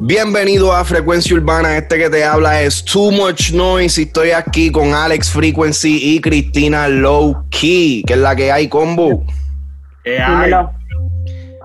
Bienvenido 0.00 0.72
a 0.72 0.84
Frecuencia 0.84 1.34
Urbana. 1.36 1.76
Este 1.76 1.98
que 1.98 2.08
te 2.08 2.24
habla 2.24 2.62
es 2.62 2.84
Too 2.84 3.10
Much 3.10 3.50
Noise. 3.52 4.00
Y 4.00 4.04
estoy 4.04 4.30
aquí 4.30 4.70
con 4.70 4.94
Alex 4.94 5.30
Frequency 5.30 6.14
y 6.14 6.20
Cristina 6.20 6.86
Low 6.86 7.44
Key, 7.50 8.04
que 8.06 8.12
es 8.12 8.18
la 8.20 8.36
que 8.36 8.52
hay 8.52 8.68
combo. 8.68 9.24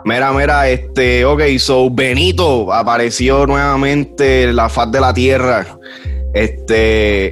Mira, 0.04 0.34
mira, 0.34 0.68
este, 0.70 1.24
ok, 1.24 1.42
so 1.60 1.92
Benito 1.92 2.74
apareció 2.74 3.46
nuevamente 3.46 4.44
en 4.44 4.56
la 4.56 4.70
faz 4.70 4.92
de 4.92 5.00
la 5.00 5.14
tierra. 5.14 5.68
Este, 6.34 7.32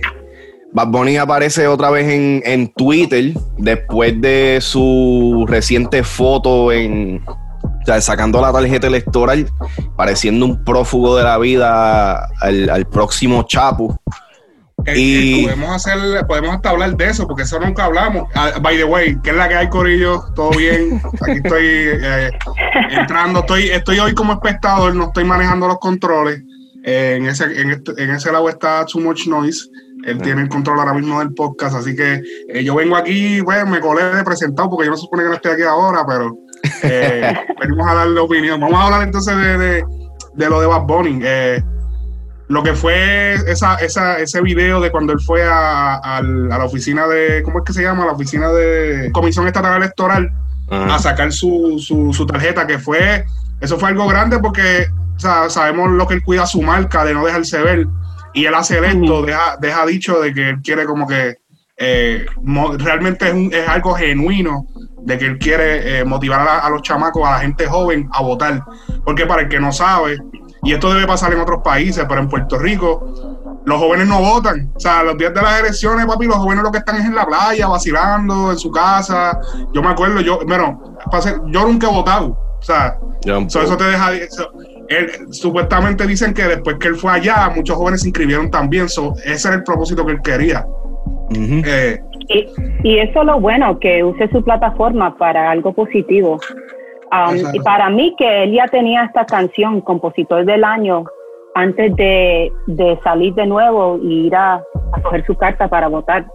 Bad 0.72 0.88
Bunny 0.88 1.18
aparece 1.18 1.68
otra 1.68 1.89
vez 1.89 2.07
en, 2.07 2.42
en 2.46 2.68
Twitter 2.74 3.34
después 3.57 4.20
de 4.21 4.60
su 4.62 5.46
reciente 5.48 6.04
foto 6.04 6.71
en, 6.71 7.24
sacando 8.00 8.42
la 8.42 8.52
tarjeta 8.52 8.88
electoral, 8.88 9.50
pareciendo 9.96 10.46
un 10.46 10.64
prófugo 10.64 11.18
de 11.18 11.24
la 11.24 11.38
vida 11.38 12.28
al, 12.42 12.86
próximo 12.92 13.43
Chapo. 13.48 14.00
y 14.96 15.43
podemos 15.43 15.76
hacer, 15.76 16.26
podemos 16.28 16.56
hasta 16.56 16.70
hablar 16.70 16.96
de 16.96 17.10
eso, 17.10 17.28
porque 17.28 17.43
eso 17.43 17.60
nunca 17.60 17.86
hablamos. 17.86 18.28
Ah, 18.36 18.54
by 18.62 18.78
the 18.78 18.84
way, 18.84 19.18
¿qué 19.24 19.32
es 19.32 19.36
la 19.36 19.50
que 19.50 19.56
hay, 19.56 19.70
Corillo? 19.70 20.24
¿Todo 20.36 20.51
bien? 20.51 21.01
Aquí 21.21 21.38
estoy 21.43 21.65
eh, 21.65 22.32
entrando, 22.92 23.40
estoy, 23.40 23.70
estoy 23.70 24.00
hoy 24.00 24.14
como 24.14 24.34
espectador, 24.34 24.96
no 24.96 25.06
estoy 25.06 25.24
manejando 25.24 25.68
los 25.68 25.79
controles. 25.79 26.43
Eh, 26.86 27.15
en, 27.18 27.26
ese, 27.26 27.43
en, 27.60 27.71
este, 27.71 27.92
en 28.01 28.12
ese 28.12 28.32
lado 28.32 28.48
está 28.48 28.86
Too 28.86 29.01
Much 29.01 29.28
Noise. 29.28 29.70
Él 30.06 30.21
tiene 30.21 30.44
el 30.44 30.50
control 30.50 30.80
ahora 30.80 30.94
mismo 30.94 31.20
del 31.20 31.34
podcast, 31.34 31.76
así 31.76 31.96
que 31.96 32.22
eh, 32.48 32.64
yo 32.64 32.76
vengo 32.76 32.96
aquí, 32.96 33.42
bueno, 33.42 33.68
me 33.68 33.80
colé 33.80 34.04
de 34.06 34.23
presentado 34.23 34.70
porque 34.70 34.86
yo 34.86 34.92
no 34.92 34.98
supone 34.98 35.23
que 35.23 35.30
no 35.30 35.36
estoy 35.36 35.52
aquí 35.52 35.64
ahora, 35.64 36.06
pero 36.08 36.38
eh, 36.84 37.34
venimos 37.60 37.88
a 37.88 37.96
darle 37.96 38.20
opinión. 38.20 38.60
Vamos 38.60 38.80
a 38.80 38.86
hablar 38.86 39.04
entonces 39.04 39.36
de, 39.36 39.84
lo 40.50 40.62
de 40.62 40.68
Bad 40.68 40.84
Bunny. 40.84 41.20
Eh, 41.23 41.64
lo 42.48 42.64
que 42.64 42.73
fue 42.73 43.36
esa, 43.36 43.76
esa, 43.76 44.18
ese 44.18 44.42
video 44.42 44.82
de 44.82 44.90
cuando 44.90 45.14
él 45.14 45.20
fue 45.20 45.44
a, 45.44 46.22
la 46.23 46.66
oficina 46.66 47.08
de, 47.08 47.44
¿cómo 47.44 47.60
es 47.60 47.66
que 47.66 47.73
se 47.73 47.84
llama? 47.84 48.06
La 48.06 48.14
oficina 48.14 48.50
de 48.52 49.12
Comisión 49.12 49.45
Estatal 49.48 49.78
Electoral 49.78 50.32
a 50.72 51.00
sacar 51.00 51.32
su, 51.32 51.78
su, 51.80 52.26
tarjeta, 52.26 52.66
que 52.66 52.78
fue, 52.78 53.26
eso 53.60 53.78
fue 53.78 53.90
algo 53.90 54.08
grande 54.08 54.40
porque 54.40 54.88
sabemos 55.18 55.92
lo 55.92 56.08
que 56.08 56.16
él 56.16 56.23
cuida 56.23 56.45
su 56.45 56.62
marca 56.62 57.06
de 57.06 57.14
no 57.14 57.26
dejarse 57.26 57.62
ver. 57.62 57.88
Y 58.34 58.46
él 58.46 58.54
hace 58.54 58.80
esto, 58.86 59.22
deja, 59.24 59.58
deja 59.60 59.86
dicho 59.86 60.20
de 60.20 60.34
que 60.34 60.50
él 60.50 60.62
quiere 60.62 60.86
como 60.86 61.08
que 61.08 61.38
eh, 61.78 62.26
realmente 62.78 63.30
es, 63.30 63.54
es, 63.54 63.70
algo 63.70 63.94
genuino 63.94 64.66
de 65.04 65.18
que 65.18 65.26
él 65.26 65.38
quiere 65.40 66.00
eh, 66.00 66.06
motivar 66.06 66.46
a, 66.48 66.70
los 66.70 66.82
chamacos, 66.82 67.26
a 67.26 67.32
la 67.32 67.40
gente 67.40 67.66
joven 67.68 68.10
a 68.12 68.22
votar. 68.22 68.64
Porque 69.06 69.26
para 69.26 69.44
el 69.44 69.50
que 69.50 69.60
no 69.60 69.72
sabe, 69.72 70.18
y 70.64 70.74
esto 70.74 70.94
debe 70.94 71.08
pasar 71.08 71.34
en 71.34 71.40
otros 71.40 71.62
países, 71.64 72.06
pero 72.08 72.22
en 72.22 72.28
Puerto 72.28 72.60
Rico, 72.60 73.62
los 73.66 73.80
jóvenes 73.80 74.08
no 74.08 74.20
votan. 74.20 74.72
O 74.76 74.80
sea, 74.80 75.04
los 75.04 75.18
días 75.18 75.34
de 75.34 75.42
las 75.42 75.60
elecciones, 75.60 76.06
papi, 76.06 76.26
los 76.26 76.38
jóvenes 76.38 76.64
lo 76.64 76.72
que 76.72 76.80
están 76.80 76.98
es 76.98 77.06
en 77.06 77.16
la 77.16 77.26
playa, 77.26 77.68
vacilando, 77.68 78.52
en 78.52 78.60
su 78.60 78.72
casa. 78.72 79.40
Yo 79.74 79.82
me 79.82 79.90
acuerdo, 79.90 80.22
yo, 80.22 80.40
bueno, 80.46 80.98
yo 81.48 81.68
nunca 81.68 81.88
he 81.88 81.92
votado. 81.92 82.38
O 82.60 82.62
sea, 82.62 82.98
eso 83.46 83.78
te 83.78 83.84
deja. 83.86 84.12
Supuestamente 85.32 86.06
dicen 86.08 86.34
que 86.34 86.44
después 86.44 86.78
que 86.78 86.88
él 86.90 86.95
fue 86.95 87.12
allá, 87.12 87.52
muchos 87.56 87.76
jóvenes 87.78 88.02
se 88.02 88.09
inscribieron 88.09 88.50
también. 88.50 88.86
ese 88.86 89.48
era 89.48 89.58
el 89.58 89.64
propósito 89.64 90.06
que 90.06 90.14
él 90.14 90.22
quería. 90.23 90.66
Eh, 91.32 92.00
y, 92.84 92.98
eso 92.98 93.20
es 93.22 93.26
lo 93.26 93.40
bueno, 93.40 93.80
que 93.80 94.04
use 94.04 94.28
su 94.30 94.44
plataforma 94.44 95.16
para 95.17 95.52
algo 95.52 95.73
positivo. 95.73 96.40
Um, 97.11 97.38
y 97.54 97.60
para 97.60 97.89
mí 97.89 98.16
que 98.17 98.44
él 98.44 98.54
ya 98.54 98.67
tenía 98.67 99.05
esta 99.05 99.26
canción, 99.26 99.82
compositor 99.82 100.45
del 100.45 100.64
año, 100.64 101.06
antes 101.56 101.95
de, 101.95 102.52
salir 103.04 103.33
de 103.33 103.45
nuevo 103.45 104.00
y 104.02 104.27
ir 104.27 104.36
a, 104.36 104.64
coger 105.04 105.26
su 105.26 105.36
carta 105.36 105.67
para 105.67 105.88
votar 105.88 106.26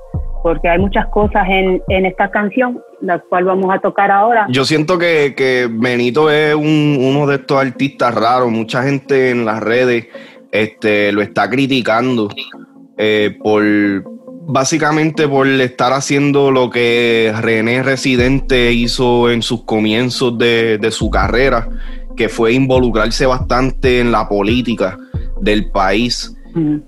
porque 0.44 0.68
hay 0.68 0.78
muchas 0.78 1.06
cosas 1.06 1.48
en, 1.48 2.04
esta 2.04 2.30
canción, 2.30 2.78
la 3.00 3.18
cual 3.18 3.46
vamos 3.46 3.74
a 3.74 3.78
tocar 3.78 4.10
ahora. 4.10 4.46
Yo 4.50 4.66
siento 4.66 4.98
que, 4.98 5.70
Benito 5.72 6.30
es 6.30 6.54
uno 6.54 7.26
de 7.26 7.36
estos 7.36 7.58
artistas 7.58 8.14
raros, 8.14 8.50
mucha 8.50 8.82
gente 8.82 9.30
en 9.30 9.46
las 9.46 9.62
redes 9.62 10.08
este, 10.52 11.12
lo 11.12 11.22
está 11.22 11.48
criticando 11.48 12.28
eh, 12.98 13.38
por, 13.42 13.64
básicamente 14.42 15.26
por 15.26 15.46
estar 15.46 15.94
haciendo 15.94 16.50
lo 16.50 16.68
que 16.68 17.32
René 17.40 17.82
Residente 17.82 18.70
hizo 18.70 19.30
en 19.30 19.40
sus 19.40 19.64
comienzos 19.64 20.36
de, 20.36 20.78
su 20.90 21.08
carrera, 21.08 21.70
que 22.18 22.28
fue 22.28 22.52
involucrarse 22.52 23.24
bastante 23.24 23.98
en 23.98 24.12
la 24.12 24.28
política 24.28 24.98
del 25.40 25.70
país 25.70 26.33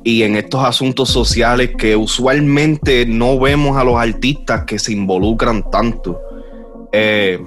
y 0.05 0.23
en 0.23 0.37
estos 0.37 0.65
asuntos 0.65 1.09
sociales 1.09 1.73
que 1.77 1.97
usualmente 1.97 3.07
no 3.07 3.39
vemos 3.39 3.77
a 3.77 3.85
los 3.85 3.97
artistas 3.97 4.65
que 4.65 4.79
se 4.79 4.93
involucran 4.93 5.69
tanto. 5.71 6.21
Eh, 6.93 7.39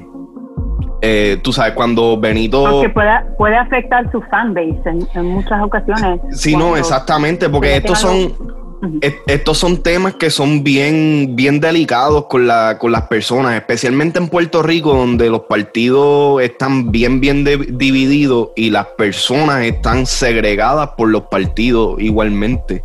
eh, 1.02 1.38
tú 1.42 1.54
sabes, 1.54 1.74
cuando 1.74 2.20
Benito... 2.20 2.64
Porque 2.70 2.90
puede, 2.90 3.58
afectar 3.58 4.12
su 4.12 4.22
fanbase 4.24 4.82
en, 4.86 5.08
en 5.16 5.26
muchas 5.26 5.62
ocasiones. 5.64 6.20
Sí, 6.32 6.56
no, 6.56 6.76
exactamente, 6.76 7.48
porque 7.50 7.78
estos 7.78 8.00
son 8.00 8.59
estos 9.28 9.58
son 9.58 9.84
temas 9.84 10.16
que 10.16 10.30
son 10.30 10.64
bien, 10.64 11.36
bien 11.36 11.60
delicados 11.60 12.26
con, 12.26 12.48
la, 12.48 12.78
con 12.78 12.92
las 12.92 13.04
personas, 13.04 13.56
especialmente 13.56 14.20
en 14.20 14.30
Puerto 14.30 14.64
Rico, 14.64 14.94
donde 14.94 15.30
los 15.30 15.42
partidos 15.42 16.42
están 16.42 16.92
bien, 16.92 17.20
bien 17.20 17.44
divididos 17.44 18.50
y 18.56 18.70
las 18.70 18.88
personas 18.88 19.64
están 19.64 20.06
segregadas 20.06 20.92
por 20.98 21.10
los 21.10 21.24
partidos 21.24 22.00
igualmente. 22.02 22.84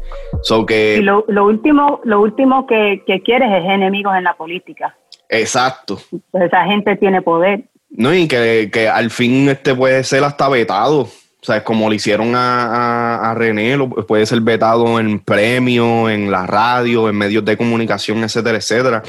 que, 0.66 0.96
y 0.98 1.02
lo, 1.02 1.24
último, 1.44 2.00
lo 2.04 2.20
último 2.20 2.66
que, 2.66 3.02
que 3.06 3.20
quieres 3.22 3.48
es 3.52 3.64
enemigos 3.64 4.16
en 4.16 4.24
la 4.24 4.34
política. 4.34 4.96
Exacto. 5.28 5.98
Pues 6.30 6.44
esa 6.44 6.64
gente 6.64 6.96
tiene 6.96 7.22
poder. 7.22 7.64
No, 7.90 8.12
y 8.12 8.26
que, 8.26 8.70
que 8.72 8.88
al 8.88 9.10
fin 9.10 9.48
este 9.48 9.74
puede 9.74 10.02
ser 10.04 10.24
hasta 10.24 10.48
vetado. 10.48 11.08
O 11.44 11.46
sea, 11.46 11.62
como 11.62 11.90
le 11.90 11.96
hicieron 11.96 12.32
a, 12.34 13.34
René, 13.36 13.76
puede 14.08 14.24
ser 14.24 14.40
vetado 14.40 14.98
en 14.98 15.20
premios, 15.20 16.10
en 16.10 16.30
la 16.30 16.46
radio, 16.46 17.06
en 17.06 17.16
medios 17.16 17.44
de 17.44 17.58
comunicación, 17.58 18.24
etcétera, 18.24 18.56
etcétera. 18.56 19.02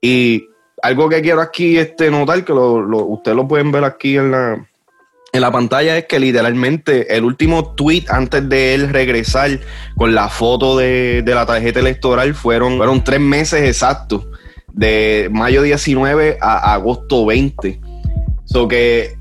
Y 0.00 0.48
algo 0.82 1.10
que 1.10 1.20
quiero 1.20 1.42
aquí 1.42 1.76
este, 1.76 2.10
notar, 2.10 2.42
que 2.42 2.54
lo, 2.54 3.04
ustedes 3.04 3.36
lo 3.36 3.46
pueden 3.46 3.70
ver 3.70 3.84
aquí 3.84 4.16
en 4.16 4.30
la, 4.30 4.66
en 5.34 5.40
la 5.42 5.52
pantalla, 5.52 5.98
es 5.98 6.06
que 6.06 6.18
literalmente 6.18 7.14
el 7.14 7.22
último 7.22 7.74
tweet 7.74 8.04
antes 8.08 8.48
de 8.48 8.72
él 8.72 8.88
regresar 8.88 9.60
con 9.94 10.14
la 10.14 10.30
foto 10.30 10.78
de, 10.78 11.22
la 11.26 11.44
tarjeta 11.44 11.80
electoral 11.80 12.34
fueron, 12.34 12.78
fueron 12.78 13.04
tres 13.04 13.20
meses 13.20 13.60
exactos, 13.60 14.26
de 14.72 15.28
mayo 15.30 15.60
19 15.60 16.38
a 16.40 16.72
agosto 16.72 17.26
20. 17.26 17.78
So 18.46 18.68
que 18.68 19.18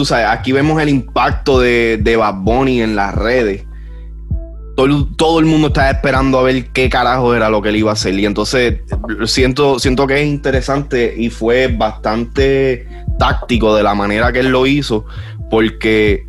tú 0.00 0.06
sabes, 0.06 0.28
aquí 0.30 0.50
vemos 0.52 0.80
el 0.80 0.88
impacto 0.88 1.60
de, 1.60 1.98
de 2.00 2.16
Bad 2.16 2.36
Bunny 2.36 2.80
en 2.80 2.96
las 2.96 3.14
redes. 3.14 3.66
Todo, 4.74 5.38
el 5.38 5.44
mundo 5.44 5.66
está 5.66 5.90
esperando 5.90 6.38
a 6.38 6.42
ver 6.42 6.70
qué 6.72 6.88
carajo 6.88 7.34
era 7.34 7.50
lo 7.50 7.60
que 7.60 7.68
él 7.68 7.76
iba 7.76 7.90
a 7.90 7.92
hacer. 7.92 8.14
Y 8.14 8.24
entonces 8.24 8.80
siento, 9.26 9.78
siento 9.78 10.06
que 10.06 10.22
es 10.22 10.26
interesante 10.26 11.14
y 11.14 11.28
fue 11.28 11.66
bastante 11.66 12.88
táctico 13.18 13.76
de 13.76 13.82
la 13.82 13.94
manera 13.94 14.32
que 14.32 14.40
él 14.40 14.48
lo 14.48 14.66
hizo, 14.66 15.04
porque 15.50 16.24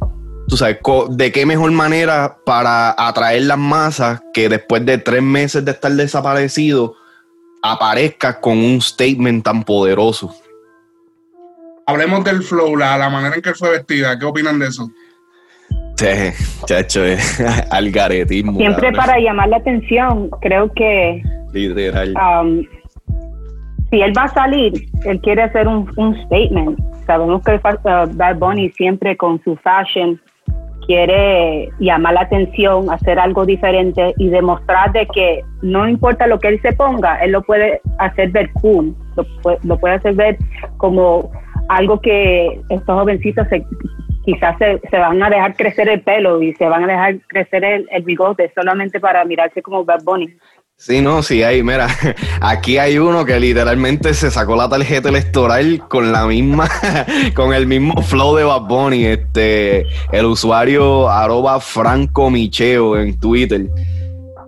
tú 0.49 0.57
sabes, 0.57 0.79
de 1.11 1.31
qué 1.31 1.45
mejor 1.45 1.71
manera 1.71 2.39
para 2.45 2.93
atraer 2.97 3.43
las 3.43 3.57
masas 3.57 4.19
que 4.33 4.49
después 4.49 4.85
de 4.85 4.97
tres 4.97 5.23
meses 5.23 5.63
de 5.63 5.71
estar 5.71 5.93
desaparecido 5.93 6.95
aparezca 7.63 8.41
con 8.41 8.57
un 8.57 8.81
statement 8.81 9.45
tan 9.45 9.63
poderoso. 9.63 10.35
Hablemos 11.87 12.23
del 12.23 12.43
flow, 12.43 12.75
la, 12.75 12.97
la 12.97 13.09
manera 13.09 13.35
en 13.35 13.41
que 13.41 13.53
fue 13.53 13.71
vestida. 13.71 14.17
¿Qué 14.17 14.25
opinan 14.25 14.59
de 14.59 14.67
eso? 14.67 14.89
Sí, 15.97 16.07
chacho, 16.65 17.01
algaretismo. 17.71 18.57
Siempre 18.57 18.91
para 18.91 19.19
llamar 19.19 19.49
la 19.49 19.57
atención, 19.57 20.29
creo 20.41 20.71
que. 20.73 21.21
Literal. 21.53 22.13
Um, 22.15 22.63
si 23.91 24.01
él 24.01 24.13
va 24.17 24.23
a 24.23 24.27
salir, 24.29 24.73
él 25.05 25.19
quiere 25.21 25.43
hacer 25.43 25.67
un, 25.67 25.85
statement. 26.25 26.79
Sabemos 27.05 27.43
que 27.43 27.55
uh, 27.55 28.15
Bad 28.15 28.37
Bunny 28.37 28.71
siempre 28.71 29.17
con 29.17 29.41
su 29.43 29.55
fashion 29.57 30.19
quiere 30.87 31.69
llamar 31.79 32.13
la 32.13 32.21
atención, 32.21 32.89
hacer 32.89 33.19
algo 33.19 33.45
diferente 33.45 34.13
y 34.17 34.29
demostrar 34.29 34.91
de 34.93 35.05
que 35.07 35.43
no 35.61 35.87
importa 35.87 36.25
lo 36.25 36.39
que 36.39 36.47
él 36.47 36.61
se 36.61 36.73
ponga, 36.73 37.17
él 37.17 37.31
lo 37.31 37.43
puede 37.43 37.81
hacer 37.99 38.31
ver 38.31 38.51
cool, 38.53 38.95
lo 39.63 39.77
puede 39.77 39.95
hacer 39.95 40.15
ver 40.15 40.37
como 40.77 41.31
algo 41.71 42.01
que 42.01 42.61
estos 42.69 42.95
jovencitos 42.95 43.47
quizás 44.25 44.57
se, 44.57 44.97
van 44.97 45.23
a 45.23 45.29
dejar 45.29 45.55
crecer 45.55 45.89
el 45.89 46.01
pelo 46.01 46.41
y 46.41 46.53
se 46.55 46.65
van 46.65 46.83
a 46.83 46.87
dejar 46.87 47.19
crecer 47.27 47.63
el, 47.63 48.03
bigote 48.03 48.51
solamente 48.53 48.99
para 48.99 49.23
mirarse 49.25 49.61
como 49.61 49.85
Bad 49.85 50.03
Bunny. 50.03 50.35
Sí, 50.75 51.01
no, 51.01 51.21
sí, 51.21 51.43
hay, 51.43 51.61
mira, 51.63 51.87
aquí 52.41 52.77
hay 52.77 52.97
uno 52.97 53.23
que 53.23 53.39
literalmente 53.39 54.13
se 54.13 54.31
sacó 54.31 54.55
la 54.55 54.67
tarjeta 54.67 55.09
electoral 55.09 55.83
con 55.87 56.11
la 56.11 56.25
misma, 56.25 56.67
con 57.35 57.53
el 57.53 57.67
mismo 57.67 58.01
flow 58.01 58.35
de 58.35 58.43
Bad 58.43 58.61
Bunny, 58.63 59.05
este, 59.05 59.85
el 60.11 60.25
usuario 60.25 61.07
arroba 61.07 61.59
Franco 61.59 62.29
Micheo 62.29 62.97
en 62.97 63.19
Twitter. 63.19 63.67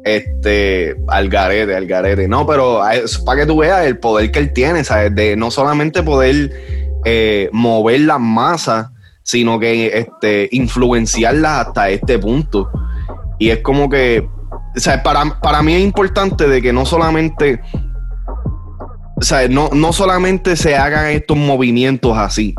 Este, 0.04 0.96
Algarete, 1.08 1.74
Algarete. 1.74 2.28
No, 2.28 2.46
pero 2.46 2.81
para 3.25 3.40
que 3.40 3.46
tú 3.46 3.58
veas 3.58 3.86
el 3.86 3.98
poder 4.00 4.31
que 4.31 4.40
él 4.40 4.52
tiene, 4.52 4.84
¿sabes? 4.84 5.16
De 5.16 5.38
no 5.38 5.50
solamente 5.50 6.04
poder 6.04 6.83
eh, 7.06 7.50
mover 7.52 8.02
las 8.02 8.20
masas, 8.20 8.90
sino 9.24 9.60
que 9.60 9.88
este, 9.98 10.50
influenciarlas 10.52 11.68
hasta 11.68 11.90
este 11.90 12.20
punto. 12.20 12.70
Y 13.40 13.50
es 13.50 13.60
como 13.60 13.90
que 13.90 14.28
o 14.76 15.04
para, 15.04 15.40
para 15.40 15.62
mí 15.62 15.76
es 15.76 15.82
importante 15.82 16.48
de 16.48 16.62
que 16.62 16.74
no 16.74 16.86
solamente, 16.86 17.62
o 19.16 19.22
sea, 19.22 19.48
no, 19.48 19.70
no 19.72 19.94
solamente 19.94 20.56
se 20.56 20.76
hagan 20.76 21.08
estos 21.08 21.38
movimientos 21.38 22.18
así, 22.18 22.56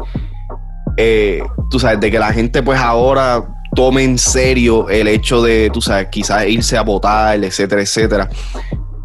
eh, 0.96 1.42
tú 1.70 1.80
sabes, 1.80 2.00
de 2.00 2.10
que 2.10 2.18
la 2.18 2.32
gente 2.32 2.62
pues 2.62 2.78
ahora 2.78 3.44
tome 3.74 4.04
en 4.04 4.18
serio 4.18 4.88
el 4.88 5.08
hecho 5.08 5.42
de, 5.42 5.70
tú 5.72 5.82
sabes, 5.82 6.08
quizás 6.10 6.46
irse 6.46 6.76
a 6.76 6.82
votar, 6.82 7.42
etcétera, 7.42 7.82
etcétera. 7.82 8.30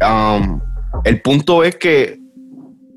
Um, 0.00 0.60
el 1.04 1.20
punto 1.20 1.64
es 1.64 1.74
que 1.76 2.19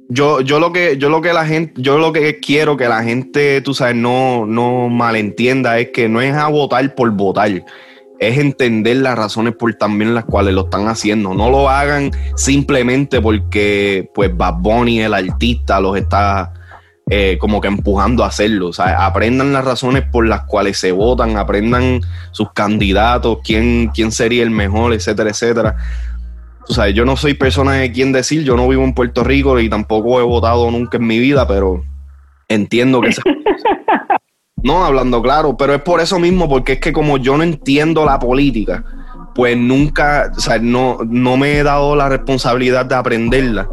yo, 0.09 0.41
yo 0.41 0.59
lo 0.59 0.71
que, 0.71 0.97
yo 0.97 1.09
lo 1.09 1.21
que 1.21 1.33
la 1.33 1.45
gente, 1.45 1.73
yo 1.77 1.97
lo 1.97 2.13
que 2.13 2.39
quiero 2.39 2.77
que 2.77 2.87
la 2.87 3.03
gente, 3.03 3.61
tú 3.61 3.73
sabes, 3.73 3.95
no, 3.95 4.45
no 4.45 4.89
malentienda 4.89 5.79
es 5.79 5.89
que 5.89 6.09
no 6.09 6.21
es 6.21 6.33
a 6.35 6.47
votar 6.47 6.95
por 6.95 7.09
votar 7.11 7.63
es 8.27 8.37
entender 8.37 8.97
las 8.97 9.17
razones 9.17 9.55
por 9.55 9.73
también 9.75 10.13
las 10.13 10.25
cuales 10.25 10.53
lo 10.53 10.65
están 10.65 10.87
haciendo. 10.87 11.33
No 11.33 11.49
lo 11.49 11.69
hagan 11.69 12.11
simplemente 12.35 13.21
porque 13.21 14.09
pues 14.13 14.35
Bad 14.35 14.55
Bunny, 14.59 15.01
el 15.01 15.13
artista, 15.13 15.79
los 15.79 15.97
está 15.97 16.53
eh, 17.09 17.37
como 17.39 17.59
que 17.59 17.67
empujando 17.67 18.23
a 18.23 18.27
hacerlo. 18.27 18.67
O 18.67 18.73
sea, 18.73 19.05
aprendan 19.05 19.53
las 19.53 19.65
razones 19.65 20.03
por 20.09 20.27
las 20.27 20.43
cuales 20.45 20.77
se 20.77 20.91
votan, 20.91 21.37
aprendan 21.37 22.01
sus 22.31 22.51
candidatos, 22.53 23.39
quién, 23.43 23.89
quién 23.93 24.11
sería 24.11 24.43
el 24.43 24.51
mejor, 24.51 24.93
etcétera, 24.93 25.29
etcétera. 25.29 25.75
O 26.67 26.73
sea, 26.73 26.89
yo 26.89 27.05
no 27.05 27.17
soy 27.17 27.33
persona 27.33 27.73
de 27.73 27.91
quien 27.91 28.11
decir, 28.11 28.43
yo 28.43 28.55
no 28.55 28.67
vivo 28.67 28.83
en 28.83 28.93
Puerto 28.93 29.23
Rico 29.23 29.59
y 29.59 29.69
tampoco 29.69 30.19
he 30.19 30.23
votado 30.23 30.69
nunca 30.71 30.97
en 30.97 31.07
mi 31.07 31.19
vida, 31.19 31.47
pero 31.47 31.83
entiendo 32.47 33.01
que... 33.01 33.11
No, 34.63 34.85
hablando 34.85 35.21
claro, 35.21 35.57
pero 35.57 35.73
es 35.73 35.81
por 35.81 35.99
eso 35.99 36.19
mismo, 36.19 36.47
porque 36.47 36.73
es 36.73 36.79
que 36.79 36.93
como 36.93 37.17
yo 37.17 37.35
no 37.35 37.43
entiendo 37.43 38.05
la 38.05 38.17
política, 38.17 38.85
pues 39.35 39.57
nunca, 39.57 40.31
o 40.33 40.39
sea, 40.39 40.57
no, 40.57 40.99
no 41.05 41.35
me 41.35 41.57
he 41.57 41.63
dado 41.63 41.97
la 41.97 42.07
responsabilidad 42.07 42.85
de 42.85 42.95
aprenderla, 42.95 43.67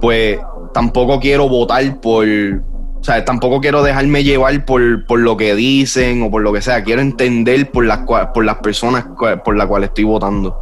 pues 0.00 0.40
tampoco 0.72 1.20
quiero 1.20 1.46
votar 1.46 2.00
por, 2.00 2.26
o 2.26 3.04
sea, 3.04 3.22
tampoco 3.22 3.60
quiero 3.60 3.82
dejarme 3.82 4.24
llevar 4.24 4.64
por, 4.64 4.80
lo 5.18 5.36
que 5.36 5.54
dicen 5.54 6.22
o 6.22 6.30
por 6.30 6.40
lo 6.40 6.54
que 6.54 6.62
sea, 6.62 6.84
quiero 6.84 7.02
entender 7.02 7.70
por 7.70 7.84
las, 7.84 8.00
por 8.32 8.42
las 8.42 8.56
personas 8.56 9.06
por 9.44 9.56
las 9.56 9.66
cuales 9.66 9.88
estoy 9.90 10.04
votando. 10.04 10.58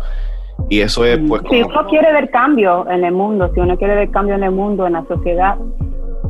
Y 0.69 0.81
eso 0.81 1.05
es 1.05 1.19
pues... 1.27 1.43
Si 1.51 1.63
uno 1.63 1.87
quiere 1.87 2.13
ver 2.13 2.31
cambio 2.31 2.89
en 2.91 3.05
el 3.05 3.13
mundo, 3.13 3.51
si 3.55 3.61
uno 3.61 3.77
quiere 3.79 3.95
ver 3.95 4.11
cambio 4.11 4.35
en 4.35 4.43
el 4.43 4.51
mundo, 4.51 4.87
en 4.87 4.95
la 4.95 5.05
sociedad, 5.07 5.57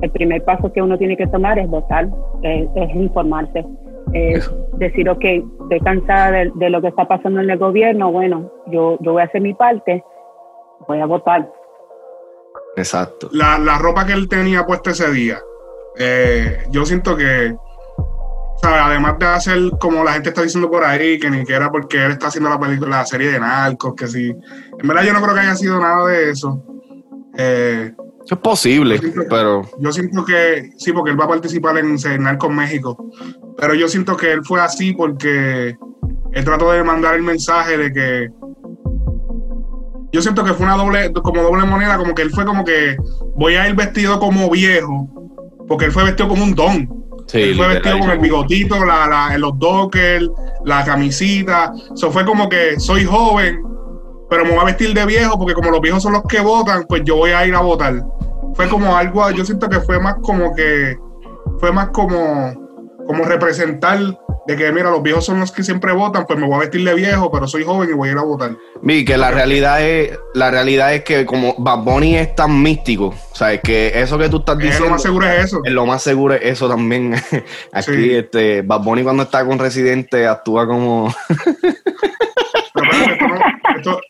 el 0.01 0.11
primer 0.11 0.45
paso 0.45 0.73
que 0.73 0.81
uno 0.81 0.97
tiene 0.97 1.17
que 1.17 1.27
tomar 1.27 1.59
es 1.59 1.69
votar, 1.69 2.09
es, 2.43 2.95
informarse. 2.95 3.65
Es 4.13 4.51
decir, 4.79 5.09
ok, 5.09 5.25
estoy 5.25 5.81
cansada 5.85 6.31
de, 6.31 6.71
lo 6.71 6.81
que 6.81 6.89
está 6.89 7.07
pasando 7.07 7.41
en 7.41 7.51
el 7.51 7.59
gobierno, 7.59 8.11
bueno, 8.11 8.51
yo, 8.69 8.97
yo 9.01 9.13
voy 9.13 9.23
a 9.23 9.27
hacer 9.27 9.43
mi 9.43 9.55
parte, 9.55 10.03
voy 10.87 11.01
a 11.01 11.07
votar. 11.07 11.51
Exacto. 12.77 13.29
La, 13.33 13.59
la 13.59 13.77
ropa 13.79 14.07
que 14.07 14.13
él 14.13 14.29
tenía 14.29 14.65
puesta 14.65 14.91
ese 14.91 15.11
día, 15.11 15.39
eh, 15.99 16.59
yo 16.71 16.85
siento 16.87 17.17
que, 17.17 17.57
¿sabes? 18.63 18.81
además 18.83 19.19
de 19.19 19.27
hacer 19.27 19.71
como 19.81 20.05
la 20.05 20.13
gente 20.13 20.31
está 20.31 20.43
diciendo 20.43 20.71
por 20.71 20.85
ahí, 20.85 21.19
que 21.19 21.31
ni 21.31 21.45
que 21.45 21.55
era 21.55 21.71
porque 21.71 22.05
él 22.05 22.13
está 22.13 22.29
haciendo 22.29 22.51
la 22.51 22.59
película, 22.59 22.99
la 22.99 23.07
serie 23.07 23.31
de 23.31 23.41
narcos, 23.41 23.95
que 23.95 24.07
sí, 24.07 24.35
en 24.79 24.89
verdad 24.89 25.05
yo 25.05 25.13
no 25.13 25.23
creo 25.23 25.35
que 25.35 25.41
haya 25.41 25.57
sido 25.57 25.79
nada 25.79 26.07
de 26.07 26.31
eso. 26.31 26.63
Eh, 27.37 27.93
es 28.31 28.39
posible, 28.39 29.01
pero. 29.31 29.63
Yo 29.79 29.93
siento 29.93 30.25
que 30.25 30.71
sí, 30.77 30.93
porque 30.93 31.11
él 31.11 31.21
va 31.21 31.25
a 31.25 31.29
participar 31.29 31.79
en 31.79 31.99
Cenar 31.99 32.37
con 32.37 32.55
México. 32.55 33.11
Pero 33.57 33.75
yo 33.75 33.89
siento 33.89 34.17
que 34.17 34.33
él 34.33 34.45
fue 34.45 34.61
así 34.61 34.93
porque 34.93 35.77
él 36.33 36.45
trató 36.45 36.73
de 36.73 36.85
mandar 36.85 37.15
el 37.15 37.23
mensaje 37.23 37.79
de 37.79 37.93
que. 37.93 38.29
Yo 40.13 40.21
siento 40.21 40.45
que 40.45 40.53
fue 40.53 40.67
una 40.67 40.77
doble, 40.77 41.13
como 41.13 41.43
doble 41.43 41.65
moneda, 41.65 41.97
como 41.97 42.15
que 42.15 42.23
él 42.23 42.31
fue 42.31 42.45
como 42.45 42.65
que 42.65 42.97
voy 43.35 43.55
a 43.55 43.69
ir 43.69 43.75
vestido 43.75 44.19
como 44.19 44.51
viejo, 44.51 45.09
porque 45.67 45.87
él 45.87 45.93
fue 45.93 46.05
vestido 46.05 46.29
como 46.29 46.45
un 46.45 46.55
don. 46.55 47.08
Sí, 47.29 47.43
él 47.43 47.57
fue 47.57 47.69
vestido 47.69 47.99
con 47.99 48.11
el 48.11 48.19
bigotito, 48.19 48.85
la, 48.85 49.07
la, 49.07 49.37
los 49.37 49.59
dockers, 49.59 50.31
la 50.65 50.83
camisita. 50.83 51.73
Eso 51.95 52.11
fue 52.11 52.25
como 52.25 52.49
que 52.49 52.81
soy 52.81 53.05
joven, 53.05 53.63
pero 54.31 54.45
me 54.45 54.53
voy 54.53 54.61
a 54.61 54.65
vestir 54.65 54.95
de 54.95 55.05
viejo 55.05 55.39
porque 55.39 55.53
como 55.53 55.71
los 55.71 55.81
viejos 55.81 56.03
son 56.03 56.15
los 56.15 56.23
que 56.23 56.41
votan, 56.41 56.85
pues 56.89 57.03
yo 57.05 57.17
voy 57.17 57.33
a 57.33 57.47
ir 57.47 57.55
a 57.55 57.61
votar. 57.61 58.03
Fue 58.55 58.67
como 58.69 58.97
algo, 58.97 59.31
yo 59.31 59.45
siento 59.45 59.69
que 59.69 59.79
fue 59.81 60.01
más 60.01 60.17
como 60.23 60.55
que, 60.55 60.97
fue 61.59 61.71
más 61.71 61.91
como, 61.91 62.55
como 63.07 63.25
representar 63.25 63.99
de 64.49 64.57
que, 64.57 64.73
mira, 64.73 64.91
los 64.91 65.03
viejos 65.03 65.27
son 65.27 65.41
los 65.41 65.53
que 65.53 65.63
siempre 65.63 65.93
votan, 65.93 66.25
pues 66.27 66.39
me 66.39 66.47
voy 66.47 66.57
a 66.57 66.59
vestir 66.61 66.83
de 66.83 66.95
viejo, 66.95 67.31
pero 67.31 67.47
soy 67.47 67.65
joven 67.65 67.91
y 67.91 67.93
voy 67.93 68.09
a 68.09 68.13
ir 68.13 68.19
a 68.19 68.23
votar. 68.23 68.57
Vi 68.81 69.05
que 69.05 69.19
la 69.19 69.31
realidad 69.31 69.87
es, 69.87 70.19
la 70.33 70.51
realidad 70.51 70.95
es 70.95 71.05
que 71.05 71.27
como 71.27 71.55
Bad 71.59 71.81
Bunny 71.81 72.17
es 72.17 72.35
tan 72.35 72.63
místico, 72.63 73.09
o 73.09 73.35
sea, 73.35 73.53
es 73.53 73.61
que 73.61 73.93
eso 74.01 74.17
que 74.17 74.31
tú 74.31 74.39
estás 74.39 74.57
diciendo. 74.57 74.87
lo 74.87 74.93
más 74.93 75.03
seguro 75.03 75.27
es 75.27 75.45
eso. 75.45 75.61
Es 75.63 75.73
lo 75.73 75.85
más 75.85 76.03
seguro 76.03 76.33
es 76.33 76.41
eso 76.43 76.67
también. 76.67 77.15
Aquí, 77.73 78.15
este, 78.15 78.63
Bad 78.63 78.81
Bunny 78.81 79.03
cuando 79.03 79.25
está 79.25 79.45
con 79.45 79.59
Residente 79.59 80.27
actúa 80.27 80.67
como. 80.67 81.15
esto, 82.75 83.27
¿Esto 83.77 84.01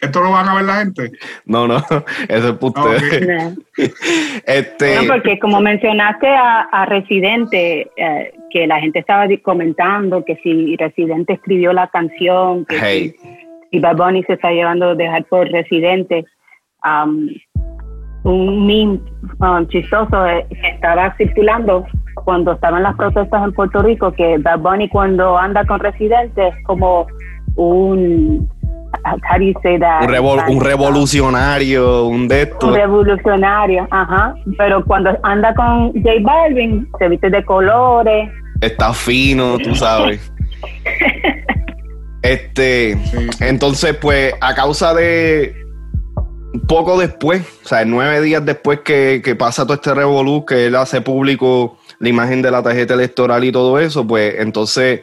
lo 0.00 0.30
van 0.30 0.48
a 0.48 0.54
ver 0.54 0.64
la 0.64 0.74
gente? 0.76 1.12
No, 1.46 1.66
no, 1.66 1.76
eso 2.28 2.48
es 2.48 2.54
puto. 2.54 2.82
este... 4.46 4.96
No, 4.96 5.12
porque 5.12 5.38
como 5.38 5.60
mencionaste 5.60 6.28
a, 6.28 6.86
Residente, 6.86 7.90
eh, 7.96 8.34
que 8.50 8.66
la 8.66 8.80
gente 8.80 9.00
estaba 9.00 9.26
comentando 9.42 10.24
que 10.24 10.36
si 10.36 10.76
Residente 10.76 11.34
escribió 11.34 11.72
la 11.72 11.88
canción, 11.88 12.64
que 12.66 13.14
si, 13.70 13.78
Bad 13.78 13.96
Bunny 13.96 14.22
se 14.24 14.34
está 14.34 14.50
llevando 14.50 14.90
a 14.90 14.94
dejar 14.94 15.24
por 15.24 15.48
Residente, 15.48 16.24
um, 16.84 17.28
un 18.24 18.66
meme 18.66 19.00
um, 19.40 19.66
chistoso 19.68 20.26
eh, 20.26 20.46
que 20.48 20.68
estaba 20.68 21.14
circulando 21.16 21.86
cuando 22.24 22.52
estaban 22.52 22.82
las 22.82 22.96
protestas 22.96 23.44
en 23.44 23.52
Puerto 23.52 23.82
Rico, 23.82 24.12
que 24.12 24.38
Bad 24.38 24.60
Bunny 24.60 24.88
cuando 24.88 25.36
anda 25.36 25.64
con 25.64 25.80
Residente 25.80 26.48
es 26.48 26.64
como 26.64 27.06
un 27.56 28.48
un, 30.48 30.60
revolucionario, 30.60 32.06
un 32.06 32.28
de 32.28 32.42
estos. 32.42 32.70
Un 32.70 32.76
revolucionario, 32.76 33.86
ajá. 33.90 34.34
Pero 34.58 34.84
cuando 34.84 35.10
anda 35.22 35.54
con 35.54 35.92
J 35.92 36.10
Balvin, 36.22 36.88
se 36.98 37.08
viste 37.08 37.30
de 37.30 37.44
colores. 37.44 38.30
Está 38.60 38.92
fino, 38.92 39.58
tú 39.58 39.74
sabes. 39.74 40.32
este, 42.22 42.98
entonces, 43.40 43.96
pues, 44.00 44.34
a 44.40 44.54
causa 44.54 44.94
de 44.94 45.54
poco 46.66 46.98
después, 46.98 47.42
o 47.64 47.68
sea, 47.68 47.84
nueve 47.84 48.20
días 48.22 48.44
después 48.44 48.80
que, 48.80 49.36
pasa 49.38 49.64
todo 49.64 49.74
este 49.74 49.94
revolú, 49.94 50.44
que 50.44 50.66
él 50.66 50.76
hace 50.76 51.00
público 51.00 51.78
la 51.98 52.08
imagen 52.08 52.42
de 52.42 52.50
la 52.50 52.62
tarjeta 52.62 52.94
electoral 52.94 53.44
y 53.44 53.52
todo 53.52 53.78
eso, 53.78 54.06
pues 54.06 54.36
entonces 54.38 55.00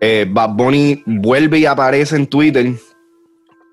eh, 0.00 0.26
Bad 0.28 0.50
Bunny 0.50 1.02
vuelve 1.06 1.58
y 1.58 1.66
aparece 1.66 2.16
en 2.16 2.26
Twitter 2.26 2.74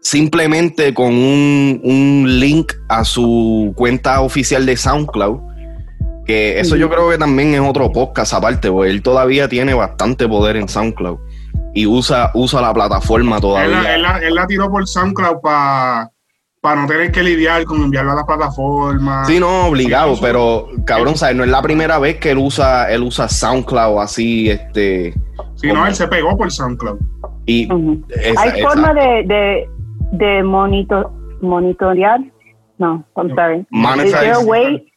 simplemente 0.01 0.93
con 0.93 1.13
un, 1.13 2.25
link 2.39 2.74
a 2.89 3.05
su 3.05 3.74
cuenta 3.75 4.22
oficial 4.22 4.65
de 4.65 4.75
SoundCloud. 4.75 5.39
Que 6.25 6.60
eso 6.60 6.75
yo 6.75 6.89
creo 6.89 7.10
que 7.10 7.17
también 7.17 7.53
es 7.55 7.62
otro 7.62 7.91
podcast 7.91 8.34
aparte, 8.34 8.70
porque 8.70 8.91
él 8.91 9.01
todavía 9.01 9.48
tiene 9.48 9.74
bastante 9.74 10.27
poder 10.27 10.55
en 10.55 10.70
SoundCloud 10.70 11.17
y 11.74 11.86
usa, 11.88 12.31
usa 12.34 12.62
la 12.62 12.74
plataforma 12.74 13.39
todavía. 13.39 13.96
Él, 13.96 14.36
la, 14.36 14.48
tiró 14.48 14.70
por 14.70 14.88
SoundCloud 14.88 15.39
para 15.41 16.81
no 16.81 16.88
tener 16.88 17.12
que 17.12 17.24
lidiar 17.24 17.63
con 17.65 17.81
enviarlo 17.81 18.12
a 18.12 18.15
la 18.15 18.25
plataforma. 18.25 19.25
Sí, 19.25 19.39
no, 19.39 19.67
obligado, 19.67 20.15
pero 20.22 20.67
cabrón, 20.86 21.17
¿sabes? 21.17 21.36
No 21.36 21.43
es 21.43 21.50
la 21.50 21.62
primera 21.62 21.98
vez 21.98 22.17
que 22.17 22.31
él 22.31 22.38
usa, 22.38 22.91
él 22.91 23.03
usa 23.03 23.27
SoundCloud 23.27 24.00
así, 24.00 24.50
este. 24.50 25.13
Sí, 25.55 25.72
no, 25.72 25.86
él 25.88 25.96
se 25.96 26.08
pegó 26.08 26.38
por 26.38 26.51
SoundCloud. 26.51 27.00
Y 27.46 27.67
Hay 28.38 28.62
forma 28.62 28.93
de, 28.93 29.24
de 29.25 29.70
monitor, 30.44 31.12
monitorear. 31.41 32.20
No, 32.77 33.03
I'm 33.15 33.30
sorry. 33.36 33.65
Monetize. 33.72 34.06
Is 34.06 34.12
there 34.13 34.34
a 34.34 34.46
way? 34.46 34.91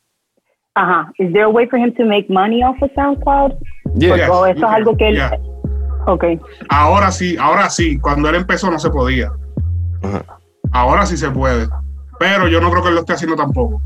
Ajá. 0.77 1.13
Is 1.19 1.33
there 1.33 1.45
a 1.45 1.51
way 1.51 1.67
for 1.69 1.79
him 1.79 1.93
to 1.95 2.05
make 2.05 2.29
money 2.29 2.63
off 2.63 2.81
of 2.83 2.91
SoundCloud? 2.97 3.59
Yeah. 3.97 4.29
o 4.31 4.47
eso 4.47 4.67
es 4.67 4.73
algo 4.73 4.97
que 4.97 5.09
él. 5.09 5.21
Okay. 6.07 6.39
Ahora 6.69 7.11
sí, 7.11 7.37
ahora 7.39 7.71
sí. 7.71 7.99
Cuando 7.99 8.29
él 8.29 8.37
empezó 8.37 8.71
no 8.71 8.79
se 8.79 8.91
podía. 8.91 9.31
Ahora 10.73 11.07
sí 11.07 11.17
se 11.17 11.31
puede. 11.31 11.69
Pero 12.19 12.49
yo 12.49 12.61
no 12.61 12.71
creo 12.71 12.83
que 12.83 12.89
él 12.89 12.95
lo 12.95 13.01
esté 13.01 13.15
haciendo 13.15 13.37
tampoco. 13.37 13.81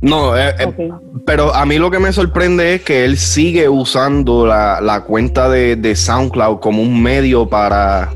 No, 0.00 0.36
eh, 0.36 0.54
eh, 0.58 0.90
pero 1.24 1.54
a 1.54 1.64
mí 1.64 1.78
lo 1.78 1.90
que 1.90 1.98
me 1.98 2.12
sorprende 2.12 2.74
es 2.74 2.82
que 2.82 3.06
él 3.06 3.16
sigue 3.16 3.70
usando 3.70 4.46
la, 4.46 5.04
cuenta 5.06 5.48
de, 5.48 5.96
SoundCloud 5.96 6.60
como 6.60 6.82
un 6.82 7.02
medio 7.02 7.48
para, 7.48 8.10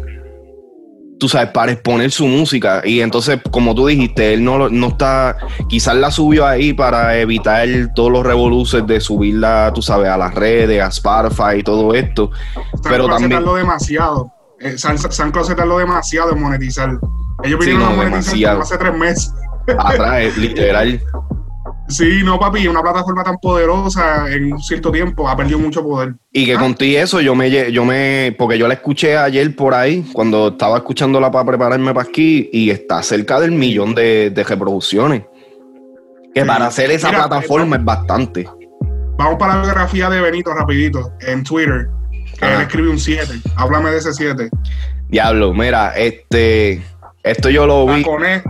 tú 1.19 1.29
sabes, 1.29 1.51
para 1.51 1.73
exponer 1.73 2.11
su 2.11 2.27
música. 2.27 2.83
Y 2.85 3.01
entonces, 3.01 3.41
como 3.51 3.75
tú 3.75 3.87
dijiste, 3.87 4.35
él 4.35 4.45
no, 4.45 4.69
no 4.69 4.89
está, 4.89 5.37
quizás 5.69 5.97
la 5.97 6.11
subió 6.11 6.47
ahí 6.47 6.73
para 6.73 7.19
evitar 7.19 7.69
todos 7.95 8.11
los 8.11 8.25
revoluces 8.25 8.87
de 8.87 9.01
subirla, 9.01 9.73
tú 9.75 9.83
sabes, 9.83 10.09
a 10.09 10.17
las 10.17 10.35
redes, 10.35 10.83
a 10.83 10.89
Spotify 10.89 11.59
y 11.59 11.63
todo 11.63 11.95
esto. 11.95 12.31
pero 12.83 13.09
también... 13.09 13.45
Demasiado. 13.59 14.33
Eh, 14.61 14.77
SoundCloud 14.77 15.47
se 15.47 15.55
tardó 15.55 15.79
demasiado 15.79 16.33
en 16.33 16.41
monetizar. 16.41 16.99
Ellos 17.45 17.61
vinieron 17.61 17.85
a 17.85 17.91
monetizar 17.91 18.61
hace 18.61 18.79
tres 18.79 18.95
meses. 18.95 19.33
Atrás, 19.79 20.37
literal. 20.37 21.01
Sí, 21.89 22.23
no, 22.23 22.39
papi, 22.39 22.69
una 22.69 22.83
plataforma 22.83 23.25
tan 23.25 23.39
poderosa 23.39 24.31
en 24.31 24.53
un 24.53 24.61
cierto 24.61 24.93
tiempo 24.93 25.27
ha 25.27 25.35
perdido 25.35 25.59
mucho 25.59 25.83
poder. 25.83 26.15
Y 26.33 26.45
que 26.45 26.55
ah. 26.55 26.59
contigo 26.59 27.01
eso, 27.01 27.21
yo 27.23 27.35
me, 27.35 27.73
yo 27.73 27.85
me, 27.87 28.35
porque 28.39 28.59
yo 28.59 28.69
la 28.69 28.75
escuché 28.75 29.17
ayer 29.17 29.57
por 29.57 29.73
ahí, 29.73 30.05
cuando 30.13 30.49
estaba 30.49 30.77
escuchándola 30.77 31.31
para 31.31 31.47
prepararme 31.47 31.95
para 31.95 32.07
aquí, 32.07 32.51
y 32.53 32.69
está 32.69 33.03
cerca 33.03 33.41
del 33.41 33.53
millón 33.53 33.95
de, 33.95 34.33
reproducciones. 34.47 35.23
Que 36.35 36.45
para 36.45 36.67
hacer 36.67 36.91
esa 36.91 37.09
plataforma 37.09 37.77
es 37.77 37.85
bastante. 37.85 38.47
Vamos 39.17 39.37
para 39.39 39.57
la 39.57 39.63
biografía 39.63 40.11
de 40.11 40.21
Benito 40.21 40.53
rapidito, 40.53 41.13
en 41.21 41.43
Twitter, 41.43 41.89
que 42.39 42.47
él 42.47 42.61
escribe 42.61 42.91
un 42.91 42.99
7. 42.99 43.41
Háblame 43.57 43.91
de 43.91 43.97
ese 43.97 44.13
7. 44.13 44.51
Diablo, 45.09 45.55
mira, 45.55 45.97
este, 45.97 46.83
esto 47.23 47.49
yo 47.49 47.67
lo 47.67 47.87
vi. 47.87 48.03
La 48.03 48.07
Coné, 48.07 48.43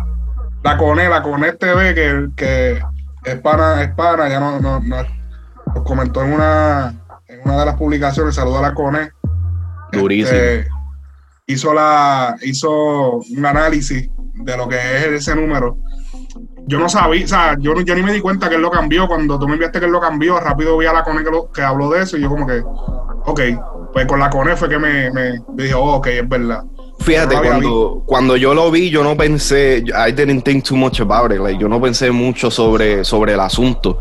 la 0.64 0.76
Coné, 0.76 1.09
la 1.09 1.23
Coné 1.23 1.52
TV, 1.52 1.95
que, 1.95 2.28
que 2.37 2.83
es 3.25 3.37
pana, 3.40 3.82
es 3.82 3.94
pana, 3.94 4.28
ya 4.28 4.40
no, 4.40 4.60
no, 4.60 4.80
no 4.80 5.18
comentó 5.84 6.22
en 6.22 6.32
una, 6.32 6.94
en 7.26 7.40
una 7.44 7.58
de 7.58 7.66
las 7.66 7.76
publicaciones, 7.76 8.34
saluda 8.34 8.58
a 8.60 8.62
la 8.62 8.75
CONE. 8.75 9.10
Durísimo. 9.92 10.38
Este, 10.38 10.68
hizo 11.46 11.75
la, 11.75 12.37
hizo 12.42 13.16
un 13.18 13.46
análisis 13.46 14.10
de 14.34 14.56
lo 14.56 14.68
que 14.68 14.76
es 14.76 15.06
ese 15.06 15.34
número. 15.34 15.78
Yo 16.66 16.78
no 16.78 16.88
sabía, 16.88 17.25
o 17.25 17.28
sea, 17.28 17.56
yo, 17.58 17.75
yo 17.80 17.94
ni 17.94 18.02
me 18.02 18.12
di 18.12 18.20
cuenta 18.20 18.48
que 18.48 18.56
él 18.56 18.60
lo 18.60 18.70
cambió. 18.70 19.08
Cuando 19.08 19.38
tú 19.38 19.46
me 19.46 19.54
enviaste 19.54 19.80
que 19.80 19.87
él 19.87 19.92
lo 19.92 20.00
cambió, 20.00 20.38
rápido 20.38 20.76
vi 20.76 20.87
a 20.87 20.92
la 20.92 21.02
CONE 21.02 21.25
que, 21.25 21.30
que 21.54 21.62
habló 21.62 21.90
de 21.90 22.02
eso 22.02 22.18
y 22.18 22.22
yo 22.22 22.28
como 22.28 22.46
que, 22.46 22.62
ok, 22.62 23.40
pues 23.92 24.06
con 24.06 24.20
la 24.20 24.28
CONE 24.28 24.56
fue 24.56 24.68
que 24.68 24.78
me, 24.78 25.10
me, 25.10 25.40
dije, 25.54 25.75
oh, 25.75 25.94
ok, 25.94 26.06
es 26.08 26.28
verdad. 26.28 26.64
Fíjate, 27.00 27.36
cuando, 27.36 28.02
cuando 28.04 28.36
yo 28.36 28.54
lo 28.54 28.70
vi, 28.70 28.90
yo 28.90 29.02
no 29.02 29.16
pensé, 29.16 29.78
I 29.78 30.12
didn't 30.12 30.42
think 30.42 30.64
too 30.64 30.76
much 30.76 31.00
about 31.00 31.32
it, 31.32 31.38
like, 31.38 31.60
yo 31.60 31.68
no 31.68 31.80
pensé 31.80 32.10
mucho 32.10 32.50
sobre, 32.50 33.04
sobre 33.04 33.34
el 33.34 33.40
asunto. 33.40 34.00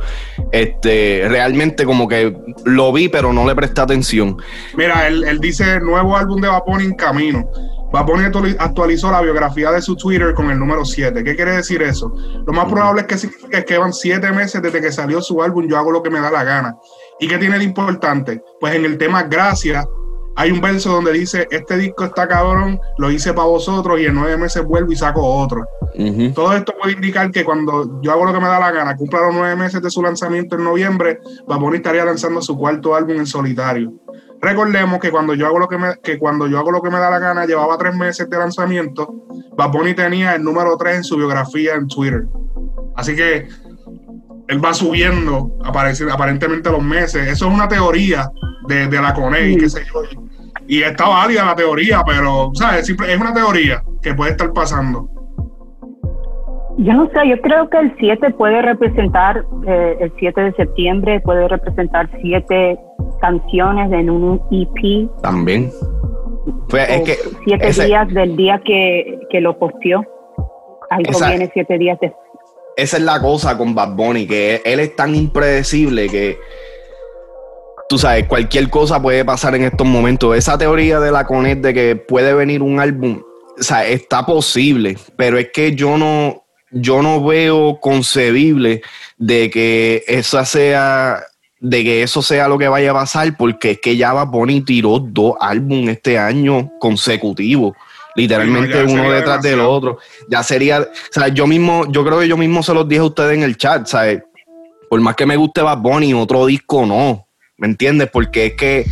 Este, 0.52 1.26
realmente 1.30 1.86
como 1.86 2.08
que 2.08 2.36
lo 2.66 2.92
vi, 2.92 3.08
pero 3.08 3.32
no 3.32 3.46
le 3.48 3.56
presté 3.56 3.82
atención. 3.82 4.38
Mira, 4.76 5.08
él, 5.08 5.24
él 5.24 5.40
dice, 5.40 5.80
nuevo 5.80 6.18
álbum 6.18 6.42
de 6.42 6.48
Vaponi 6.48 6.86
en 6.86 6.96
camino. 6.96 7.50
Vaponi 7.92 8.26
actualizó 8.60 9.12
la 9.12 9.22
biografía 9.22 9.72
de 9.72 9.82
su 9.82 9.96
Twitter 9.96 10.34
con 10.34 10.52
el 10.52 10.60
número 10.60 10.84
7. 10.84 11.24
¿Qué 11.24 11.36
quiere 11.36 11.52
decir 11.52 11.82
eso? 11.82 12.14
Lo 12.46 12.52
más 12.52 12.66
probable 12.66 13.02
es 13.02 13.08
que 13.08 13.18
significa 13.18 13.64
que 13.64 13.78
van 13.78 13.94
siete 13.94 14.32
meses 14.32 14.62
desde 14.62 14.82
que 14.82 14.92
salió 14.92 15.22
su 15.22 15.42
álbum 15.42 15.68
Yo 15.68 15.78
hago 15.78 15.92
lo 15.92 16.04
que 16.04 16.10
me 16.10 16.20
da 16.20 16.30
la 16.30 16.44
gana. 16.44 16.76
¿Y 17.20 17.28
qué 17.28 17.38
tiene 17.38 17.58
de 17.58 17.64
importante? 17.64 18.42
Pues 18.60 18.76
en 18.76 18.84
el 18.84 18.98
tema 18.98 19.24
Gracias 19.24 19.88
hay 20.38 20.52
un 20.52 20.62
verso 20.62 20.92
donde 20.92 21.12
dice, 21.14 21.48
este 21.50 21.78
disco 21.78 22.06
está 22.06 22.28
cabrón, 22.28 22.80
lo 23.00 23.10
hice 23.10 23.34
para 23.34 23.48
vosotros 23.48 24.00
y 24.00 24.06
en 24.06 24.14
nueve 24.14 24.38
meses 24.38 24.64
vuelvo 24.64 24.92
y 24.92 24.96
saco 24.96 25.26
otro. 25.26 25.68
Todo 26.36 26.54
esto 26.54 26.76
puede 26.80 26.94
indicar 26.94 27.32
que 27.32 27.44
cuando 27.44 28.00
yo 28.04 28.12
hago 28.12 28.24
lo 28.24 28.34
que 28.34 28.40
me 28.40 28.46
da 28.46 28.60
la 28.60 28.72
gana, 28.72 28.96
cumpla 28.96 29.22
los 29.22 29.34
nueve 29.34 29.56
meses 29.56 29.82
de 29.82 29.90
su 29.90 30.04
lanzamiento 30.04 30.56
en 30.56 30.64
noviembre, 30.64 31.20
Vaponi 31.48 31.78
estaría 31.78 32.06
lanzando 32.06 32.40
su 32.44 32.56
cuarto 32.56 32.94
álbum 32.94 33.18
en 33.18 33.26
solitario. 33.26 33.92
Recordemos 34.40 35.00
que 35.00 35.10
cuando 35.10 35.34
yo 35.34 35.48
hago 35.48 35.58
lo 35.58 35.68
que 35.68 35.80
me, 35.80 35.96
que 36.04 36.20
cuando 36.20 36.46
yo 36.46 36.60
hago 36.60 36.70
lo 36.70 36.84
que 36.84 36.92
me 36.92 37.00
da 37.00 37.10
la 37.10 37.18
gana, 37.18 37.48
llevaba 37.48 37.76
tres 37.80 37.96
meses 37.96 38.30
de 38.30 38.38
lanzamiento, 38.38 39.12
Vaponi 39.58 39.96
tenía 39.96 40.36
el 40.36 40.44
número 40.44 40.78
tres 40.78 40.98
en 40.98 41.04
su 41.04 41.18
biografía 41.18 41.74
en 41.74 41.88
Twitter. 41.88 42.28
Así 42.96 43.16
que 43.16 43.48
él 44.48 44.64
va 44.64 44.74
subiendo 44.74 45.52
aparentemente 45.64 46.70
los 46.70 46.84
meses. 46.84 47.28
Eso 47.28 47.48
es 47.48 47.54
una 47.54 47.68
teoría 47.68 48.30
de, 48.68 48.90
la 48.90 49.14
CONE 49.14 49.50
y 49.50 49.58
qué 49.58 49.70
sé 49.70 49.82
yo. 49.94 50.02
Y 50.68 50.82
está 50.84 51.08
válida 51.08 51.46
la 51.46 51.56
teoría, 51.56 52.02
pero 52.06 52.52
¿sabes? 52.54 52.90
es 52.90 53.20
una 53.20 53.34
teoría 53.34 53.82
que 54.02 54.14
puede 54.14 54.32
estar 54.32 54.52
pasando. 54.54 55.10
Yo 56.80 56.94
no 56.94 57.08
sé, 57.08 57.28
yo 57.28 57.42
creo 57.42 57.70
que 57.70 57.78
el 57.80 57.96
7 57.98 58.32
puede 58.32 58.62
representar, 58.62 59.44
eh, 59.66 59.98
el 60.00 60.14
7 60.20 60.42
de 60.42 60.52
septiembre 60.54 61.20
puede 61.22 61.48
representar 61.48 62.08
siete 62.22 62.78
canciones 63.20 63.92
en 63.92 64.10
un 64.12 64.40
EP. 64.52 65.10
También. 65.24 65.72
Pues 66.70 66.88
es 66.90 67.02
que 67.02 67.16
siete 67.46 67.86
días 67.86 68.08
del 68.10 68.36
día 68.36 68.62
que, 68.64 69.20
que 69.32 69.42
lo 69.42 69.58
posteó. 69.58 70.06
Ahí 70.92 71.04
conviene 71.06 71.50
siete 71.54 71.78
días 71.80 71.98
después 72.00 72.27
esa 72.78 72.98
es 72.98 73.04
la 73.04 73.20
cosa 73.20 73.58
con 73.58 73.74
Bad 73.74 73.96
Bunny, 73.96 74.28
que 74.28 74.62
él 74.64 74.80
es 74.80 74.96
tan 74.96 75.16
impredecible 75.16 76.08
que 76.08 76.40
tú 77.90 77.98
sabes, 77.98 78.28
cualquier 78.28 78.70
cosa 78.70 79.02
puede 79.02 79.26
pasar 79.26 79.56
en 79.56 79.64
estos 79.64 79.88
momentos. 79.88 80.38
Esa 80.38 80.60
teoría 80.60 81.00
de 81.00 81.12
la 81.12 81.26
Conet 81.26 81.60
de 81.60 81.74
que 81.74 81.96
puede 81.96 82.36
venir 82.36 82.62
un 82.62 82.80
álbum, 82.80 83.24
o 83.60 83.64
sea, 83.64 83.88
está 83.88 84.28
posible, 84.28 84.96
pero 85.16 85.40
es 85.40 85.50
que 85.52 85.74
yo 85.74 85.98
no, 85.98 86.46
yo 86.70 87.02
no 87.02 87.26
veo 87.26 87.80
concebible 87.82 88.84
de 89.18 89.50
que 89.50 90.04
esa 90.08 90.46
sea, 90.46 91.24
de 91.60 91.84
que 91.84 92.04
eso 92.04 92.22
sea 92.22 92.48
lo 92.48 92.60
que 92.60 92.68
vaya 92.68 92.92
a 92.92 92.94
pasar, 92.94 93.36
porque 93.38 93.72
es 93.72 93.82
que 93.82 93.98
ya 93.98 94.14
Bad 94.14 94.28
Bunny 94.28 94.62
tiró 94.62 95.00
dos 95.00 95.34
álbumes 95.40 95.98
este 95.98 96.20
año 96.20 96.70
consecutivos 96.80 97.74
literalmente 98.18 98.84
uno 98.84 99.12
detrás 99.12 99.42
del 99.44 99.60
otro. 99.62 100.00
Ya 100.28 100.42
sería, 100.42 100.82
o 100.82 100.86
sea, 101.12 101.28
yo 101.30 101.46
mismo, 101.46 101.90
yo 101.90 102.04
creo 102.04 102.20
que 102.20 102.28
yo 102.28 102.36
mismo 102.36 102.64
se 102.64 102.74
los 102.74 102.88
dije 102.88 103.02
a 103.02 103.06
ustedes 103.06 103.38
en 103.38 103.44
el 103.44 103.56
chat, 103.56 103.86
¿sabes? 103.86 104.24
Por 104.90 105.00
más 105.02 105.16
que 105.16 105.26
me 105.26 105.38
guste 105.38 105.62
Bad 105.62 105.78
Bunny, 105.78 106.14
otro 106.14 106.46
disco 106.48 106.86
no, 106.86 107.28
¿me 107.58 107.68
entiendes? 107.68 108.10
Porque 108.12 108.48
es 108.48 108.54
que 108.56 108.86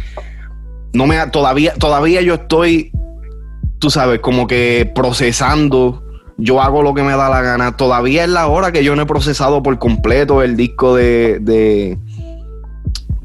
no 0.94 1.08
me, 1.08 1.18
todavía, 1.28 1.74
todavía 1.74 2.22
yo 2.22 2.36
estoy, 2.36 2.92
tú 3.80 3.90
sabes, 3.90 4.20
como 4.20 4.46
que 4.46 4.92
procesando 4.94 6.04
yo 6.38 6.62
hago 6.62 6.84
lo 6.84 6.94
que 6.94 7.02
me 7.02 7.16
da 7.16 7.30
la 7.30 7.42
gana. 7.42 7.78
Todavía 7.78 8.26
es 8.26 8.30
la 8.30 8.48
hora 8.48 8.72
que 8.72 8.84
yo 8.84 8.96
no 8.96 9.02
he 9.02 9.06
procesado 9.08 9.64
por 9.64 9.80
completo 9.80 10.44
el 10.44 10.56
disco 10.56 10.96
de, 10.96 11.40
de, 11.40 11.98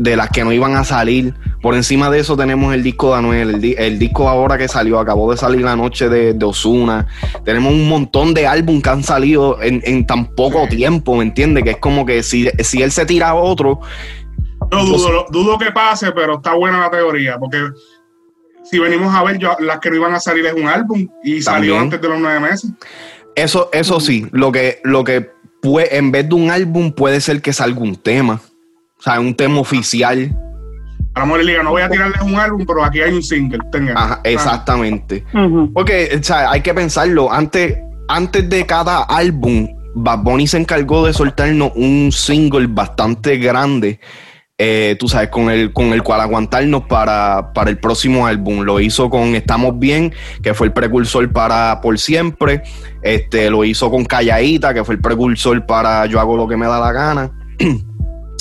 de 0.01 0.17
las 0.17 0.31
que 0.31 0.43
no 0.45 0.53
iban 0.53 0.77
a 0.77 0.85
salir. 0.85 1.35
Por 1.61 1.75
encima 1.75 2.09
de 2.09 2.21
eso 2.21 2.35
tenemos 2.35 2.73
el 2.73 2.83
disco 2.83 3.13
de 3.13 3.19
Anuel, 3.19 3.75
el, 3.77 3.99
disco 3.99 4.31
ahora 4.31 4.57
que 4.57 4.67
salió, 4.67 4.99
acabó 4.99 5.31
de 5.31 5.37
salir 5.37 5.61
la 5.61 5.77
noche 5.77 6.09
de, 6.09 6.33
de 6.33 6.45
Osuna. 6.47 7.07
Tenemos 7.45 7.71
un 7.71 7.87
montón 7.87 8.33
de 8.33 8.47
álbumes 8.47 8.83
que 8.83 8.89
han 8.89 9.05
salido 9.05 9.59
en, 9.61 10.07
tan 10.07 10.35
poco 10.35 10.67
tiempo, 10.69 11.17
¿me 11.17 11.25
entiendes? 11.25 11.65
Que 11.65 11.71
es 11.73 11.77
como 11.77 12.07
que 12.07 12.23
si, 12.23 12.49
si 12.61 12.83
él 12.83 12.91
se 12.91 13.05
tira 13.05 13.35
otro... 13.35 13.81
No 14.73 14.87
dudo, 14.87 15.27
dudo 15.31 15.59
que 15.59 15.71
pase, 15.71 16.13
pero 16.13 16.37
está 16.37 16.55
buena 16.55 16.81
la 16.81 16.91
teoría, 16.91 17.39
porque 17.39 17.59
si 18.65 18.79
venimos 18.79 19.15
a 19.15 19.23
ver, 19.23 19.37
yo, 19.37 19.55
las 19.59 19.81
que 19.81 19.91
no 19.91 19.97
iban 19.97 20.15
a 20.15 20.21
salir 20.21 20.47
es 20.47 20.55
un 20.55 20.67
álbum 20.67 21.07
y 21.23 21.43
salió 21.43 21.79
antes 21.79 22.01
de 22.01 22.09
los 22.09 22.19
nueve 22.19 22.41
meses. 22.41 22.71
Eso, 23.35 23.69
eso 23.75 24.01
sí, 24.01 24.27
lo 24.33 24.51
que, 24.51 24.81
lo 24.83 25.05
que 25.05 25.31
puede, 25.61 25.95
en 25.99 26.11
vez 26.11 26.27
de 26.27 26.35
un 26.35 26.51
álbum 26.51 26.93
puede 26.93 27.21
ser 27.21 27.43
que 27.43 27.53
salga 27.53 27.81
un 27.81 27.97
tema 27.97 28.41
o 29.01 29.03
sea, 29.03 29.19
un 29.19 29.35
tema 29.35 29.61
oficial. 29.61 30.31
A 31.15 31.27
lo 31.27 31.39
liga, 31.39 31.63
no 31.63 31.71
voy 31.71 31.83
a 31.83 31.89
tirarles 31.89 32.21
un 32.21 32.37
álbum, 32.37 32.65
pero 32.67 32.85
aquí 32.85 33.01
hay 33.01 33.13
un 33.13 33.23
single. 33.23 33.59
Tenga. 33.73 33.95
Ajá, 33.97 34.21
exactamente. 34.25 35.25
Porque, 35.75 36.19
o 36.21 36.23
sea, 36.23 36.51
hay 36.51 36.61
que 36.61 36.75
pensarlo. 36.75 37.33
Antes, 37.33 37.79
antes 38.09 38.49
de 38.49 38.67
cada 38.67 39.03
álbum, 39.05 39.69
Bad 39.95 40.19
Bunny 40.21 40.47
se 40.47 40.59
encargó 40.59 41.07
de 41.07 41.15
soltarnos 41.15 41.73
un 41.75 42.11
single 42.13 42.67
bastante 42.69 43.39
grande. 43.39 44.01
Eh, 44.59 44.97
tú 45.01 45.09
sabes, 45.09 45.31
con 45.31 45.49
el, 45.49 45.73
con 45.73 45.95
el 45.95 46.03
cual 46.03 46.21
aguantarnos 46.21 46.83
para, 46.83 47.55
para 47.55 47.71
el 47.71 47.79
próximo 47.79 48.27
álbum. 48.27 48.61
Lo 48.61 48.81
hizo 48.81 49.09
con 49.09 49.35
Estamos 49.35 49.79
Bien, 49.79 50.13
que 50.43 50.53
fue 50.53 50.67
el 50.67 50.75
precursor 50.75 51.33
para 51.33 51.81
Por 51.81 51.99
Siempre. 51.99 52.63
Este, 53.03 53.49
lo 53.49 53.65
hizo 53.65 53.91
con 53.91 54.05
Calladita, 54.05 54.75
que 54.75 54.85
fue 54.85 54.97
el 54.97 55.01
precursor 55.01 55.65
para 55.65 56.05
Yo 56.05 56.21
hago 56.21 56.37
lo 56.37 56.47
que 56.47 56.59
me 56.59 56.67
da 56.67 56.79
la 56.79 56.93
gana. 56.93 57.31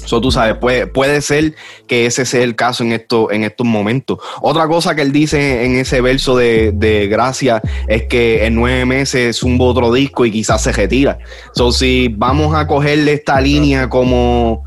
So, 0.05 0.21
tú 0.21 0.31
sabes, 0.31 0.55
puede, 0.55 0.87
puede 0.87 1.21
ser 1.21 1.55
que 1.87 2.05
ese 2.05 2.25
sea 2.25 2.43
el 2.43 2.55
caso 2.55 2.83
en, 2.83 2.93
esto, 2.93 3.31
en 3.31 3.43
estos 3.43 3.65
momentos. 3.65 4.19
Otra 4.41 4.67
cosa 4.67 4.95
que 4.95 5.01
él 5.01 5.11
dice 5.11 5.65
en 5.65 5.75
ese 5.75 6.01
verso 6.01 6.35
de, 6.35 6.71
de 6.73 7.07
Gracia 7.07 7.61
es 7.87 8.03
que 8.03 8.45
en 8.45 8.55
nueve 8.55 8.85
meses 8.85 9.37
zumba 9.37 9.65
otro 9.65 9.91
disco 9.91 10.25
y 10.25 10.31
quizás 10.31 10.63
se 10.63 10.71
retira. 10.71 11.19
So, 11.53 11.71
si 11.71 12.07
vamos 12.09 12.55
a 12.55 12.67
cogerle 12.67 13.13
esta 13.13 13.39
línea 13.41 13.89
como, 13.89 14.63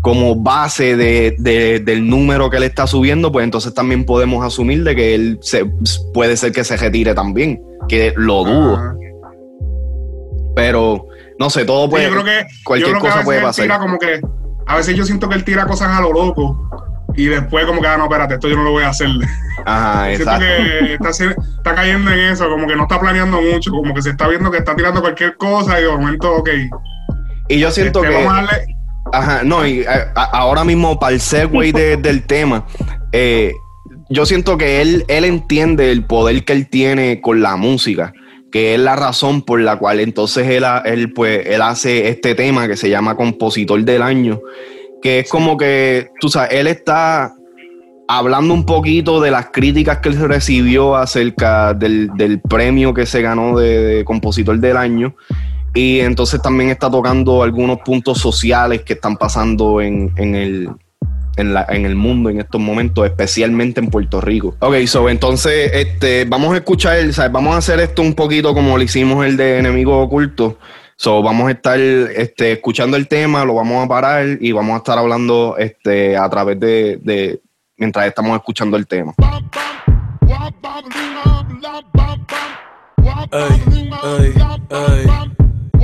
como 0.00 0.36
base 0.36 0.96
de, 0.96 1.80
del 1.84 2.08
número 2.08 2.50
que 2.50 2.56
él 2.56 2.62
está 2.62 2.86
subiendo, 2.86 3.30
pues 3.30 3.44
entonces 3.44 3.74
también 3.74 4.04
podemos 4.04 4.44
asumir 4.44 4.82
de 4.84 4.96
que 4.96 5.14
él 5.14 5.38
se, 5.42 5.66
puede 6.14 6.36
ser 6.36 6.52
que 6.52 6.64
se 6.64 6.76
retire 6.76 7.14
también, 7.14 7.62
que 7.88 8.12
lo 8.16 8.44
dudo. 8.44 8.96
Pero, 10.56 11.06
no 11.38 11.50
sé, 11.50 11.64
todo 11.64 11.88
puede. 11.88 12.04
yo 12.04 12.10
creo 12.10 12.24
que, 12.24 12.46
cualquier 12.64 12.98
cosa 12.98 13.22
puede 13.22 13.40
pasar. 13.40 13.78
como 13.78 13.98
que, 13.98 14.20
a 14.70 14.76
veces 14.76 14.96
yo 14.96 15.04
siento 15.04 15.28
que 15.28 15.34
él 15.34 15.42
tira 15.42 15.66
cosas 15.66 15.88
a 15.88 16.00
lo 16.00 16.12
loco 16.12 16.70
y 17.16 17.26
después 17.26 17.66
como 17.66 17.80
que, 17.80 17.88
ah, 17.88 17.96
no, 17.96 18.04
espérate, 18.04 18.34
esto 18.34 18.48
yo 18.48 18.56
no 18.56 18.62
lo 18.62 18.70
voy 18.70 18.84
a 18.84 18.90
hacer. 18.90 19.08
Ajá, 19.66 20.12
exacto. 20.12 20.46
que 20.46 20.94
está, 20.94 21.10
está, 21.10 21.74
cayendo 21.74 22.10
en 22.12 22.20
eso, 22.20 22.48
como 22.48 22.68
que 22.68 22.76
no 22.76 22.84
está 22.84 23.00
planeando 23.00 23.40
mucho, 23.42 23.72
como 23.72 23.92
que 23.92 24.00
se 24.00 24.10
está 24.10 24.28
viendo 24.28 24.48
que 24.48 24.58
está 24.58 24.76
tirando 24.76 25.00
cualquier 25.00 25.36
cosa 25.36 25.80
y 25.80 25.82
de 25.82 25.88
momento, 25.88 26.32
ok. 26.36 26.50
Y 27.48 27.58
yo 27.58 27.72
siento 27.72 28.04
este, 28.04 28.16
que... 28.16 28.28
Ajá, 29.12 29.42
no, 29.42 29.66
y 29.66 29.84
ahora 30.14 30.62
mismo 30.62 31.00
para 31.00 31.14
el 31.14 31.20
segue 31.20 31.96
del 31.96 32.22
tema, 32.22 32.64
eh, 33.10 33.52
yo 34.08 34.24
siento 34.24 34.56
que 34.56 34.80
él, 34.80 35.04
él 35.08 35.24
entiende 35.24 35.90
el 35.90 36.04
poder 36.04 36.44
que 36.44 36.52
él 36.52 36.68
tiene 36.68 37.20
con 37.20 37.42
la 37.42 37.56
música, 37.56 38.12
que 38.50 38.74
es 38.74 38.80
la 38.80 38.96
razón 38.96 39.42
por 39.42 39.60
la 39.60 39.76
cual 39.76 40.00
entonces 40.00 40.48
él, 40.48 40.64
él, 40.84 41.12
pues, 41.12 41.46
él 41.46 41.62
hace 41.62 42.08
este 42.08 42.34
tema 42.34 42.66
que 42.66 42.76
se 42.76 42.90
llama 42.90 43.16
Compositor 43.16 43.82
del 43.84 44.02
Año, 44.02 44.40
que 45.02 45.20
es 45.20 45.28
como 45.28 45.56
que, 45.56 46.10
tú 46.20 46.28
sabes, 46.28 46.52
él 46.52 46.66
está 46.66 47.34
hablando 48.10 48.52
un 48.52 48.66
poquito 48.66 49.20
de 49.20 49.30
las 49.30 49.50
críticas 49.50 49.98
que 49.98 50.08
él 50.08 50.18
recibió 50.18 50.96
acerca 50.96 51.74
del, 51.74 52.40
premio 52.48 52.92
que 52.92 53.06
se 53.06 53.22
ganó 53.22 53.56
de, 53.56 54.02
Compositor 54.04 54.58
del 54.58 54.76
Año. 54.76 55.14
Y 55.72 56.00
entonces 56.00 56.42
también 56.42 56.70
está 56.70 56.90
tocando 56.90 57.44
algunos 57.44 57.78
puntos 57.84 58.18
sociales 58.18 58.82
que 58.82 58.94
están 58.94 59.16
pasando 59.16 59.80
en, 59.80 60.12
el, 60.16 60.68
en, 61.40 61.86
el 61.86 61.94
mundo 61.94 62.30
en 62.30 62.40
estos 62.40 62.60
momentos, 62.60 63.06
especialmente 63.06 63.80
en 63.80 63.88
Puerto 63.88 64.20
Rico. 64.20 64.56
Ok, 64.60 64.76
so 64.86 65.08
entonces 65.08 65.70
este, 65.74 66.24
vamos 66.24 66.54
a 66.54 66.58
escuchar, 66.58 66.98
vamos 67.30 67.54
a 67.54 67.58
hacer 67.58 67.80
esto 67.80 68.02
un 68.02 68.14
poquito 68.14 68.54
como 68.54 68.76
lo 68.76 68.82
hicimos 68.82 69.24
el 69.26 69.36
de 69.36 69.58
Enemigo 69.58 70.00
Oculto. 70.00 70.58
So, 70.96 71.22
vamos 71.22 71.48
a 71.48 71.52
estar 71.52 71.80
este, 71.80 72.52
escuchando 72.52 72.96
el 72.96 73.08
tema, 73.08 73.44
lo 73.46 73.54
vamos 73.54 73.82
a 73.82 73.88
parar 73.88 74.26
y 74.38 74.52
vamos 74.52 74.74
a 74.74 74.78
estar 74.78 74.98
hablando 74.98 75.56
este, 75.56 76.14
a 76.14 76.28
través 76.28 76.60
de, 76.60 76.98
de 77.02 77.40
mientras 77.78 78.06
estamos 78.06 78.36
escuchando 78.36 78.76
el 78.76 78.86
tema. 78.86 79.14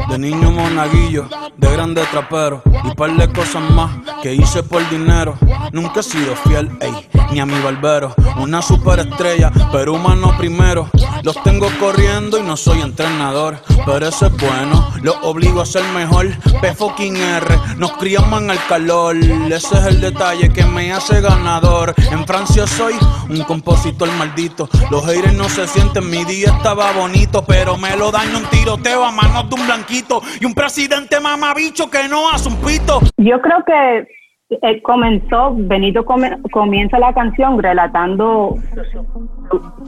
De 0.08 0.18
niño 0.18 0.50
monaguillo, 0.50 1.28
de 1.56 1.72
grande 1.72 2.04
trapero 2.10 2.62
y 2.84 2.94
par 2.94 3.16
de 3.16 3.32
cosas 3.32 3.68
más 3.70 3.90
que 4.22 4.34
hice 4.34 4.62
por 4.62 4.88
dinero. 4.90 5.36
Nunca 5.72 6.00
he 6.00 6.02
sido 6.02 6.36
fiel, 6.36 6.70
ey, 6.80 7.08
ni 7.32 7.40
a 7.40 7.46
mi 7.46 7.58
barbero. 7.60 8.14
Una 8.38 8.62
superestrella, 8.62 9.50
pero 9.72 9.94
humano 9.94 10.34
primero. 10.38 10.88
Los 11.22 11.42
tengo 11.42 11.68
corriendo 11.80 12.38
y 12.38 12.42
no 12.42 12.56
soy 12.56 12.82
entrenador, 12.82 13.58
pero 13.84 14.06
eso 14.06 14.26
es 14.26 14.32
bueno. 14.36 14.92
Los 15.02 15.16
obligo 15.22 15.60
a 15.60 15.66
ser 15.66 15.82
mejor. 15.94 16.28
P 16.60 16.74
fucking 16.74 17.16
R, 17.16 17.58
nos 17.78 17.92
criamos 17.94 18.42
en 18.42 18.50
el 18.50 18.58
calor. 18.68 19.16
Ese 19.16 19.78
es 19.78 19.86
el 19.86 20.00
detalle 20.00 20.50
que 20.50 20.64
me 20.64 20.92
hace 20.92 21.20
ganador. 21.20 21.94
En 22.10 22.26
Francia 22.26 22.66
soy 22.66 22.94
un 23.28 23.42
compositor 23.44 24.10
maldito. 24.12 24.68
Los 24.90 25.04
haters 25.04 25.34
no 25.34 25.48
se 25.48 25.66
sienten, 25.66 26.08
mi 26.08 26.24
día 26.24 26.52
estaba 26.56 26.92
bonito, 26.92 27.44
pero 27.44 27.76
me 27.76 27.96
lo 27.96 28.12
daño 28.12 28.38
un 28.38 28.44
tiroteo 28.44 29.04
a 29.04 29.10
manos 29.10 29.48
de 29.48 29.54
un 29.56 29.66
blanquito 29.86 30.22
y 30.40 30.44
un 30.44 30.54
presidente 30.54 31.20
mamabicho 31.20 31.88
que 31.90 32.08
no 32.08 32.30
hace 32.30 32.48
un 32.48 32.56
pito. 32.56 33.00
Yo 33.16 33.40
creo 33.40 33.64
que 33.64 34.06
eh, 34.50 34.82
comenzó, 34.82 35.54
Benito 35.56 36.04
comienza 36.04 36.98
la 36.98 37.12
canción 37.12 37.60
relatando 37.60 38.56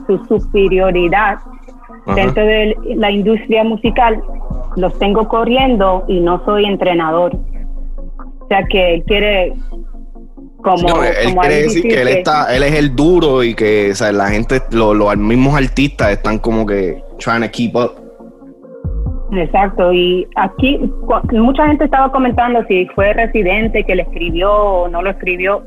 su, 0.05 0.25
superioridad 0.27 1.39
dentro 2.15 2.43
de 2.43 2.75
la 2.95 3.11
industria 3.11 3.63
musical. 3.63 4.21
Los 4.75 4.97
tengo 4.99 5.27
corriendo 5.27 6.05
y 6.07 6.19
no 6.19 6.43
soy 6.45 6.65
entrenador. 6.65 7.35
O 7.35 8.47
sea 8.47 8.63
que 8.63 8.95
él 8.95 9.03
quiere 9.05 9.53
como, 10.63 11.03
él 11.03 11.35
quiere 11.39 11.61
decir 11.63 11.83
que 11.83 12.01
él 12.01 12.07
está, 12.09 12.53
él 12.53 12.63
es 12.63 12.73
el 12.73 12.95
duro 12.95 13.43
y 13.43 13.53
que 13.53 13.93
la 14.11 14.29
gente, 14.29 14.61
los 14.71 15.17
mismos 15.17 15.55
artistas 15.55 16.11
están 16.11 16.39
como 16.39 16.65
que 16.65 17.01
trying 17.17 17.41
to 17.41 17.49
keep 17.49 17.75
up. 17.75 17.98
Exacto, 19.31 19.93
y 19.93 20.27
aquí 20.35 20.79
mucha 21.31 21.67
gente 21.67 21.85
estaba 21.85 22.11
comentando 22.11 22.63
si 22.67 22.87
fue 22.95 23.13
residente 23.13 23.83
que 23.83 23.95
le 23.95 24.01
escribió 24.01 24.51
o 24.51 24.87
no 24.87 25.03
lo 25.03 25.11
escribió. 25.11 25.63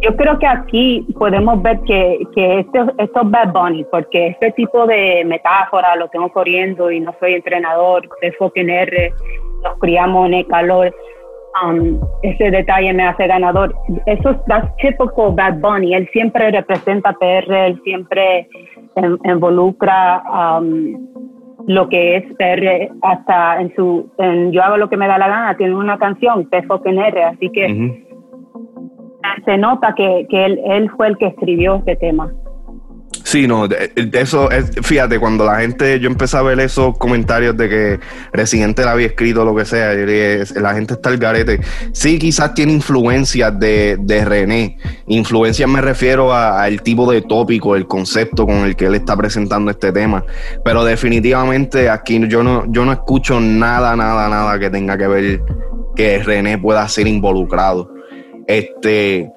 Yo 0.00 0.16
creo 0.16 0.38
que 0.38 0.46
aquí 0.46 1.06
podemos 1.18 1.60
ver 1.62 1.78
que, 1.80 2.20
que 2.34 2.60
esto, 2.60 2.86
esto 2.96 3.20
es 3.20 3.30
Bad 3.30 3.52
Bunny, 3.52 3.84
porque 3.90 4.28
este 4.28 4.52
tipo 4.52 4.86
de 4.86 5.24
metáfora 5.26 5.94
lo 5.96 6.08
tengo 6.08 6.30
corriendo 6.30 6.90
y 6.90 7.00
no 7.00 7.14
soy 7.20 7.34
entrenador, 7.34 8.08
de 8.22 8.32
fucking 8.32 8.70
R, 8.70 9.12
nos 9.62 9.78
criamos 9.78 10.28
en 10.28 10.34
el 10.34 10.46
calor. 10.46 10.94
Um, 11.62 12.00
ese 12.22 12.50
detalle 12.50 12.94
me 12.94 13.04
hace 13.04 13.26
ganador. 13.26 13.74
Eso 14.06 14.30
es 14.30 14.36
that's 14.46 14.74
typical 14.78 15.34
Bad 15.34 15.60
Bunny. 15.60 15.94
Él 15.94 16.08
siempre 16.14 16.50
representa 16.50 17.12
PR, 17.12 17.52
él 17.52 17.80
siempre 17.84 18.48
involucra 19.24 20.22
um, 20.30 21.11
lo 21.66 21.88
que 21.88 22.16
es 22.16 22.24
PR 22.34 22.90
hasta 23.02 23.60
en 23.60 23.74
su 23.74 24.10
Yo 24.50 24.62
hago 24.62 24.76
lo 24.76 24.88
que 24.88 24.96
me 24.96 25.08
da 25.08 25.18
la 25.18 25.28
gana, 25.28 25.56
tiene 25.56 25.74
una 25.74 25.98
canción, 25.98 26.48
P 26.48 26.58
R, 26.58 27.24
así 27.24 27.50
que 27.50 28.04
se 29.44 29.58
nota 29.58 29.94
que, 29.94 30.26
que 30.28 30.44
él, 30.44 30.60
él 30.64 30.90
fue 30.96 31.08
el 31.08 31.18
que 31.18 31.26
escribió 31.26 31.76
este 31.76 31.96
tema. 31.96 32.32
Sí, 33.32 33.46
no, 33.46 33.66
de, 33.66 33.90
eso 34.12 34.50
es, 34.50 34.72
fíjate, 34.82 35.18
cuando 35.18 35.46
la 35.46 35.60
gente, 35.60 35.98
yo 36.00 36.06
empecé 36.06 36.36
a 36.36 36.42
ver 36.42 36.60
esos 36.60 36.98
comentarios 36.98 37.56
de 37.56 37.66
que 37.66 38.00
Residente 38.30 38.84
la 38.84 38.90
había 38.90 39.06
escrito 39.06 39.42
lo 39.42 39.56
que 39.56 39.64
sea, 39.64 39.94
la 39.94 40.74
gente 40.74 40.92
está 40.92 41.08
al 41.08 41.16
garete. 41.16 41.58
Sí, 41.92 42.18
quizás 42.18 42.52
tiene 42.52 42.74
influencias 42.74 43.58
de, 43.58 43.96
de 43.98 44.22
René. 44.26 44.76
Influencias 45.06 45.66
me 45.66 45.80
refiero 45.80 46.34
al 46.34 46.82
tipo 46.82 47.10
de 47.10 47.22
tópico, 47.22 47.74
el 47.74 47.86
concepto 47.86 48.44
con 48.44 48.66
el 48.66 48.76
que 48.76 48.84
él 48.84 48.96
está 48.96 49.16
presentando 49.16 49.70
este 49.70 49.92
tema. 49.92 50.22
Pero 50.62 50.84
definitivamente 50.84 51.88
aquí 51.88 52.20
yo 52.28 52.42
no, 52.42 52.70
yo 52.70 52.84
no 52.84 52.92
escucho 52.92 53.40
nada, 53.40 53.96
nada, 53.96 54.28
nada 54.28 54.58
que 54.58 54.68
tenga 54.68 54.98
que 54.98 55.06
ver 55.06 55.42
que 55.96 56.18
René 56.18 56.58
pueda 56.58 56.86
ser 56.86 57.06
involucrado. 57.06 57.94
Este 58.46 59.32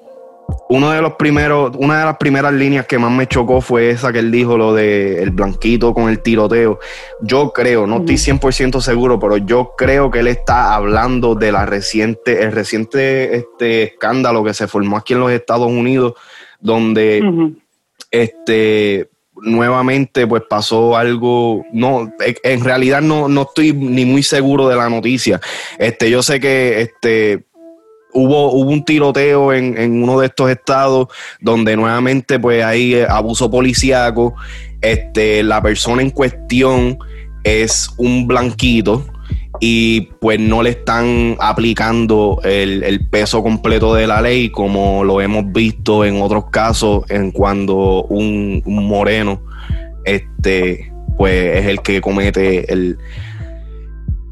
uno 0.68 0.90
de 0.90 1.00
los 1.00 1.14
primeros, 1.14 1.72
una 1.76 2.00
de 2.00 2.04
las 2.04 2.16
primeras 2.16 2.52
líneas 2.52 2.86
que 2.86 2.98
más 2.98 3.12
me 3.12 3.26
chocó 3.26 3.60
fue 3.60 3.90
esa 3.90 4.12
que 4.12 4.18
él 4.18 4.30
dijo, 4.30 4.56
lo 4.56 4.74
de 4.74 5.22
el 5.22 5.30
blanquito 5.30 5.94
con 5.94 6.08
el 6.08 6.22
tiroteo. 6.22 6.78
Yo 7.22 7.52
creo, 7.52 7.86
no 7.86 7.98
estoy 7.98 8.16
100% 8.16 8.80
seguro, 8.80 9.18
pero 9.18 9.36
yo 9.36 9.74
creo 9.76 10.10
que 10.10 10.20
él 10.20 10.28
está 10.28 10.74
hablando 10.74 11.34
de 11.34 11.52
la 11.52 11.66
reciente, 11.66 12.42
el 12.42 12.52
reciente 12.52 13.36
este 13.36 13.82
escándalo 13.84 14.44
que 14.44 14.54
se 14.54 14.66
formó 14.66 14.96
aquí 14.96 15.14
en 15.14 15.20
los 15.20 15.32
Estados 15.32 15.68
Unidos, 15.68 16.14
donde 16.60 17.54
este 18.10 19.10
nuevamente 19.42 20.26
pues 20.26 20.42
pasó 20.48 20.96
algo, 20.96 21.64
no, 21.72 22.10
en 22.18 22.64
realidad 22.64 23.02
no, 23.02 23.28
no 23.28 23.42
estoy 23.42 23.72
ni 23.72 24.04
muy 24.04 24.22
seguro 24.22 24.68
de 24.68 24.76
la 24.76 24.88
noticia. 24.88 25.40
Este, 25.78 26.10
yo 26.10 26.22
sé 26.22 26.40
que 26.40 26.80
este 26.80 27.44
hubo, 28.16 28.52
un 28.52 28.84
tiroteo 28.84 29.52
en, 29.52 30.02
uno 30.02 30.20
de 30.20 30.26
estos 30.26 30.50
estados 30.50 31.08
donde 31.40 31.76
nuevamente 31.76 32.38
pues 32.38 32.64
hay 32.64 32.94
eh, 32.94 33.06
abuso 33.08 33.50
policíaco. 33.50 34.34
Este, 34.80 35.42
la 35.42 35.62
persona 35.62 36.02
en 36.02 36.10
cuestión 36.10 36.98
es 37.44 37.90
un 37.98 38.26
blanquito 38.26 39.06
y 39.60 40.02
pues 40.20 40.38
no 40.38 40.62
le 40.62 40.70
están 40.70 41.36
aplicando 41.38 42.40
el, 42.44 43.08
peso 43.08 43.42
completo 43.42 43.94
de 43.94 44.06
la 44.06 44.20
ley 44.20 44.50
como 44.50 45.02
lo 45.04 45.20
hemos 45.20 45.50
visto 45.52 46.04
en 46.04 46.20
otros 46.20 46.50
casos 46.50 47.04
en 47.08 47.30
cuando 47.30 48.04
un, 48.04 48.62
moreno 48.66 49.40
este 50.04 50.92
pues 51.16 51.58
es 51.58 51.66
el 51.66 51.80
que 51.80 52.02
comete 52.02 52.70
el, 52.70 52.98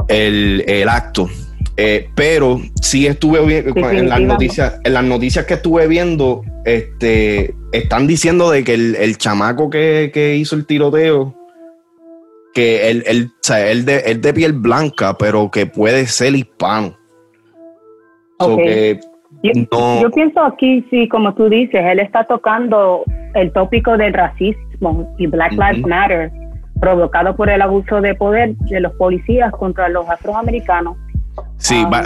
el 0.09 0.89
acto 0.91 1.31
eh, 1.77 2.09
pero 2.15 2.61
sí 2.81 3.07
estuve 3.07 3.45
viendo 3.45 3.91
en 3.91 4.09
las 4.09 4.21
noticias, 4.21 4.81
en 4.85 4.95
las 4.95 5.05
noticias 5.05 5.45
que 5.45 5.55
estuve 5.55 5.89
viendo, 5.89 6.43
este, 6.65 7.53
están 7.73 8.07
diciendo 8.07 8.51
de 8.51 8.63
que 8.63 8.75
el, 8.75 9.19
chamaco 9.19 9.71
que, 9.71 10.37
hizo 10.39 10.55
el 10.55 10.67
tiroteo, 10.67 11.35
que 12.53 12.91
él, 12.91 13.03
él, 13.07 13.31
o 13.33 13.39
sea, 13.41 13.69
él, 13.69 13.85
de, 13.85 13.99
él 14.07 14.21
de 14.21 14.33
piel 14.33 14.53
blanca, 14.53 15.17
pero 15.19 15.51
que 15.51 15.67
puede 15.67 16.07
ser 16.07 16.37
hispano. 16.37 16.97
yo, 19.43 20.11
pienso 20.15 20.41
aquí, 20.45 20.87
sí, 20.91 21.09
como 21.09 21.35
tú 21.35 21.49
dices, 21.49 21.81
él 21.85 21.99
está 21.99 22.23
tocando 22.23 23.03
el 23.35 23.53
tópico 23.53 23.97
del 23.97 24.15
racismo 24.15 25.13
y 25.19 25.27
Black 25.27 25.53
Lives 25.53 25.85
Matter, 25.85 26.31
provocado 26.81 27.35
por 27.35 27.51
el 27.51 27.61
abuso 27.63 28.01
de 28.01 28.15
poder 28.15 28.55
de 28.57 28.79
los 28.79 28.93
policías 28.93 29.51
contra 29.51 29.89
los 29.89 30.09
afroamericanos. 30.09 30.97
Sí, 31.65 31.83
va. 31.91 32.03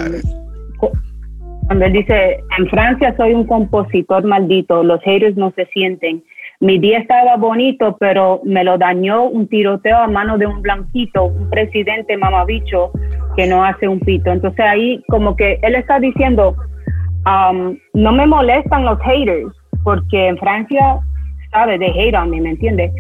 Cuando 1.67 1.85
él 1.85 1.93
dice, 1.93 2.39
en 2.59 2.69
Francia 2.69 3.13
soy 3.17 3.35
un 3.35 3.45
compositor 3.45 4.25
maldito, 4.25 4.85
los 4.85 5.03
haters 5.03 5.37
no 5.37 5.51
se 5.57 5.67
sienten. 5.67 6.23
mi 6.61 6.79
día 6.79 6.99
estaba 6.99 7.37
bonito, 7.37 7.97
pero 7.99 8.41
me 8.45 8.63
lo 8.63 8.79
dañó 8.79 9.25
un 9.25 9.49
tiroteo 9.49 9.99
a 9.99 10.07
mano 10.07 10.39
de 10.39 10.47
un 10.47 10.63
blanquito, 10.63 11.25
un 11.25 11.51
presidente 11.51 12.17
mamabicho 12.17 12.93
que 13.37 13.49
no 13.49 13.65
hace 13.65 13.89
un 13.89 13.99
pito. 13.99 14.31
Entonces 14.31 14.65
ahí 14.65 15.03
como 15.09 15.35
que 15.35 15.59
él 15.63 15.75
está 15.75 15.99
diciendo, 15.99 16.55
um, 17.27 17.77
no 17.95 18.13
me 18.13 18.29
molestan 18.29 18.85
los 18.85 19.01
haters, 19.01 19.53
porque 19.83 20.29
en 20.29 20.39
Francia, 20.39 21.01
sabe, 21.51 21.79
de 21.79 21.87
hate 21.87 22.15
on 22.15 22.31
me, 22.31 22.41
¿me 22.41 22.51
entiendes? 22.51 22.93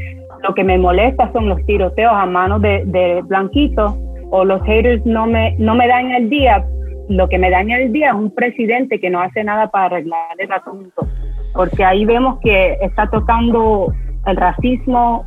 Lo 0.42 0.54
que 0.54 0.64
me 0.64 0.76
molesta 0.76 1.30
son 1.32 1.48
los 1.48 1.64
tiroteos 1.66 2.12
a 2.12 2.26
mano 2.26 2.58
de, 2.58 2.82
de 2.86 3.22
blanquitos 3.22 3.94
o 4.30 4.44
los 4.44 4.62
haters 4.64 5.04
no 5.06 5.26
me, 5.26 5.56
no 5.58 5.74
me 5.74 5.88
dan 5.88 6.10
el 6.12 6.28
día. 6.28 6.64
Lo 7.08 7.28
que 7.28 7.38
me 7.38 7.50
daña 7.50 7.78
el 7.78 7.92
día 7.92 8.08
es 8.08 8.14
un 8.14 8.34
presidente 8.34 9.00
que 9.00 9.08
no 9.08 9.20
hace 9.20 9.42
nada 9.42 9.70
para 9.70 9.86
arreglar 9.86 10.36
el 10.38 10.52
asunto 10.52 11.08
porque 11.58 11.84
ahí 11.84 12.04
vemos 12.04 12.38
que 12.40 12.78
está 12.82 13.08
tocando 13.10 13.92
el 14.26 14.36
racismo, 14.36 15.26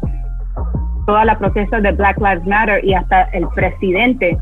toda 1.06 1.26
la 1.26 1.38
protesta 1.38 1.82
de 1.82 1.92
Black 1.92 2.18
Lives 2.20 2.46
Matter 2.46 2.86
y 2.86 2.94
hasta 2.94 3.24
el 3.34 3.48
presidente, 3.50 4.38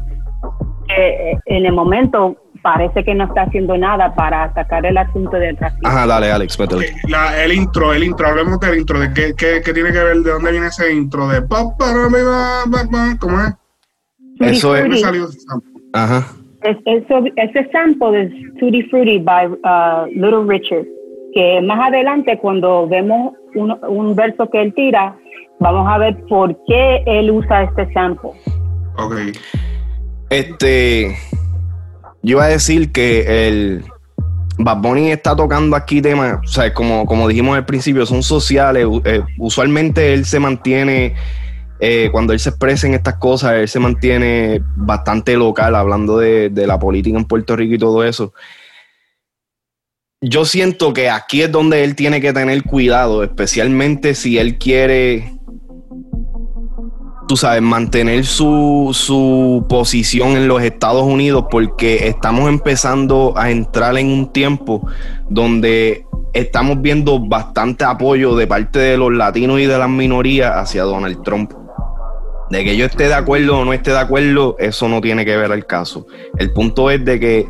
que 0.88 1.32
eh, 1.32 1.39
en 1.45 1.65
el 1.65 1.74
momento 1.74 2.38
parece 2.62 3.04
que 3.04 3.15
no 3.15 3.24
está 3.24 3.43
haciendo 3.43 3.76
nada 3.76 4.13
para 4.13 4.43
atacar 4.43 4.86
el 4.86 4.98
asunto 4.98 5.38
del 5.38 5.58
racismo. 5.58 5.88
Ajá, 5.88 6.06
dale, 6.06 6.32
Alex, 6.32 6.60
mételo. 6.60 6.82
el 6.82 7.54
intro, 7.54 7.91
el 7.91 8.04
intro, 8.04 8.28
hablemos 8.28 8.60
del 8.60 8.78
intro, 8.80 9.00
de 9.00 9.12
qué, 9.13 9.34
qué, 9.36 9.62
qué, 9.63 9.74
tiene 9.74 9.91
que 9.91 10.04
ver, 10.04 10.17
de 10.17 10.32
dónde 10.32 10.52
viene 10.52 10.67
ese 10.67 10.93
intro, 10.93 11.28
de 11.28 11.41
¿cómo 13.19 13.39
es? 13.41 13.56
Eso 14.39 14.75
es. 14.75 15.06
Ajá. 15.93 16.28
Es, 16.63 16.78
eso, 16.86 17.23
ese 17.36 17.69
sample 17.71 18.12
de 18.12 18.52
Tutti 18.60 18.84
Fruity 18.84 19.19
by 19.19 19.47
uh, 19.47 20.06
Little 20.13 20.45
Richard 20.45 20.86
que 21.34 21.62
más 21.62 21.88
adelante 21.88 22.38
cuando 22.39 22.88
vemos 22.88 23.34
un, 23.56 23.75
un, 23.88 24.15
verso 24.15 24.49
que 24.49 24.62
él 24.62 24.73
tira, 24.73 25.15
vamos 25.60 25.88
a 25.88 25.97
ver 25.97 26.17
por 26.28 26.56
qué 26.67 27.04
él 27.06 27.32
usa 27.32 27.63
este 27.63 27.91
sample. 27.93 28.32
Ok. 28.97 29.15
Este, 30.30 31.15
yo 32.21 32.38
iba 32.38 32.45
a 32.45 32.49
decir 32.49 32.91
que 32.91 33.47
el 33.47 33.84
Bad 34.58 34.82
Bunny 34.82 35.12
está 35.12 35.36
tocando 35.36 35.75
aquí 35.75 36.02
temas, 36.02 36.39
o 36.43 36.47
sea, 36.47 36.73
como, 36.73 37.06
como 37.06 37.28
dijimos 37.28 37.58
al 37.58 37.65
principio, 37.65 38.06
son 38.06 38.23
sociales. 38.23 38.88
Eh, 39.06 39.21
usualmente 39.38 40.13
él 40.13 40.25
se 40.25 40.39
mantiene, 40.39 41.15
eh, 41.80 42.10
cuando 42.12 42.34
él 42.34 42.39
se 42.39 42.50
expresa 42.50 42.88
en 42.88 42.94
estas 42.94 43.15
cosas, 43.15 43.54
él 43.54 43.68
se 43.68 43.80
mantiene 43.80 44.62
bastante 44.76 45.36
local, 45.36 45.76
hablando 45.76 46.18
de, 46.18 46.50
de 46.50 46.68
la 46.68 46.80
política 46.80 47.18
en 47.18 47.26
Puerto 47.26 47.56
Rico 47.56 47.76
y 47.76 47.80
todo 47.80 48.04
eso 48.04 48.34
yo 50.22 50.44
siento 50.44 50.94
que 50.94 51.10
aquí 51.10 51.42
es 51.42 51.52
donde 51.52 51.84
él 51.84 51.96
tiene 51.96 52.20
que 52.20 52.34
tener 52.34 52.63
cuidado, 52.63 53.24
especialmente 53.24 54.15
si 54.15 54.38
él 54.38 54.58
quiere, 54.58 55.32
tú 57.28 57.38
sabes, 57.38 57.62
mantener 57.62 58.26
su, 58.26 58.89
su, 58.94 59.65
posición 59.70 60.32
en 60.32 60.50
los 60.50 60.62
Estados 60.62 61.04
Unidos, 61.04 61.46
porque 61.50 62.10
estamos 62.10 62.50
empezando 62.50 63.34
a 63.38 63.50
entrar 63.50 63.98
en 63.98 64.08
un 64.08 64.34
tiempo 64.34 64.86
donde 65.30 66.06
estamos 66.34 66.82
viendo 66.82 67.26
bastante 67.26 67.86
apoyo 67.86 68.36
de 68.36 68.46
parte 68.46 68.78
de 68.78 68.98
los 68.98 69.13
latinos 69.13 69.62
y 69.62 69.68
de 69.68 69.78
las 69.78 69.89
minorías 69.89 70.54
hacia 70.54 70.84
Donald 70.84 71.24
Trump. 71.24 71.54
De 72.50 72.64
que 72.64 72.76
yo 72.76 72.86
esté 72.86 73.08
de 73.08 73.14
acuerdo 73.14 73.60
o 73.60 73.66
no 73.66 73.74
esté 73.74 73.92
de 73.92 74.00
acuerdo, 74.00 74.56
eso 74.60 74.88
no 74.88 75.02
tiene 75.02 75.24
que 75.24 75.38
ver 75.38 75.52
al 75.52 75.66
caso. 75.66 76.08
El 76.38 76.52
punto 76.52 76.90
es 76.90 77.04
de 77.06 77.20
que 77.20 77.48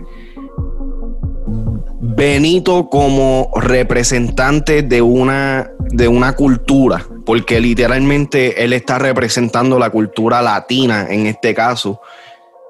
Benito 2.01 2.89
como 2.89 3.49
representante 3.55 4.81
de 4.81 5.01
una, 5.01 5.71
de 5.89 6.07
una 6.09 6.33
cultura, 6.35 7.05
porque 7.25 7.61
literalmente 7.61 8.63
él 8.63 8.73
está 8.73 8.99
representando 8.99 9.79
la 9.79 9.89
cultura 9.89 10.41
latina 10.41 11.07
en 11.09 11.27
este 11.27 11.53
caso, 11.53 12.01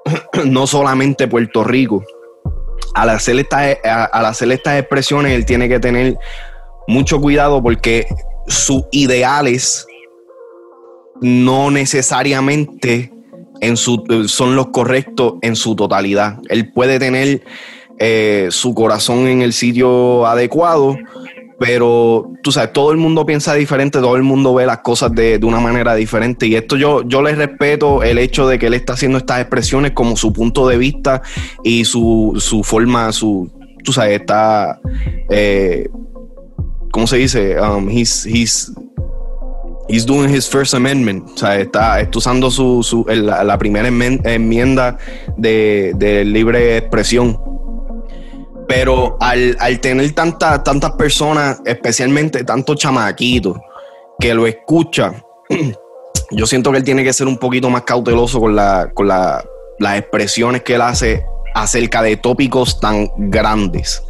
no 0.44 0.68
solamente 0.68 1.26
Puerto 1.26 1.64
Rico. 1.64 2.04
Al 2.94 3.10
hacer, 3.10 3.46
al 3.84 4.26
hacer 4.26 4.52
estas 4.52 4.78
expresiones, 4.78 5.32
él 5.32 5.44
tiene 5.44 5.68
que 5.68 5.80
tener 5.80 6.16
mucho 6.86 7.20
cuidado 7.20 7.62
porque 7.62 8.06
sus 8.46 8.84
ideales 8.92 9.86
no 11.20 11.70
necesariamente 11.70 13.12
en 13.60 13.76
su, 13.76 14.24
son 14.26 14.56
los 14.56 14.68
correctos 14.68 15.34
en 15.42 15.56
su 15.56 15.76
totalidad. 15.76 16.38
Él 16.48 16.72
puede 16.72 16.98
tener 16.98 17.42
eh, 17.98 18.48
su 18.50 18.74
corazón 18.74 19.26
en 19.26 19.42
el 19.42 19.52
sitio 19.52 20.26
adecuado, 20.26 20.96
pero 21.58 22.32
tú 22.42 22.52
sabes, 22.52 22.72
todo 22.72 22.90
el 22.90 22.96
mundo 22.96 23.26
piensa 23.26 23.52
diferente, 23.54 23.98
todo 23.98 24.16
el 24.16 24.22
mundo 24.22 24.54
ve 24.54 24.64
las 24.64 24.78
cosas 24.78 25.14
de, 25.14 25.38
una 25.42 25.60
manera 25.60 25.94
diferente 25.94 26.46
y 26.46 26.54
esto 26.54 26.76
yo, 26.76 27.02
yo 27.06 27.20
le 27.20 27.34
respeto 27.34 28.02
el 28.02 28.16
hecho 28.16 28.48
de 28.48 28.58
que 28.58 28.68
él 28.68 28.74
está 28.74 28.94
haciendo 28.94 29.18
estas 29.18 29.40
expresiones 29.40 29.92
como 29.92 30.16
su 30.16 30.32
punto 30.32 30.66
de 30.66 30.78
vista 30.78 31.20
y 31.62 31.84
su, 31.84 32.34
su 32.38 32.64
forma, 32.64 33.12
su, 33.12 33.52
tú 33.84 33.92
sabes, 33.92 34.22
está, 34.22 34.80
eh, 35.28 35.86
¿cómo 36.90 37.06
se 37.06 37.18
dice? 37.18 37.60
Um, 37.60 37.90
he's 39.90 40.06
doing 40.06 40.28
his 40.28 40.48
first 40.48 40.74
amendment, 40.74 41.28
o 41.34 41.36
sea, 41.36 41.58
está, 41.58 42.08
usando 42.14 42.50
su, 42.50 42.82
su 42.82 43.04
la, 43.08 43.58
primera 43.58 43.88
enmienda 43.88 44.96
de, 45.36 46.22
libre 46.24 46.76
expresión 46.78 47.38
pero 48.68 49.16
al, 49.18 49.56
tener 49.80 50.12
tantas 50.12 50.62
tantas 50.62 50.92
personas, 50.92 51.60
especialmente 51.64 52.44
tantos 52.44 52.76
chamaquitos, 52.76 53.58
que 54.20 54.32
lo 54.32 54.46
escuchan, 54.46 55.20
yo 56.30 56.46
siento 56.46 56.70
que 56.70 56.78
él 56.78 56.84
tiene 56.84 57.02
que 57.02 57.12
ser 57.12 57.26
un 57.26 57.36
poquito 57.36 57.68
más 57.68 57.82
cauteloso 57.82 58.38
con, 58.38 58.54
la, 58.54 58.92
con 58.94 59.08
las 59.08 59.44
expresiones 59.96 60.62
que 60.62 60.76
él 60.76 60.82
hace 60.82 61.24
acerca 61.52 62.00
de 62.00 62.16
tópicos 62.16 62.78
tan 62.78 63.10
grandes. 63.16 64.04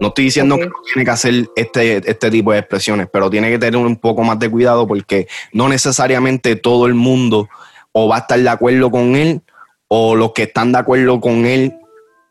No 0.00 0.08
estoy 0.08 0.24
diciendo 0.24 0.56
que 0.56 0.66
no 0.66 0.74
tiene 0.84 1.04
que 1.04 1.10
hacer 1.10 1.48
este, 1.56 2.10
este 2.10 2.30
tipo 2.30 2.52
de 2.52 2.58
expresiones, 2.58 3.08
pero 3.10 3.30
tiene 3.30 3.50
que 3.50 3.58
tener 3.58 3.76
un 3.76 3.96
poco 3.96 4.22
más 4.22 4.38
de 4.38 4.50
cuidado 4.50 4.86
porque 4.86 5.26
no 5.52 5.68
necesariamente 5.68 6.56
todo 6.56 6.86
el 6.86 6.94
mundo 6.94 7.48
o 7.92 8.08
va 8.08 8.16
a 8.16 8.18
estar 8.20 8.38
de 8.38 8.48
acuerdo 8.48 8.90
con 8.90 9.16
él 9.16 9.40
o 9.88 10.14
los 10.14 10.32
que 10.32 10.44
están 10.44 10.72
de 10.72 10.78
acuerdo 10.78 11.20
con 11.20 11.46
él, 11.46 11.76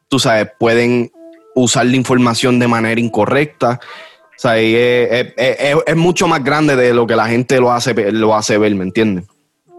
tú 0.09 0.19
sabes, 0.19 0.49
pueden 0.59 1.11
usar 1.55 1.85
la 1.85 1.95
información 1.95 2.59
de 2.59 2.67
manera 2.67 2.99
incorrecta. 2.99 3.79
O 3.81 4.37
sea, 4.39 4.59
es, 4.59 5.95
mucho 5.95 6.27
más 6.27 6.43
grande 6.43 6.75
de 6.75 6.93
lo 6.93 7.07
que 7.07 7.15
la 7.15 7.27
gente 7.27 7.59
lo 7.59 7.71
hace, 7.71 7.93
lo 8.11 8.35
hace 8.35 8.57
ver, 8.57 8.75
¿me 8.75 8.83
entiendes? 8.83 9.25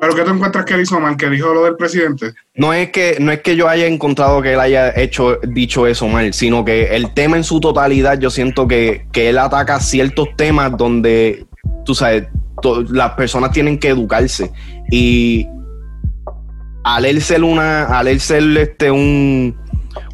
¿Pero 0.07 0.19
qué 0.19 0.23
te 0.23 0.31
encuentras 0.31 0.65
que 0.65 0.75
él 0.75 0.83
hizo 0.83 1.01
mal? 1.01 1.17
¿Que 1.17 1.29
dijo 1.29 1.53
lo 1.53 1.65
del 1.65 1.75
presidente? 1.75 2.33
No 2.55 2.73
es 2.73 2.91
que, 2.91 3.17
no 3.19 3.33
es 3.33 3.41
que 3.41 3.57
yo 3.57 3.69
haya 3.69 3.87
encontrado 3.87 4.41
que 4.41 4.53
él 4.53 4.61
haya 4.61 4.93
hecho, 4.95 5.41
dicho 5.43 5.85
eso 5.89 6.07
mal, 6.07 6.33
sino 6.33 6.65
que 6.65 6.95
el 6.95 7.13
tema 7.13 7.37
en 7.37 7.43
su 7.43 7.59
totalidad, 7.59 8.17
yo 8.21 8.31
siento 8.31 8.69
que, 8.69 9.05
él 9.13 9.37
ataca 9.37 9.81
ciertos 9.81 10.29
temas 10.37 10.77
donde, 10.77 11.45
tú 11.85 11.97
sabes, 11.97 12.29
las 12.89 13.15
personas 13.15 13.51
tienen 13.51 13.81
que 13.81 13.89
educarse. 13.89 14.53
Y 14.93 15.49
al 16.85 17.05
él 17.05 17.21
ser 17.21 17.43
una, 17.43 17.87
al 17.87 18.07
él 18.07 18.21
ser 18.21 18.45
este 18.59 18.93
un, 18.93 19.57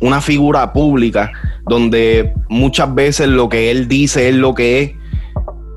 una 0.00 0.22
figura 0.22 0.72
pública, 0.72 1.32
donde 1.68 2.32
muchas 2.48 2.94
veces 2.94 3.28
lo 3.28 3.50
que 3.50 3.70
él 3.70 3.88
dice 3.88 4.30
es 4.30 4.34
lo 4.36 4.54
que 4.54 4.80
es, 4.80 4.90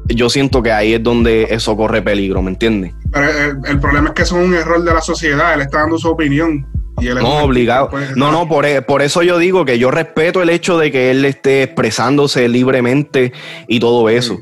yo 0.07 0.29
siento 0.29 0.61
que 0.61 0.71
ahí 0.71 0.93
es 0.93 1.03
donde 1.03 1.47
eso 1.49 1.75
corre 1.75 2.01
peligro, 2.01 2.41
¿me 2.41 2.51
entiendes? 2.51 2.93
Pero 3.11 3.61
el, 3.65 3.79
problema 3.79 4.09
es 4.09 4.13
que 4.15 4.21
eso 4.23 4.39
es 4.39 4.47
un 4.47 4.53
error 4.53 4.83
de 4.83 4.93
la 4.93 5.01
sociedad, 5.01 5.53
él 5.53 5.61
está 5.61 5.79
dando 5.79 5.97
su 5.97 6.09
opinión. 6.09 6.65
Y 7.01 7.07
él 7.07 7.15
no, 7.15 7.43
obligado. 7.43 7.89
no, 8.15 8.31
no, 8.31 8.47
por, 8.47 8.65
e, 8.65 8.81
por, 8.81 9.01
eso 9.01 9.21
yo 9.21 9.37
digo 9.37 9.65
que 9.65 9.77
yo 9.77 9.91
respeto 9.91 10.41
el 10.41 10.49
hecho 10.49 10.77
de 10.77 10.91
que 10.91 11.11
él 11.11 11.25
esté 11.25 11.63
expresándose 11.63 12.47
libremente 12.47 13.33
y 13.67 13.79
todo 13.79 14.07
eso. 14.09 14.39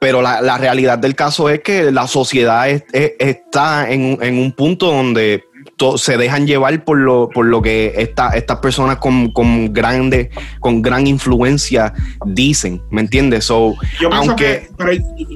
Pero 0.00 0.22
la, 0.22 0.58
realidad 0.58 0.98
del 0.98 1.14
caso 1.16 1.48
es 1.48 1.60
que 1.60 1.90
la 1.90 2.06
sociedad 2.06 2.68
está 2.68 3.90
en, 3.90 4.18
en, 4.20 4.38
un 4.38 4.52
punto 4.52 4.86
donde 4.86 5.47
se 5.96 6.16
dejan 6.16 6.46
llevar 6.46 6.84
por 6.84 6.98
lo, 6.98 7.28
por 7.28 7.46
lo 7.46 7.62
que 7.62 7.94
esta, 7.96 8.30
estas 8.30 8.58
personas 8.58 8.96
con, 8.96 9.30
con, 9.32 9.72
grande, 9.72 10.30
con 10.60 10.82
gran 10.82 11.06
influencia 11.06 11.92
dicen, 12.26 12.82
¿me 12.90 13.00
entiendes? 13.00 13.44
So, 13.44 13.74
yo, 14.00 14.10
pienso 14.10 14.36
que, 14.36 14.68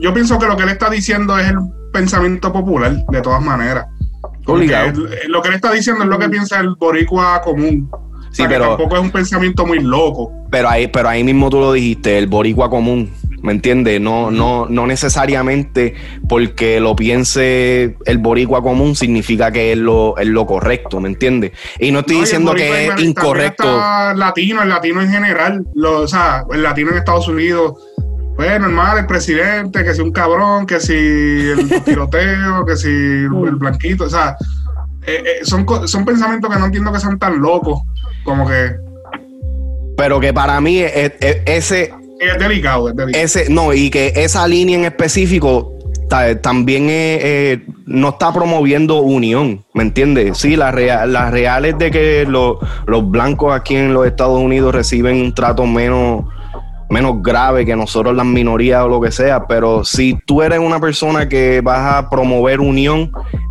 yo 0.00 0.12
pienso 0.12 0.38
que 0.38 0.46
lo 0.46 0.56
que 0.56 0.64
él 0.64 0.70
está 0.70 0.90
diciendo 0.90 1.38
es 1.38 1.48
el 1.48 1.58
pensamiento 1.92 2.52
popular, 2.52 3.04
de 3.08 3.20
todas 3.22 3.42
maneras. 3.42 3.86
lo 4.46 5.42
que 5.42 5.48
él 5.48 5.54
está 5.54 5.72
diciendo 5.72 6.02
es 6.02 6.08
lo 6.08 6.18
que 6.18 6.28
piensa 6.28 6.60
el 6.60 6.74
boricua 6.74 7.40
común. 7.42 7.88
Sí, 8.32 8.44
pero 8.48 8.68
tampoco 8.68 8.96
es 8.96 9.02
un 9.02 9.10
pensamiento 9.10 9.66
muy 9.66 9.80
loco. 9.80 10.32
Pero 10.50 10.68
ahí, 10.68 10.88
pero 10.88 11.08
ahí 11.08 11.22
mismo 11.22 11.50
tú 11.50 11.60
lo 11.60 11.72
dijiste, 11.72 12.18
el 12.18 12.26
boricua 12.26 12.70
común. 12.70 13.12
¿Me 13.42 13.52
entiendes? 13.52 14.00
No, 14.00 14.30
no, 14.30 14.66
no 14.66 14.86
necesariamente 14.86 15.94
porque 16.28 16.80
lo 16.80 16.96
piense 16.96 17.96
el 18.04 18.18
boricua 18.18 18.62
común 18.62 18.94
significa 18.94 19.50
que 19.50 19.72
es 19.72 19.78
lo, 19.78 20.16
es 20.16 20.28
lo 20.28 20.46
correcto, 20.46 21.00
¿me 21.00 21.08
entiendes? 21.08 21.52
Y 21.78 21.90
no 21.90 22.00
estoy 22.00 22.20
diciendo 22.20 22.54
que 22.54 22.86
es 22.86 23.02
incorrecto. 23.02 23.64
latino, 24.14 24.62
el 24.62 24.68
latino 24.68 25.02
en 25.02 25.10
general, 25.10 25.66
lo, 25.74 26.00
o 26.00 26.08
sea, 26.08 26.44
el 26.52 26.62
latino 26.62 26.92
en 26.92 26.98
Estados 26.98 27.28
Unidos, 27.28 27.74
pues 28.36 28.60
normal, 28.60 28.98
el 28.98 29.06
presidente, 29.06 29.84
que 29.84 29.94
si 29.94 30.00
un 30.00 30.12
cabrón, 30.12 30.66
que 30.66 30.80
si 30.80 30.94
el 30.94 31.82
tiroteo, 31.84 32.64
que 32.64 32.76
si 32.76 32.88
el, 32.88 33.56
blanquito, 33.56 34.04
o 34.04 34.10
sea, 34.10 34.36
eh, 35.06 35.22
eh, 35.26 35.44
son, 35.44 35.66
son 35.88 36.04
pensamientos 36.04 36.50
que 36.50 36.58
no 36.58 36.66
entiendo 36.66 36.92
que 36.92 37.00
sean 37.00 37.18
tan 37.18 37.40
locos, 37.40 37.82
como 38.24 38.48
que... 38.48 38.76
Pero 39.96 40.20
que 40.20 40.32
para 40.32 40.60
mí 40.60 40.80
ese... 40.80 41.92
Es 42.22 42.38
delicado, 42.38 42.88
es 42.88 42.96
delicado. 42.96 43.24
Ese, 43.24 43.50
no, 43.50 43.72
y 43.72 43.90
que 43.90 44.12
esa 44.14 44.46
línea 44.46 44.76
en 44.76 44.84
específico 44.84 45.72
también 46.42 46.88
eh, 46.90 47.64
no 47.86 48.10
está 48.10 48.32
promoviendo 48.32 49.00
unión, 49.00 49.64
¿me 49.72 49.82
entiendes? 49.82 50.36
Sí, 50.38 50.56
las 50.56 50.74
la 50.74 51.30
reales 51.30 51.78
de 51.78 51.90
que 51.90 52.26
los 52.26 53.10
blancos 53.10 53.54
aquí 53.54 53.76
en 53.76 53.94
los 53.94 54.06
Estados 54.06 54.38
Unidos 54.38 54.74
reciben 54.74 55.16
un 55.16 55.34
trato 55.34 55.66
menos 55.66 56.26
menos 56.92 57.22
grave 57.22 57.64
que 57.64 57.74
nosotros 57.74 58.14
las 58.14 58.26
minorías 58.26 58.84
o 58.84 58.88
lo 58.88 59.00
que 59.00 59.10
sea, 59.10 59.46
pero 59.46 59.82
si 59.82 60.18
tú 60.26 60.42
eres 60.42 60.58
una 60.58 60.78
persona 60.78 61.26
que 61.26 61.62
vas 61.62 61.94
a 61.94 62.10
promover 62.10 62.60
unión, 62.60 63.10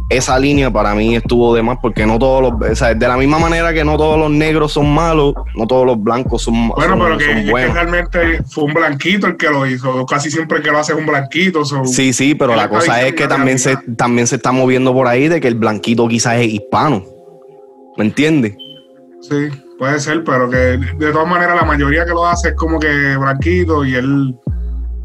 esa 0.10 0.38
línea 0.38 0.70
para 0.70 0.94
mí 0.94 1.16
estuvo 1.16 1.56
de 1.56 1.64
más 1.64 1.80
porque 1.82 2.06
no 2.06 2.20
todos 2.20 2.42
los, 2.42 2.72
o 2.72 2.76
sea, 2.76 2.94
de 2.94 3.08
la 3.08 3.18
misma 3.18 3.40
manera 3.40 3.74
que 3.74 3.84
no 3.84 3.98
todos 3.98 4.20
los 4.20 4.30
negros 4.30 4.74
son 4.74 4.94
malos, 4.94 5.34
no 5.56 5.66
todos 5.66 5.88
los 5.88 6.02
blancos 6.02 6.44
son 6.44 6.68
malos. 6.68 6.76
Bueno, 6.76 7.00
pero 7.00 7.18
que, 7.18 7.74
realmente 7.74 8.44
fue 8.44 8.66
un 8.66 8.74
blanquito 8.74 9.26
el 9.26 9.38
que 9.38 9.50
lo 9.50 9.66
hizo, 9.66 10.06
casi 10.06 10.30
siempre 10.30 10.62
que 10.62 10.70
lo 10.70 10.78
hace 10.78 10.94
es 10.94 11.00
un 11.00 11.08
blanquito. 11.08 11.66
sí, 11.86 12.14
sí, 12.14 12.36
pero 12.36 12.56
la 12.56 12.70
cosa 12.70 13.02
es 13.02 13.14
que 13.14 13.28
también 13.28 13.58
se, 13.58 13.76
también 13.98 14.28
se 14.28 14.36
está 14.36 14.52
moviendo 14.52 14.94
por 14.94 15.08
ahí 15.08 15.28
de 15.30 15.42
que 15.42 15.48
el 15.48 15.56
blanquito 15.56 16.08
quizás 16.08 16.36
es 16.36 16.48
hispano, 16.48 17.04
¿me 17.98 18.06
entiendes? 18.06 18.56
Sí. 19.22 19.50
Puede 19.82 20.00
ser, 20.00 20.24
pero 20.24 20.48
que 20.48 20.78
de 20.78 21.12
todas 21.12 21.28
maneras 21.28 21.56
la 21.56 21.66
mayoría 21.66 22.06
que 22.06 22.12
lo 22.12 22.28
hace 22.28 22.50
es 22.50 22.54
como 22.54 22.80
que 22.80 23.18
blanquito 23.18 23.84
y 23.84 23.96
él 23.96 24.36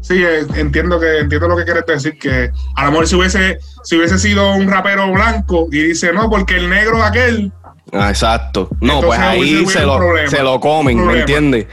sí 0.01 0.23
eh, 0.23 0.45
entiendo 0.53 0.99
que 0.99 1.17
entiendo 1.17 1.47
lo 1.47 1.57
que 1.57 1.63
quieres 1.63 1.83
decir 1.87 2.19
que 2.19 2.51
a 2.75 2.85
lo 2.85 2.91
mejor 2.91 3.07
si 3.07 3.15
hubiese 3.15 3.57
si 3.81 3.97
hubiese 3.97 4.19
sido 4.19 4.53
un 4.53 4.69
rapero 4.69 5.11
blanco 5.11 5.67
y 5.71 5.81
dice 5.81 6.13
no 6.13 6.29
porque 6.29 6.57
el 6.57 6.69
negro 6.69 7.01
aquel 7.01 7.51
ah, 7.91 8.11
exacto 8.11 8.69
no 8.79 9.01
pues 9.01 9.17
ahí 9.17 9.65
se 9.65 9.81
lo, 9.81 9.99
se 10.27 10.43
lo 10.43 10.59
comen 10.59 11.03
¿me 11.07 11.21
entiendes? 11.21 11.65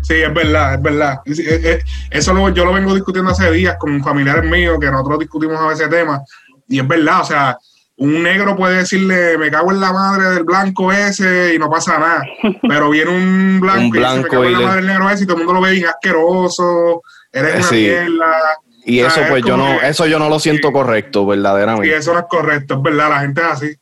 Sí, 0.00 0.14
es 0.14 0.32
verdad, 0.32 0.74
es 0.74 0.82
verdad. 0.82 1.20
Eh, 1.26 1.60
eh, 1.62 1.78
eso 2.10 2.48
yo 2.54 2.64
lo 2.64 2.72
vengo 2.72 2.94
discutiendo 2.94 3.32
hace 3.32 3.50
días 3.50 3.76
con 3.78 4.02
familiares 4.02 4.50
míos 4.50 4.78
que 4.80 4.90
nosotros 4.90 5.18
discutimos 5.18 5.60
a 5.60 5.66
veces 5.66 5.90
tema 5.90 6.22
y 6.68 6.80
es 6.80 6.88
verdad, 6.88 7.20
o 7.20 7.24
sea, 7.24 7.58
un 7.98 8.22
negro 8.22 8.56
puede 8.56 8.78
decirle, 8.78 9.38
me 9.38 9.50
cago 9.50 9.72
en 9.72 9.80
la 9.80 9.92
madre 9.92 10.30
del 10.30 10.44
blanco 10.44 10.92
ese 10.92 11.54
y 11.54 11.58
no 11.58 11.70
pasa 11.70 11.98
nada. 11.98 12.22
Pero 12.68 12.90
viene 12.90 13.10
un 13.10 13.60
blanco, 13.60 13.96
y 13.96 14.00
dice, 14.00 14.16
me 14.16 14.28
cago 14.28 14.44
en 14.44 14.52
la 14.52 14.60
madre 14.60 14.76
del 14.76 14.86
negro 14.86 15.10
ese 15.10 15.24
y 15.24 15.26
todo 15.26 15.36
el 15.38 15.44
mundo 15.44 15.60
lo 15.60 15.66
ve 15.66 15.72
bien 15.72 15.86
asqueroso, 15.86 17.02
eres 17.32 17.66
una 17.66 17.70
mierda. 17.70 18.58
Y 18.84 19.00
eso 19.00 19.20
pues 19.28 19.42
yo 19.44 19.56
no, 19.56 19.80
eso 19.80 20.06
yo 20.06 20.18
no 20.18 20.28
lo 20.28 20.38
siento 20.38 20.70
correcto, 20.72 21.26
verdaderamente. 21.26 21.88
Y 21.88 21.90
eso 21.90 22.12
no 22.12 22.20
es 22.20 22.26
correcto, 22.28 22.74
es 22.74 22.82
verdad, 22.82 23.10
la 23.10 23.20
gente 23.20 23.40
es 23.40 23.46
así. 23.46 23.76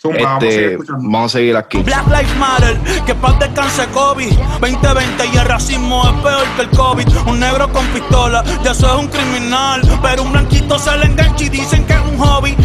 Este, 0.00 0.78
vamos, 0.90 1.34
a 1.34 1.38
seguir 1.38 1.56
aquí. 1.56 1.82
Black 1.82 2.06
Lives 2.06 2.36
Matter, 2.36 2.78
que 3.04 3.16
paz 3.16 3.36
descanse 3.40 3.84
COVID 3.86 4.30
2020 4.60 5.26
y 5.26 5.36
el 5.36 5.44
racismo 5.44 6.04
es 6.08 6.22
peor 6.22 6.46
que 6.54 6.62
el 6.62 6.70
COVID. 6.70 7.08
Un 7.26 7.40
negro 7.40 7.68
con 7.72 7.84
pistola, 7.88 8.44
ya 8.62 8.70
eso 8.70 8.86
es 8.86 9.04
un 9.04 9.08
criminal. 9.08 9.82
Pero 10.00 10.22
un 10.22 10.30
blanquito 10.30 10.78
se 10.78 10.96
le 10.98 11.06
engancha 11.06 11.44
y 11.44 11.48
dicen 11.48 11.84
que 11.84 11.94
es 11.94 12.00
un 12.00 12.16
hobby. 12.16 12.56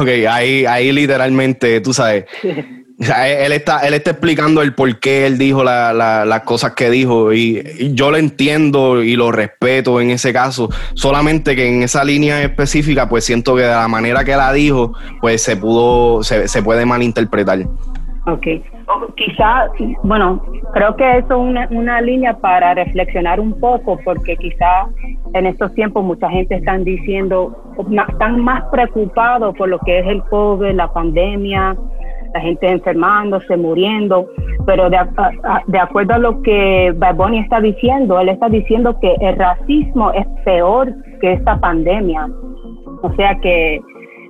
Ok, 0.00 0.08
ahí, 0.28 0.66
ahí 0.66 0.92
literalmente, 0.92 1.80
tú 1.80 1.92
sabes. 1.92 2.24
él 2.98 3.52
está, 3.52 3.80
él 3.86 3.94
está 3.94 4.12
explicando 4.12 4.62
el 4.62 4.74
por 4.74 4.98
qué 5.00 5.26
él 5.26 5.36
dijo 5.36 5.64
las 5.64 6.40
cosas 6.42 6.72
que 6.72 6.90
dijo 6.90 7.32
y, 7.32 7.92
yo 7.94 8.10
lo 8.10 8.16
entiendo 8.16 9.02
y 9.02 9.16
lo 9.16 9.32
respeto 9.32 10.00
en 10.00 10.10
ese 10.10 10.32
caso, 10.32 10.68
solamente 10.94 11.56
que 11.56 11.66
en 11.66 11.82
esa 11.82 12.04
línea 12.04 12.42
específica 12.42 13.08
pues 13.08 13.24
siento 13.24 13.56
que 13.56 13.62
de 13.62 13.68
la 13.68 13.88
manera 13.88 14.24
que 14.24 14.36
la 14.36 14.52
dijo 14.52 14.94
pues 15.20 15.42
se 15.42 15.56
pudo, 15.56 16.22
se, 16.22 16.48
se 16.48 16.62
puede 16.62 16.86
malinterpretar. 16.86 17.66
Ok, 18.26 18.46
quizá, 19.16 19.68
bueno, 20.02 20.42
creo 20.72 20.96
que 20.96 21.18
eso 21.18 21.34
es 21.34 21.38
una, 21.38 21.68
una 21.70 22.00
línea 22.00 22.36
para 22.36 22.74
reflexionar 22.74 23.40
un 23.40 23.58
poco, 23.58 23.98
porque 24.04 24.36
quizá 24.36 24.86
en 25.34 25.46
estos 25.46 25.72
tiempos 25.74 26.04
mucha 26.04 26.28
gente 26.30 26.56
están 26.56 26.84
diciendo, 26.84 27.56
están 28.08 28.40
más 28.40 28.64
preocupados 28.70 29.56
por 29.56 29.68
lo 29.68 29.78
que 29.80 30.00
es 30.00 30.06
el 30.06 30.22
COVID, 30.24 30.72
la 30.72 30.92
pandemia, 30.92 31.76
la 32.34 32.40
gente 32.40 32.68
enfermándose, 32.68 33.56
muriendo, 33.56 34.28
pero 34.66 34.90
de, 34.90 34.98
de 35.68 35.78
acuerdo 35.78 36.14
a 36.14 36.18
lo 36.18 36.42
que 36.42 36.92
Barboni 36.96 37.38
está 37.38 37.60
diciendo, 37.60 38.18
él 38.18 38.28
está 38.28 38.48
diciendo 38.48 38.98
que 39.00 39.14
el 39.20 39.36
racismo 39.36 40.10
es 40.12 40.26
peor 40.44 40.92
que 41.20 41.34
esta 41.34 41.58
pandemia. 41.58 42.28
O 43.02 43.12
sea 43.16 43.36
que 43.40 43.80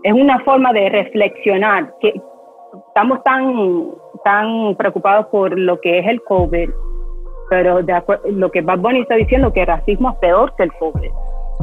es 0.02 0.12
una 0.12 0.38
forma 0.40 0.72
de 0.72 0.90
reflexionar, 0.90 1.94
que, 2.00 2.12
estamos 2.88 3.22
tan, 3.24 3.90
tan 4.24 4.74
preocupados 4.76 5.26
por 5.26 5.58
lo 5.58 5.80
que 5.80 5.98
es 5.98 6.06
el 6.06 6.22
COVID, 6.22 6.70
pero 7.50 7.82
de 7.82 8.02
lo 8.30 8.50
que 8.50 8.62
Bad 8.62 8.78
Bunny 8.78 9.00
está 9.00 9.14
diciendo, 9.16 9.52
que 9.52 9.60
el 9.60 9.66
racismo 9.66 10.10
es 10.10 10.16
peor 10.16 10.54
que 10.56 10.64
el 10.64 10.72
COVID. 10.72 11.10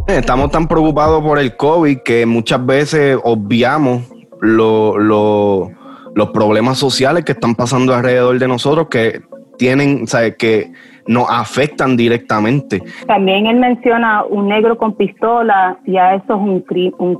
Eh, 0.07 0.17
estamos 0.17 0.51
tan 0.51 0.67
preocupados 0.67 1.21
por 1.21 1.39
el 1.39 1.55
COVID 1.57 1.99
que 1.99 2.25
muchas 2.25 2.65
veces 2.65 3.17
obviamos 3.23 4.03
los 4.41 5.69
problemas 6.33 6.77
sociales 6.77 7.25
que 7.25 7.33
están 7.33 7.55
pasando 7.55 7.93
alrededor 7.93 8.39
de 8.39 8.47
nosotros 8.47 8.87
que 8.89 9.21
tienen, 9.57 10.07
¿sabes? 10.07 10.35
Que 10.37 10.71
nos 11.11 11.27
afectan 11.29 11.97
directamente. 11.97 12.81
También 13.05 13.45
él 13.45 13.57
menciona 13.57 14.23
un 14.23 14.47
negro 14.47 14.77
con 14.77 14.95
pistola, 14.95 15.77
ya 15.85 16.15
eso 16.15 16.35
es 16.35 16.39
un, 16.39 16.63
un, 16.99 17.15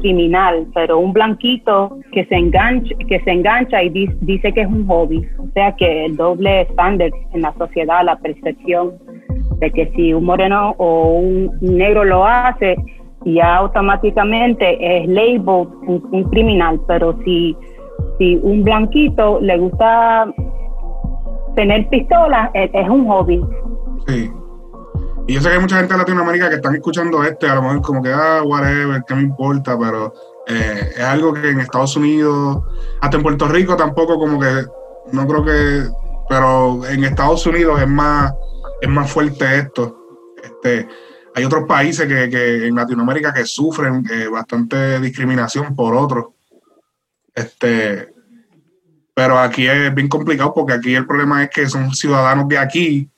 criminal, 0.00 0.66
pero 0.72 1.00
un 1.00 1.12
blanquito 1.12 1.98
que 2.12 2.24
se 2.26 2.36
engancha, 2.36 2.94
que 3.08 3.18
se 3.20 3.30
engancha 3.32 3.82
y 3.82 3.88
dice, 4.20 4.52
que 4.52 4.60
es 4.60 4.68
un 4.68 4.86
hobby. 4.86 5.26
O 5.38 5.48
sea 5.54 5.74
que 5.74 6.04
el 6.04 6.16
doble 6.16 6.62
estándar 6.62 7.10
en 7.32 7.42
la 7.42 7.52
sociedad, 7.54 8.04
la 8.04 8.16
percepción 8.16 8.92
de 9.58 9.72
que 9.72 9.90
si 9.96 10.14
un 10.14 10.24
moreno 10.24 10.76
o 10.78 11.14
un 11.14 11.50
negro 11.60 12.04
lo 12.04 12.24
hace, 12.24 12.76
ya 13.24 13.56
automáticamente 13.56 14.64
es 14.78 15.08
labeled 15.08 15.68
un, 15.88 16.24
criminal, 16.30 16.80
pero 16.86 17.18
si, 17.24 17.56
si 18.18 18.36
un 18.36 18.62
blanquito 18.62 19.40
le 19.40 19.58
gusta 19.58 20.32
tener 21.56 21.88
pistolas 21.88 22.50
es, 22.54 22.88
un 22.88 23.08
hobby. 23.08 23.44
Sí. 24.06 24.30
Y 25.26 25.34
yo 25.34 25.40
sé 25.40 25.48
que 25.48 25.54
hay 25.54 25.60
mucha 25.60 25.78
gente 25.78 25.94
de 25.94 25.98
Latinoamérica 25.98 26.48
que 26.48 26.56
están 26.56 26.76
escuchando 26.76 27.24
este, 27.24 27.48
a 27.48 27.56
lo 27.56 27.62
mejor 27.62 27.82
como 27.82 28.02
que, 28.02 28.12
ah, 28.12 28.42
whatever, 28.44 29.02
¿qué 29.08 29.14
me 29.16 29.22
importa? 29.22 29.76
Pero 29.76 30.14
eh, 30.46 30.92
es 30.94 31.02
algo 31.02 31.32
que 31.32 31.50
en 31.50 31.58
Estados 31.58 31.96
Unidos, 31.96 32.62
hasta 33.00 33.16
en 33.16 33.22
Puerto 33.24 33.48
Rico 33.48 33.74
tampoco 33.74 34.18
como 34.18 34.38
que, 34.38 34.66
no 35.12 35.26
creo 35.26 35.44
que, 35.44 35.88
pero 36.28 36.86
en 36.86 37.02
Estados 37.02 37.44
Unidos 37.46 37.80
es 37.80 37.88
más, 37.88 38.32
es 38.80 38.88
más 38.88 39.10
fuerte 39.10 39.58
esto. 39.58 39.98
Este, 40.40 40.86
hay 41.34 41.44
otros 41.44 41.64
países 41.64 42.06
que, 42.06 42.30
que 42.30 42.68
en 42.68 42.76
Latinoamérica 42.76 43.34
que 43.34 43.44
sufren 43.44 44.04
eh, 44.10 44.28
bastante 44.28 45.00
discriminación 45.00 45.74
por 45.74 45.96
otros. 45.96 46.26
Este, 47.34 48.15
pero 49.16 49.38
aquí 49.38 49.66
es 49.66 49.94
bien 49.94 50.08
complicado 50.08 50.52
porque 50.52 50.74
aquí 50.74 50.94
el 50.94 51.06
problema 51.06 51.42
es 51.42 51.48
que 51.48 51.66
son 51.66 51.94
ciudadanos 51.94 52.46
de 52.48 52.58
aquí 52.58 53.08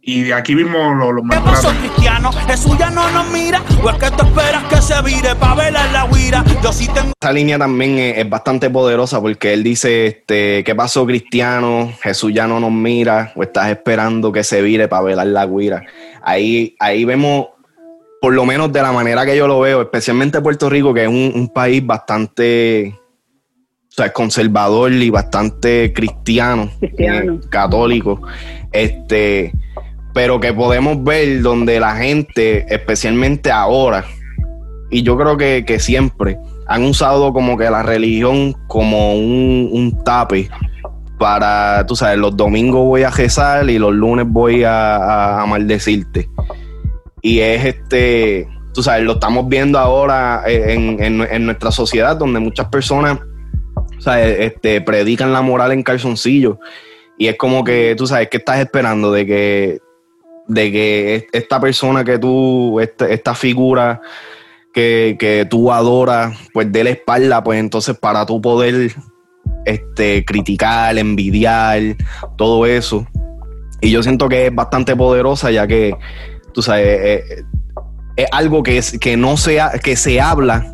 y 0.00 0.22
de 0.22 0.32
aquí 0.32 0.54
mismo 0.54 0.94
los 0.94 1.12
lo 1.12 1.22
¿Qué 1.24 1.36
pasó, 1.40 1.70
cristiano? 1.70 2.30
Jesús 2.46 2.78
ya 2.78 2.90
no 2.90 3.10
nos 3.10 3.28
mira. 3.32 3.60
¿O 3.82 3.90
es 3.90 3.96
que 3.96 4.08
tú 4.12 4.24
esperas 4.24 4.62
que 4.72 4.80
se 4.80 5.02
vire 5.02 5.34
para 5.34 5.56
ver 5.56 5.72
la 5.72 6.06
guira? 6.06 6.44
Yo 6.62 6.72
sí 6.72 6.86
tengo. 6.94 7.12
Esa 7.20 7.32
línea 7.32 7.58
también 7.58 7.98
es, 7.98 8.30
bastante 8.30 8.70
poderosa 8.70 9.20
porque 9.20 9.52
él 9.52 9.64
dice: 9.64 10.06
este, 10.06 10.62
¿Qué 10.62 10.74
pasó, 10.76 11.04
cristiano? 11.04 11.92
Jesús 12.02 12.32
ya 12.32 12.46
no 12.46 12.60
nos 12.60 12.70
mira. 12.70 13.32
¿O 13.34 13.42
estás 13.42 13.68
esperando 13.68 14.30
que 14.30 14.44
se 14.44 14.62
vire 14.62 14.86
para 14.86 15.02
velar 15.02 15.26
la 15.26 15.44
guira? 15.44 15.82
Ahí, 16.22 16.76
ahí 16.78 17.04
vemos, 17.04 17.48
por 18.20 18.32
lo 18.32 18.46
menos 18.46 18.72
de 18.72 18.80
la 18.80 18.92
manera 18.92 19.26
que 19.26 19.36
yo 19.36 19.48
lo 19.48 19.58
veo, 19.58 19.82
especialmente 19.82 20.40
Puerto 20.40 20.70
Rico, 20.70 20.94
que 20.94 21.02
es 21.02 21.08
un 21.08 21.50
país 21.52 21.84
bastante 21.84 22.94
sea, 23.98 24.12
conservador 24.12 24.92
y 24.92 25.10
bastante 25.10 25.92
cristiano, 25.92 26.70
eh, 26.80 27.38
católico, 27.50 28.22
este, 28.72 29.52
pero 30.14 30.38
que 30.38 30.52
podemos 30.52 31.02
ver 31.02 31.42
donde 31.42 31.80
la 31.80 31.96
gente, 31.96 32.64
especialmente 32.72 33.50
ahora, 33.50 34.04
y 34.90 35.02
yo 35.02 35.18
creo 35.18 35.36
que, 35.36 35.78
siempre, 35.80 36.38
han 36.66 36.84
usado 36.84 37.32
como 37.32 37.56
que 37.58 37.68
la 37.70 37.82
religión 37.82 38.54
como 38.68 39.14
un, 39.14 40.00
tape 40.04 40.48
para, 41.18 41.84
tú 41.86 41.96
sabes, 41.96 42.18
los 42.18 42.36
domingos 42.36 42.84
voy 42.84 43.02
a 43.02 43.10
rezar 43.10 43.68
y 43.68 43.78
los 43.78 43.92
lunes 43.92 44.26
voy 44.28 44.62
a, 44.64 45.44
maldecirte. 45.48 46.28
Y 47.20 47.40
es 47.40 47.64
este, 47.64 48.48
tú 48.72 48.82
sabes, 48.82 49.02
lo 49.02 49.14
estamos 49.14 49.48
viendo 49.48 49.76
ahora 49.78 50.44
en, 50.46 51.00
en 51.00 51.46
nuestra 51.46 51.72
sociedad 51.72 52.16
donde 52.16 52.38
muchas 52.38 52.68
personas 52.68 53.18
o 53.98 54.00
sea, 54.00 54.24
este, 54.24 54.80
predican 54.80 55.32
la 55.32 55.42
moral 55.42 55.72
en 55.72 55.82
calzoncillo. 55.82 56.58
Y 57.18 57.26
es 57.26 57.36
como 57.36 57.64
que, 57.64 57.94
tú 57.98 58.06
sabes, 58.06 58.28
¿qué 58.28 58.36
estás 58.36 58.60
esperando? 58.60 59.12
De 59.12 59.26
que 59.26 59.80
de 60.48 60.72
que 60.72 61.26
esta 61.32 61.60
persona 61.60 62.04
que 62.04 62.18
tú, 62.18 62.80
este, 62.80 63.12
esta, 63.12 63.34
figura 63.34 64.00
que, 64.72 65.16
que, 65.18 65.46
tú 65.48 65.70
adoras, 65.70 66.36
pues 66.54 66.72
dé 66.72 66.84
la 66.84 66.90
espalda, 66.90 67.44
pues 67.44 67.60
entonces 67.60 67.96
para 67.98 68.24
tú 68.24 68.40
poder 68.40 68.92
este, 69.66 70.24
criticar, 70.24 70.96
envidiar, 70.98 71.96
todo 72.36 72.66
eso. 72.66 73.06
Y 73.80 73.90
yo 73.90 74.02
siento 74.02 74.28
que 74.28 74.46
es 74.46 74.54
bastante 74.54 74.96
poderosa, 74.96 75.50
ya 75.50 75.66
que, 75.66 75.94
tú 76.52 76.62
sabes, 76.62 76.86
eh, 76.86 77.24
eh, 77.28 77.44
es, 78.16 78.26
algo 78.32 78.62
que, 78.62 78.78
es, 78.78 78.98
que 78.98 79.16
no 79.16 79.36
sea, 79.36 79.72
que 79.82 79.96
se 79.96 80.20
habla, 80.20 80.72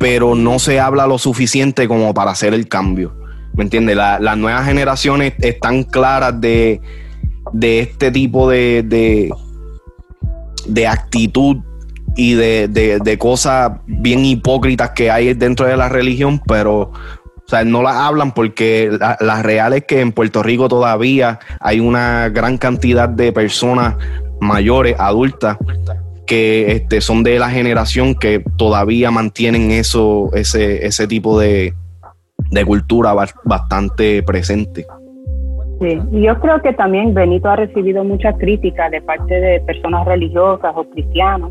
pero 0.00 0.34
no 0.34 0.58
se 0.58 0.80
habla 0.80 1.06
lo 1.06 1.18
suficiente 1.18 1.86
como 1.86 2.14
para 2.14 2.30
hacer 2.30 2.54
el 2.54 2.66
cambio. 2.68 3.14
¿Me 3.52 3.64
entiendes? 3.64 3.96
las 3.96 4.38
nuevas 4.38 4.64
generaciones 4.64 5.34
están 5.40 5.82
claras 5.82 6.40
de, 6.40 6.80
este 7.60 8.10
tipo 8.10 8.48
de, 8.48 9.30
de, 10.66 10.86
actitud 10.86 11.58
y 12.16 12.32
de, 12.32 12.68
de, 12.68 13.18
cosas 13.18 13.72
bien 13.86 14.24
hipócritas 14.24 14.92
que 14.92 15.10
hay 15.10 15.34
dentro 15.34 15.66
de 15.66 15.76
la 15.76 15.90
religión, 15.90 16.40
pero 16.46 16.80
o 16.80 17.48
sea, 17.50 17.64
no 17.64 17.82
la 17.82 18.06
hablan 18.06 18.32
porque 18.32 18.96
la, 19.20 19.42
real 19.42 19.74
es 19.74 19.84
que 19.84 20.00
en 20.00 20.12
Puerto 20.12 20.42
Rico 20.42 20.68
todavía 20.68 21.40
hay 21.60 21.80
una 21.80 22.30
gran 22.30 22.56
cantidad 22.56 23.06
de 23.06 23.32
personas 23.32 23.96
mayores, 24.40 24.96
adultas, 24.98 25.58
que 26.30 26.70
este, 26.70 27.00
son 27.00 27.24
de 27.24 27.40
la 27.40 27.50
generación 27.50 28.14
que 28.14 28.40
todavía 28.56 29.10
mantienen 29.10 29.72
eso, 29.72 30.30
ese, 30.32 30.86
ese 30.86 31.08
tipo 31.08 31.40
de, 31.40 31.74
cultura 32.64 33.12
bastante 33.44 34.22
presente. 34.22 34.86
Sí, 35.80 35.98
y 36.12 36.22
yo 36.22 36.38
creo 36.38 36.62
que 36.62 36.72
también 36.72 37.14
Benito 37.14 37.48
ha 37.48 37.56
recibido 37.56 38.04
mucha 38.04 38.32
crítica 38.34 38.88
de 38.90 39.02
parte 39.02 39.40
de 39.40 39.60
personas 39.62 40.06
religiosas 40.06 40.72
o 40.76 40.84
cristianos, 40.90 41.50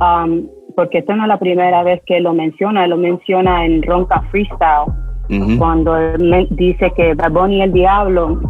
um, 0.00 0.46
porque 0.76 0.98
esta 0.98 1.16
no 1.16 1.24
es 1.24 1.28
la 1.28 1.40
primera 1.40 1.82
vez 1.82 2.00
que 2.06 2.20
lo 2.20 2.34
menciona, 2.34 2.86
lo 2.86 2.96
menciona 2.96 3.66
en 3.66 3.82
Ronca 3.82 4.22
Freestyle, 4.30 4.92
cuando 5.58 5.96
él 5.96 6.46
dice 6.50 6.92
que 6.94 7.14
Baboni 7.14 7.56
y 7.56 7.62
el 7.62 7.72
diablo, 7.72 8.40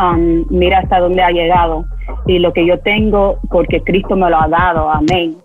um, 0.00 0.44
mira 0.50 0.78
hasta 0.78 1.00
dónde 1.00 1.20
ha 1.20 1.30
llegado 1.30 1.84
y 2.26 2.38
lo 2.38 2.52
que 2.52 2.66
yo 2.66 2.78
tengo 2.80 3.38
porque 3.50 3.80
Cristo 3.82 4.16
me 4.16 4.30
lo 4.30 4.40
ha 4.40 4.48
dado, 4.48 4.90
amén. 4.90 5.36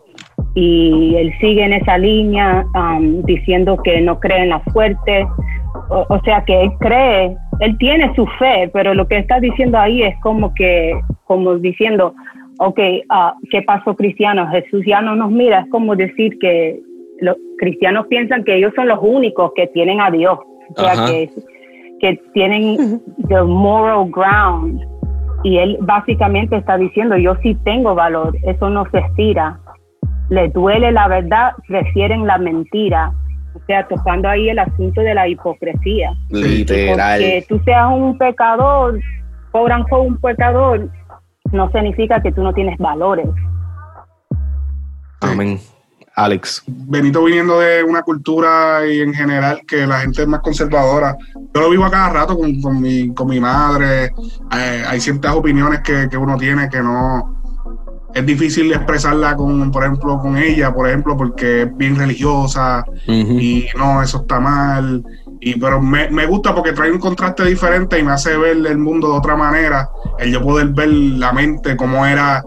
Y 0.53 1.15
él 1.15 1.33
sigue 1.39 1.63
en 1.63 1.73
esa 1.73 1.97
línea 1.97 2.65
um, 2.75 3.21
diciendo 3.23 3.77
que 3.83 4.01
no 4.01 4.19
cree 4.19 4.43
en 4.43 4.49
la 4.49 4.63
suerte, 4.71 5.27
o, 5.89 6.19
sea 6.23 6.43
que 6.45 6.61
él 6.61 6.71
cree, 6.79 7.35
él 7.59 7.77
tiene 7.77 8.13
su 8.15 8.25
fe, 8.39 8.69
pero 8.73 8.93
lo 8.93 9.07
que 9.07 9.17
está 9.17 9.39
diciendo 9.39 9.77
ahí 9.77 10.01
es 10.03 10.15
como 10.21 10.53
que, 10.53 10.93
como 11.25 11.55
diciendo, 11.55 12.13
ok, 12.59 12.79
uh, 12.79 13.47
¿qué 13.51 13.61
pasó 13.63 13.95
cristiano? 13.95 14.47
Jesús 14.49 14.83
ya 14.85 15.01
no 15.01 15.15
nos 15.15 15.31
mira, 15.31 15.59
es 15.59 15.69
como 15.69 15.95
decir 15.95 16.37
que 16.39 16.79
los 17.19 17.35
cristianos 17.57 18.07
piensan 18.07 18.43
que 18.43 18.55
ellos 18.55 18.73
son 18.75 18.87
los 18.87 18.99
únicos 19.01 19.51
que 19.55 19.67
tienen 19.67 19.99
a 19.99 20.09
Dios 20.11 20.39
que, 21.07 21.29
que 21.99 22.21
tienen 22.33 23.01
the 23.29 23.43
moral 23.43 24.09
ground. 24.09 24.81
Y 25.45 25.59
él 25.59 25.77
básicamente 25.79 26.55
está 26.55 26.75
diciendo, 26.75 27.17
yo 27.17 27.35
sí 27.43 27.53
tengo 27.63 27.93
valor, 27.93 28.35
eso 28.47 28.67
no 28.71 28.89
se 28.89 28.97
estira. 28.97 29.59
Le 30.29 30.49
duele 30.49 30.91
la 30.91 31.07
verdad, 31.07 31.53
prefieren 31.67 32.25
la 32.25 32.39
mentira. 32.39 33.13
O 33.53 33.59
sea, 33.67 33.87
tocando 33.87 34.27
ahí 34.27 34.49
el 34.49 34.57
asunto 34.57 35.01
de 35.01 35.13
la 35.13 35.27
hipocresía. 35.27 36.13
Literal. 36.31 37.19
Que 37.19 37.45
tú 37.47 37.61
seas 37.63 37.91
un 37.93 38.17
pecador, 38.17 38.99
cobran 39.51 39.83
con 39.83 40.07
un 40.07 40.17
pecador, 40.17 40.89
no 41.51 41.71
significa 41.71 42.19
que 42.23 42.31
tú 42.31 42.41
no 42.41 42.51
tienes 42.51 42.79
valores. 42.79 43.27
Amén. 45.21 45.59
Alex. 46.15 46.63
Benito 46.65 47.23
viniendo 47.23 47.59
de 47.59 47.83
una 47.83 48.01
cultura 48.01 48.87
y 48.87 49.01
en 49.01 49.13
general 49.13 49.61
que 49.67 49.85
la 49.85 49.99
gente 49.99 50.21
es 50.21 50.27
más 50.27 50.39
conservadora. 50.39 51.17
Yo 51.53 51.61
lo 51.61 51.69
vivo 51.69 51.85
a 51.85 51.91
cada 51.91 52.09
rato 52.09 52.37
con, 52.37 52.81
mi, 52.81 53.13
con 53.13 53.27
mi 53.27 53.39
madre. 53.39 54.05
Eh, 54.05 54.83
hay 54.87 54.99
ciertas 55.01 55.35
opiniones 55.35 55.81
que, 55.81 56.17
uno 56.17 56.37
tiene 56.37 56.69
que 56.69 56.81
no 56.81 57.33
es 58.13 58.25
difícil 58.25 58.71
expresarla 58.71 59.35
con, 59.35 59.69
por 59.71 59.83
ejemplo, 59.83 60.17
con 60.19 60.37
ella, 60.37 60.73
por 60.73 60.87
ejemplo, 60.87 61.17
porque 61.17 61.63
es 61.63 61.77
bien 61.77 61.97
religiosa 61.97 62.85
y 63.07 63.65
no, 63.77 64.01
eso 64.01 64.21
está 64.21 64.39
mal. 64.39 65.03
Y, 65.41 65.59
pero 65.59 65.81
me, 65.81 66.09
me, 66.09 66.25
gusta 66.25 66.55
porque 66.55 66.71
trae 66.71 66.93
un 66.93 66.99
contraste 66.99 67.43
diferente 67.43 67.99
y 67.99 68.03
me 68.03 68.13
hace 68.13 68.37
ver 68.37 68.65
el 68.65 68.77
mundo 68.77 69.09
de 69.09 69.17
otra 69.17 69.35
manera. 69.35 69.89
El 70.17 70.31
yo 70.31 70.41
poder 70.41 70.69
ver 70.69 70.87
la 70.87 71.33
mente, 71.33 71.75
cómo 71.75 72.05
era 72.05 72.41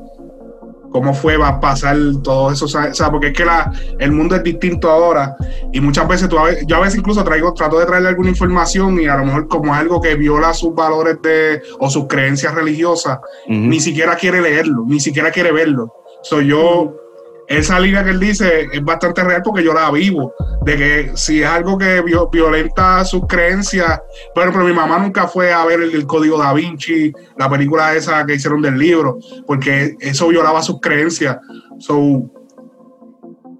cómo 0.90 1.14
fue, 1.14 1.36
va 1.36 1.48
a 1.48 1.60
pasar 1.60 1.96
todo 2.22 2.50
eso, 2.52 2.64
o 2.64 2.68
sea, 2.68 3.10
porque 3.10 3.28
es 3.28 3.32
que 3.32 3.44
la, 3.44 3.72
el 3.98 4.12
mundo 4.12 4.36
es 4.36 4.42
distinto 4.42 4.90
ahora 4.90 5.36
y 5.72 5.80
muchas 5.80 6.08
veces 6.08 6.28
tú, 6.28 6.36
yo 6.66 6.76
a 6.76 6.80
veces 6.80 6.98
incluso 6.98 7.24
traigo, 7.24 7.52
trato 7.54 7.78
de 7.78 7.86
traerle 7.86 8.08
alguna 8.08 8.30
información 8.30 9.00
y 9.00 9.06
a 9.06 9.16
lo 9.16 9.24
mejor 9.24 9.48
como 9.48 9.74
algo 9.74 10.00
que 10.00 10.14
viola 10.14 10.54
sus 10.54 10.74
valores 10.74 11.20
de, 11.22 11.62
o 11.78 11.90
sus 11.90 12.06
creencias 12.06 12.54
religiosas, 12.54 13.18
ni 13.46 13.80
siquiera 13.80 14.16
quiere 14.16 14.40
leerlo, 14.40 14.84
ni 14.86 15.00
siquiera 15.00 15.30
quiere 15.30 15.52
verlo. 15.52 15.92
Soy 16.22 16.48
yo 16.48 17.07
esa 17.48 17.80
línea 17.80 18.04
que 18.04 18.10
él 18.10 18.20
dice 18.20 18.68
es 18.70 18.84
bastante 18.84 19.24
real 19.24 19.40
porque 19.42 19.64
yo 19.64 19.72
la 19.72 19.90
vivo, 19.90 20.34
de 20.64 20.76
que 20.76 21.12
si 21.14 21.42
es 21.42 21.48
algo 21.48 21.78
que 21.78 22.02
violenta 22.30 23.02
sus 23.06 23.26
creencias, 23.26 24.02
por 24.34 24.42
ejemplo, 24.42 24.64
mi 24.64 24.74
mamá 24.74 24.98
nunca 24.98 25.26
fue 25.26 25.50
a 25.50 25.64
ver 25.64 25.80
el, 25.80 26.06
Código 26.06 26.36
Da 26.36 26.52
Vinci, 26.52 27.10
la 27.38 27.48
película 27.48 27.94
esa 27.94 28.26
que 28.26 28.34
hicieron 28.34 28.60
del 28.60 28.78
libro, 28.78 29.18
porque 29.46 29.96
eso 30.00 30.28
violaba 30.28 30.62
sus 30.62 30.78
creencias. 30.80 31.38
So, 31.78 32.30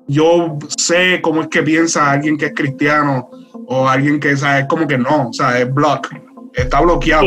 yo 0.07 0.59
sé 0.77 1.21
cómo 1.23 1.41
es 1.41 1.49
que 1.49 1.63
piensa 1.63 2.11
alguien 2.11 2.37
que 2.37 2.47
es 2.47 2.53
cristiano 2.55 3.31
o 3.67 3.89
alguien 3.89 4.21
que 4.21 4.33
es 4.33 4.45
como 4.69 4.87
que 4.87 4.99
no, 4.99 5.29
o 5.29 5.33
sea, 5.33 5.59
es 5.59 5.73
block, 5.73 6.09
está 6.53 6.81
bloqueado. 6.83 7.27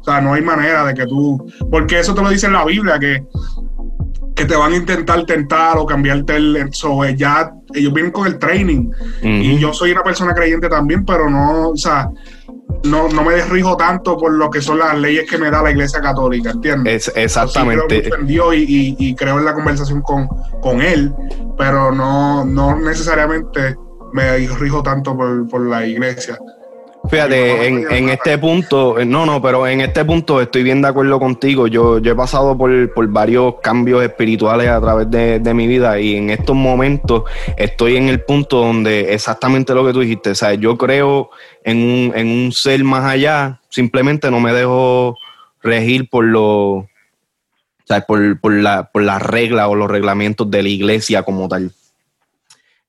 O 0.00 0.04
sea, 0.04 0.20
no 0.20 0.32
hay 0.32 0.42
manera 0.42 0.84
de 0.86 0.94
que 0.94 1.06
tú, 1.06 1.44
porque 1.70 1.98
eso 1.98 2.14
te 2.14 2.22
lo 2.22 2.30
dice 2.30 2.46
en 2.46 2.52
la 2.52 2.64
Biblia, 2.64 2.98
que 2.98 3.26
que 4.38 4.44
te 4.44 4.54
van 4.54 4.72
a 4.72 4.76
intentar 4.76 5.26
tentar 5.26 5.76
o 5.78 5.84
cambiarte 5.84 6.36
el 6.36 6.68
so, 6.72 7.04
ya 7.04 7.50
ellos 7.74 7.92
vienen 7.92 8.12
con 8.12 8.26
el 8.28 8.38
training. 8.38 8.88
Y 9.20 9.58
yo 9.58 9.72
soy 9.72 9.90
una 9.90 10.04
persona 10.04 10.32
creyente 10.32 10.68
también 10.68 11.04
pero 11.04 11.28
no 11.28 11.70
o 11.70 11.76
sea 11.76 12.08
no, 12.84 13.08
no 13.08 13.24
me 13.24 13.34
desrijo 13.34 13.76
tanto 13.76 14.16
por 14.16 14.32
lo 14.32 14.48
que 14.48 14.60
son 14.60 14.78
las 14.78 14.96
leyes 14.96 15.28
que 15.28 15.38
me 15.38 15.50
da 15.50 15.62
la 15.62 15.72
iglesia 15.72 16.00
católica 16.00 16.50
¿entiendes? 16.50 17.08
Es, 17.08 17.12
exactamente. 17.16 18.08
creo 18.08 18.54
y, 18.54 18.94
y, 18.96 19.14
creo 19.16 19.38
en 19.38 19.44
la 19.44 19.54
conversación 19.54 20.00
con, 20.02 20.28
con 20.60 20.80
él 20.80 21.12
pero 21.56 21.90
no, 21.90 22.44
no 22.44 22.78
necesariamente 22.78 23.76
me 24.12 24.46
rijo 24.46 24.82
tanto 24.82 25.16
por, 25.16 25.48
por 25.48 25.66
la 25.66 25.84
iglesia 25.84 26.38
Fíjate, 27.10 27.66
en, 27.66 28.08
este 28.10 28.36
punto, 28.36 28.96
no, 29.06 29.24
no, 29.24 29.40
pero 29.40 29.66
en 29.66 29.80
este 29.80 30.04
punto 30.04 30.42
estoy 30.42 30.62
bien 30.62 30.82
de 30.82 30.88
acuerdo 30.88 31.18
contigo. 31.18 31.66
Yo, 31.66 31.98
yo 32.00 32.12
he 32.12 32.14
pasado 32.14 32.56
por, 32.56 33.08
varios 33.08 33.54
cambios 33.62 34.02
espirituales 34.02 34.68
a 34.68 34.80
través 34.80 35.10
de, 35.10 35.54
mi 35.54 35.66
vida 35.66 35.98
y 35.98 36.16
en 36.16 36.28
estos 36.28 36.54
momentos 36.54 37.24
estoy 37.56 37.96
en 37.96 38.08
el 38.08 38.20
punto 38.20 38.58
donde 38.58 39.14
exactamente 39.14 39.74
lo 39.74 39.86
que 39.86 39.92
tú 39.92 40.00
dijiste, 40.00 40.30
o 40.30 40.34
sea, 40.34 40.52
yo 40.54 40.76
creo 40.76 41.30
en 41.64 41.78
un, 41.78 42.12
en 42.14 42.28
un 42.28 42.52
ser 42.52 42.84
más 42.84 43.04
allá, 43.04 43.60
simplemente 43.70 44.30
no 44.30 44.40
me 44.40 44.52
dejo 44.52 45.16
regir 45.62 46.10
por 46.10 46.24
lo, 46.24 46.88
por, 48.06 48.40
por, 48.40 48.52
la, 48.52 48.90
por 48.92 49.02
las 49.02 49.22
reglas 49.22 49.68
o 49.68 49.74
los 49.74 49.90
reglamentos 49.90 50.50
de 50.50 50.62
la 50.62 50.68
iglesia 50.68 51.22
como 51.22 51.48
tal. 51.48 51.72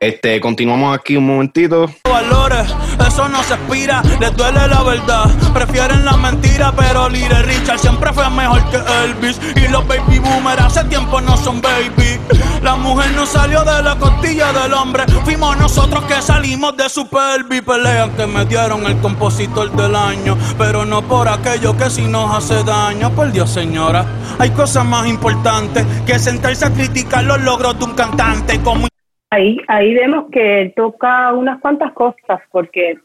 Este, 0.02 0.40
continuamos 0.40 0.98
aquí 0.98 1.18
un 1.18 1.26
momentito. 1.26 1.86
Valores, 2.10 2.74
eso 3.06 3.28
no 3.28 3.44
se 3.44 3.56
expira, 3.56 4.02
les 4.22 4.34
duele 4.34 4.66
la 4.70 4.82
verdad. 4.82 5.26
Prefieren 5.54 6.06
la 6.06 6.16
mentira, 6.16 6.72
pero 6.72 7.10
Little 7.10 7.42
Richard 7.42 7.80
siempre 7.80 8.14
fue 8.14 8.30
mejor 8.30 8.64
que 8.70 8.78
Elvis. 8.78 9.42
Y 9.58 9.68
los 9.68 9.86
baby 9.86 10.20
boomers 10.20 10.62
hace 10.62 10.86
tiempo 10.86 11.20
no 11.20 11.36
son 11.36 11.62
baby. 11.62 12.18
La 12.62 12.78
mujer 12.78 13.12
no 13.12 13.26
salió 13.26 13.66
de 13.66 13.84
la 13.84 13.98
costilla 13.98 14.54
del 14.54 14.74
hombre, 14.74 15.04
fuimos 15.26 15.58
nosotros 15.58 16.06
que 16.06 16.22
salimos 16.22 16.78
de 16.78 16.88
su 16.88 17.06
pelvis. 17.10 17.62
Pelean 17.62 18.12
que 18.12 18.26
me 18.26 18.46
dieron 18.46 18.86
el 18.86 18.98
compositor 19.02 19.70
del 19.72 19.98
año, 19.98 20.38
pero 20.58 20.86
no 20.86 21.02
por 21.02 21.28
aquello 21.28 21.76
que 21.76 21.90
si 21.90 22.04
nos 22.04 22.38
hace 22.38 22.64
daño. 22.64 23.14
Por 23.14 23.34
Dios, 23.34 23.50
señora, 23.50 24.06
hay 24.38 24.52
cosas 24.52 24.86
más 24.86 25.08
importantes 25.08 25.86
que 26.06 26.18
sentarse 26.20 26.64
a 26.64 26.72
criticar 26.72 27.26
los 27.26 27.42
logros 27.42 27.78
de 27.78 27.84
un 27.84 27.96
cantante 27.96 28.62
como 28.62 28.88
Ahí, 29.32 29.58
ahí 29.68 29.94
vemos 29.94 30.26
que 30.32 30.62
él 30.62 30.74
toca 30.76 31.34
unas 31.34 31.60
cuantas 31.60 31.94
cosas, 31.94 32.42
porque 32.52 32.98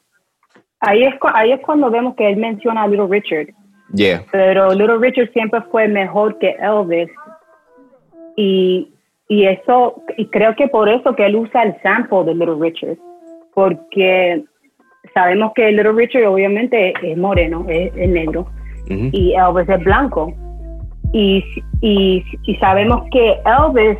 ahí 0.81 1.05
es, 1.05 1.15
ahí 1.35 1.53
es 1.53 1.61
cuando 1.61 1.91
vemos 1.91 2.15
que 2.15 2.29
él 2.29 2.37
menciona 2.39 2.83
a 2.83 2.89
Little 2.89 3.09
Richard. 3.09 3.49
Yeah. 3.93 4.25
Pero 4.33 4.73
Little 4.73 4.99
Richard 4.99 5.31
siempre 5.33 5.61
fue 5.71 5.87
mejor 5.87 6.39
que 6.39 6.57
Elvis. 6.61 7.11
Y, 8.37 8.91
y 9.29 9.45
eso, 9.45 10.03
y 10.17 10.27
creo 10.27 10.57
que 10.57 10.67
por 10.69 10.89
eso 10.89 11.15
que 11.15 11.27
él 11.27 11.37
usa 11.37 11.63
el 11.63 11.77
sample 11.83 12.25
de 12.25 12.35
Little 12.35 12.57
Richard. 12.59 12.97
Porque 13.53 14.45
sabemos 15.13 15.53
que 15.55 15.71
Little 15.71 15.93
Richard 15.93 16.27
obviamente 16.27 16.95
es 17.03 17.19
moreno, 17.19 17.67
es, 17.69 17.95
negro. 17.95 18.47
Y 18.89 19.35
Elvis 19.35 19.69
es 19.69 19.85
blanco. 19.85 20.33
y, 21.13 21.45
y, 21.83 22.25
y 22.45 22.57
sabemos 22.57 23.05
que 23.13 23.39
Elvis 23.45 23.99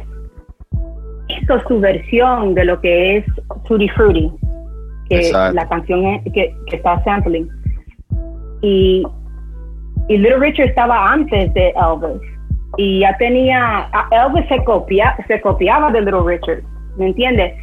hizo 1.29 1.61
su 1.69 1.81
versión 1.81 2.55
de 2.55 2.65
lo 2.65 2.81
que 2.81 3.19
es 3.19 3.25
Tutti 3.67 3.89
Frutti, 3.91 4.31
que 5.09 5.31
la 5.33 5.69
canción 5.69 6.23
que, 6.25 6.55
que, 6.67 6.77
está 6.77 7.03
sampling. 7.05 7.49
Y, 8.63 9.03
y 10.09 10.19
Little 10.19 10.39
Richard 10.39 10.69
estaba 10.69 11.13
antes 11.13 11.53
de 11.55 11.71
Elvis. 11.71 12.21
Y 12.77 13.01
ya 13.01 13.17
tenía, 13.19 13.89
Elvis 14.11 14.47
se, 14.49 14.63
copia, 14.65 15.17
se 15.29 15.41
copiaba 15.41 15.91
de 15.93 16.01
Little 16.01 16.23
Richard, 16.25 16.63
¿me 16.97 17.07
entiendes? 17.07 17.55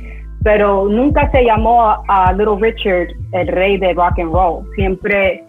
Pero 0.44 0.88
nunca 0.88 1.30
se 1.32 1.44
llamó 1.44 2.04
a, 2.08 2.34
Little 2.34 2.58
Richard 2.60 3.10
el 3.34 3.48
rey 3.48 3.78
de 3.78 3.94
rock 3.94 4.20
and 4.20 4.32
roll. 4.32 4.66
Siempre 4.76 5.44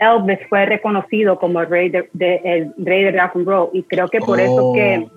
Elvis 0.00 0.38
fue 0.48 0.66
reconocido 0.66 1.38
como 1.38 1.60
el 1.60 1.68
rey 1.68 1.88
de, 1.88 2.08
el 2.44 2.74
rey 2.78 3.04
de 3.04 3.12
rock 3.12 3.36
and 3.36 3.46
roll. 3.46 3.70
Y 3.72 3.82
creo 3.84 4.08
que 4.08 4.18
por 4.20 4.40
eso 4.40 4.72
que 4.74 5.06
oh. 5.06 5.10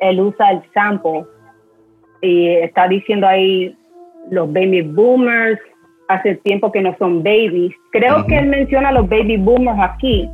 él 0.00 0.20
usa 0.20 0.50
el 0.52 0.62
sample 0.72 1.24
y 2.22 2.48
está 2.48 2.88
diciendo 2.88 3.26
ahí 3.26 3.76
los 4.30 4.52
baby 4.52 4.82
boomers, 4.82 5.58
hace 6.08 6.36
tiempo 6.36 6.70
que 6.72 6.82
no 6.82 6.94
son 6.98 7.22
babies. 7.22 7.74
Creo 7.92 8.26
que 8.26 8.38
él 8.38 8.46
menciona 8.46 8.92
los 8.92 9.08
baby 9.08 9.36
boomers 9.36 9.78
aquí, 9.80 10.28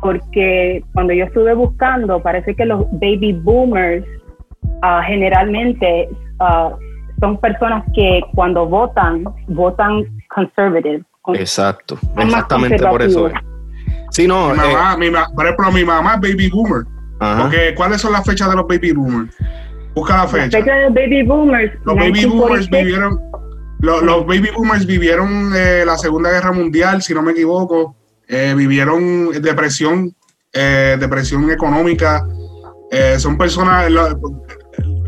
porque 0.00 0.82
cuando 0.92 1.12
yo 1.12 1.24
estuve 1.24 1.54
buscando, 1.54 2.22
parece 2.22 2.54
que 2.54 2.64
los 2.64 2.84
baby 2.92 3.32
boomers 3.32 4.04
uh, 4.82 5.02
generalmente 5.06 6.08
uh, 6.40 6.74
son 7.20 7.38
personas 7.38 7.84
que 7.94 8.20
cuando 8.34 8.66
votan, 8.66 9.24
votan 9.48 10.04
conservative. 10.34 11.02
Exacto, 11.34 11.98
exactamente 12.18 12.84
por 12.86 13.00
eso 13.00 13.30
Sí, 14.10 14.28
no. 14.28 14.50
Mi 14.50 14.58
mamá, 14.58 14.94
eh, 14.94 14.96
mi 14.98 15.10
por 15.34 15.44
ejemplo, 15.44 15.72
mi 15.72 15.84
mamá 15.84 16.14
es 16.14 16.20
baby 16.20 16.48
boomer. 16.48 16.84
Porque, 17.18 17.74
¿cuáles 17.74 18.00
son 18.00 18.12
las 18.12 18.24
fechas 18.24 18.48
de 18.48 18.54
los 18.54 18.68
baby 18.68 18.92
boomers? 18.92 19.36
Busca 19.94 20.16
la 20.16 20.28
fecha. 20.28 20.58
los 20.58 20.94
baby 20.94 21.22
boomers. 21.22 21.72
Los 21.84 21.96
baby 21.96 22.24
boomers 22.24 22.68
vivieron, 22.68 23.20
los, 23.80 24.26
baby 24.26 24.50
boomers 24.54 24.86
vivieron 24.86 25.52
eh, 25.54 25.84
la 25.86 25.96
Segunda 25.96 26.30
Guerra 26.30 26.52
Mundial, 26.52 27.02
si 27.02 27.14
no 27.14 27.22
me 27.22 27.32
equivoco. 27.32 27.96
Eh, 28.26 28.54
vivieron 28.56 29.30
depresión, 29.42 30.14
eh, 30.52 30.96
depresión 30.98 31.50
económica. 31.50 32.26
son 33.18 33.38
personas. 33.38 33.90
La, 33.90 34.16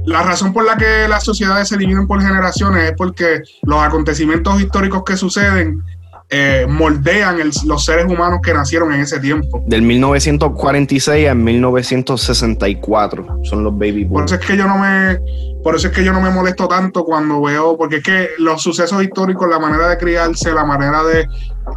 la, 0.05 0.22
razón 0.22 0.53
por 0.53 0.64
la 0.64 0.76
que 0.76 1.09
las 1.09 1.24
sociedades 1.24 1.68
se 1.68 1.76
dividen 1.76 2.07
por 2.07 2.22
generaciones 2.22 2.91
es 2.91 2.93
porque 2.97 3.41
los 3.62 3.82
acontecimientos 3.82 4.61
históricos 4.61 5.03
que 5.05 5.16
suceden 5.16 5.82
eh, 6.29 6.66
moldean 6.68 7.39
los 7.66 7.85
seres 7.85 8.07
humanos 8.07 8.41
que 8.43 8.53
nacieron 8.53 8.93
en 8.93 9.01
ese 9.01 9.20
tiempo. 9.20 9.62
Del 9.66 9.83
1946 9.83 11.29
al 11.29 11.37
1964 11.37 13.45
son 13.45 13.62
los 13.62 13.72
baby 13.72 14.05
boomers. 14.05 14.09
Por 14.11 14.24
eso 14.24 14.35
es 14.35 14.41
que 14.41 14.57
yo 14.57 14.66
no 14.66 14.79
me, 14.79 15.20
por 15.62 15.77
eso 15.77 15.87
es 15.87 15.93
que 15.93 16.03
yo 16.03 16.12
no 16.12 16.20
me 16.20 16.31
molesto 16.31 16.66
tanto 16.66 17.05
cuando 17.05 17.41
veo, 17.43 17.77
porque 17.77 17.97
es 17.97 18.03
que 18.03 18.31
los 18.39 18.61
sucesos 18.61 19.01
históricos, 19.03 19.49
la 19.49 19.61
manera 19.61 19.89
de 19.89 19.99
criarse, 19.99 20.53
la 20.53 20.64
manera 20.64 21.05
de 21.05 21.29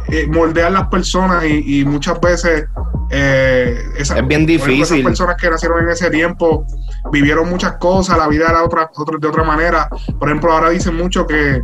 eh, 0.08 0.26
moldear 0.26 0.72
las 0.72 0.88
personas 0.88 1.44
y, 1.44 1.84
muchas 1.84 2.20
veces 2.20 2.64
eh, 3.10 3.78
es 3.98 4.12
bien 4.26 4.46
difícil. 4.46 4.82
Esas 4.82 5.00
personas 5.00 5.36
que 5.40 5.48
nacieron 5.48 5.84
en 5.84 5.90
ese 5.90 6.10
tiempo 6.10 6.66
vivieron 7.12 7.48
muchas 7.48 7.74
cosas, 7.74 8.18
la 8.18 8.26
vida 8.26 8.46
era 8.48 8.64
otra, 8.64 8.90
otra, 8.96 9.16
de 9.16 9.28
otra 9.28 9.44
manera. 9.44 9.88
Por 10.18 10.28
ejemplo, 10.28 10.52
ahora 10.52 10.70
dicen 10.70 10.96
mucho 10.96 11.24
que 11.24 11.60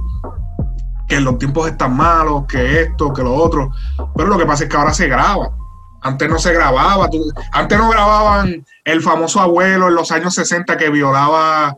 que 1.09 1.21
los 1.21 1.39
tiempos 1.39 1.69
están 1.69 1.97
malos, 1.97 2.45
que 2.47 2.83
esto, 2.83 3.13
que 3.13 3.23
lo 3.23 3.35
otro. 3.35 3.71
Pero 4.17 4.29
lo 4.29 4.39
que 4.39 4.47
pasa 4.47 4.65
es 4.65 4.71
que 4.71 4.77
ahora 4.77 4.93
se 4.93 5.09
graba. 5.09 5.51
Antes 6.03 6.29
no 6.29 6.39
se 6.39 6.53
grababa. 6.53 7.09
antes 7.53 7.79
no 7.79 7.91
grababan 7.91 8.65
el 8.85 9.03
famoso 9.03 9.41
abuelo 9.41 9.89
en 9.89 9.95
los 9.95 10.13
años 10.13 10.35
60 10.35 10.77
que 10.77 10.91
violaba 10.91 11.77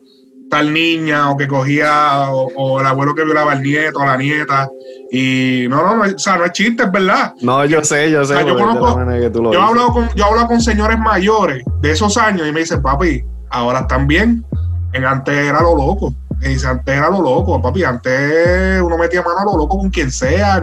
tal 0.50 0.72
niña 0.72 1.30
o 1.30 1.36
que 1.36 1.46
cogía, 1.46 2.30
o, 2.30 2.80
el 2.80 2.86
abuelo 2.86 3.14
que 3.14 3.24
violaba 3.24 3.52
al 3.52 3.62
nieto, 3.62 4.00
a 4.00 4.06
la 4.06 4.16
nieta. 4.16 4.68
Y 5.10 5.66
no, 5.68 5.82
no, 5.82 5.96
no, 5.96 6.14
o 6.14 6.18
sea, 6.18 6.36
no 6.36 6.44
es 6.44 6.52
chiste, 6.52 6.84
es 6.84 6.92
verdad. 6.92 7.34
No, 7.40 7.64
yo 7.64 7.82
sé, 7.84 8.10
yo 8.10 8.24
sé. 8.24 8.34
yo, 8.46 8.58
yo, 8.58 9.52
he 9.52 9.56
hablado 9.56 9.92
con, 9.92 10.08
yo 10.14 10.24
he 10.24 10.28
hablado 10.28 10.48
con 10.48 10.60
señores 10.60 10.98
mayores 10.98 11.64
de 11.80 11.90
esos 11.90 12.16
años 12.16 12.46
y 12.46 12.52
me 12.52 12.60
dicen, 12.60 12.82
papi, 12.82 13.22
ahora 13.50 13.80
están 13.80 14.06
bien. 14.06 14.44
En 14.92 15.04
antes 15.04 15.34
era 15.34 15.60
lo 15.60 15.76
loco. 15.76 16.14
Y 16.40 16.64
antes 16.64 16.96
era 16.96 17.10
lo 17.10 17.20
loco, 17.20 17.60
papi. 17.60 17.84
Antes 17.84 18.80
uno 18.80 18.96
metía 18.96 19.22
mano 19.22 19.40
a 19.40 19.44
lo 19.44 19.58
loco 19.58 19.78
con 19.78 19.90
quien 19.90 20.10
sea. 20.10 20.62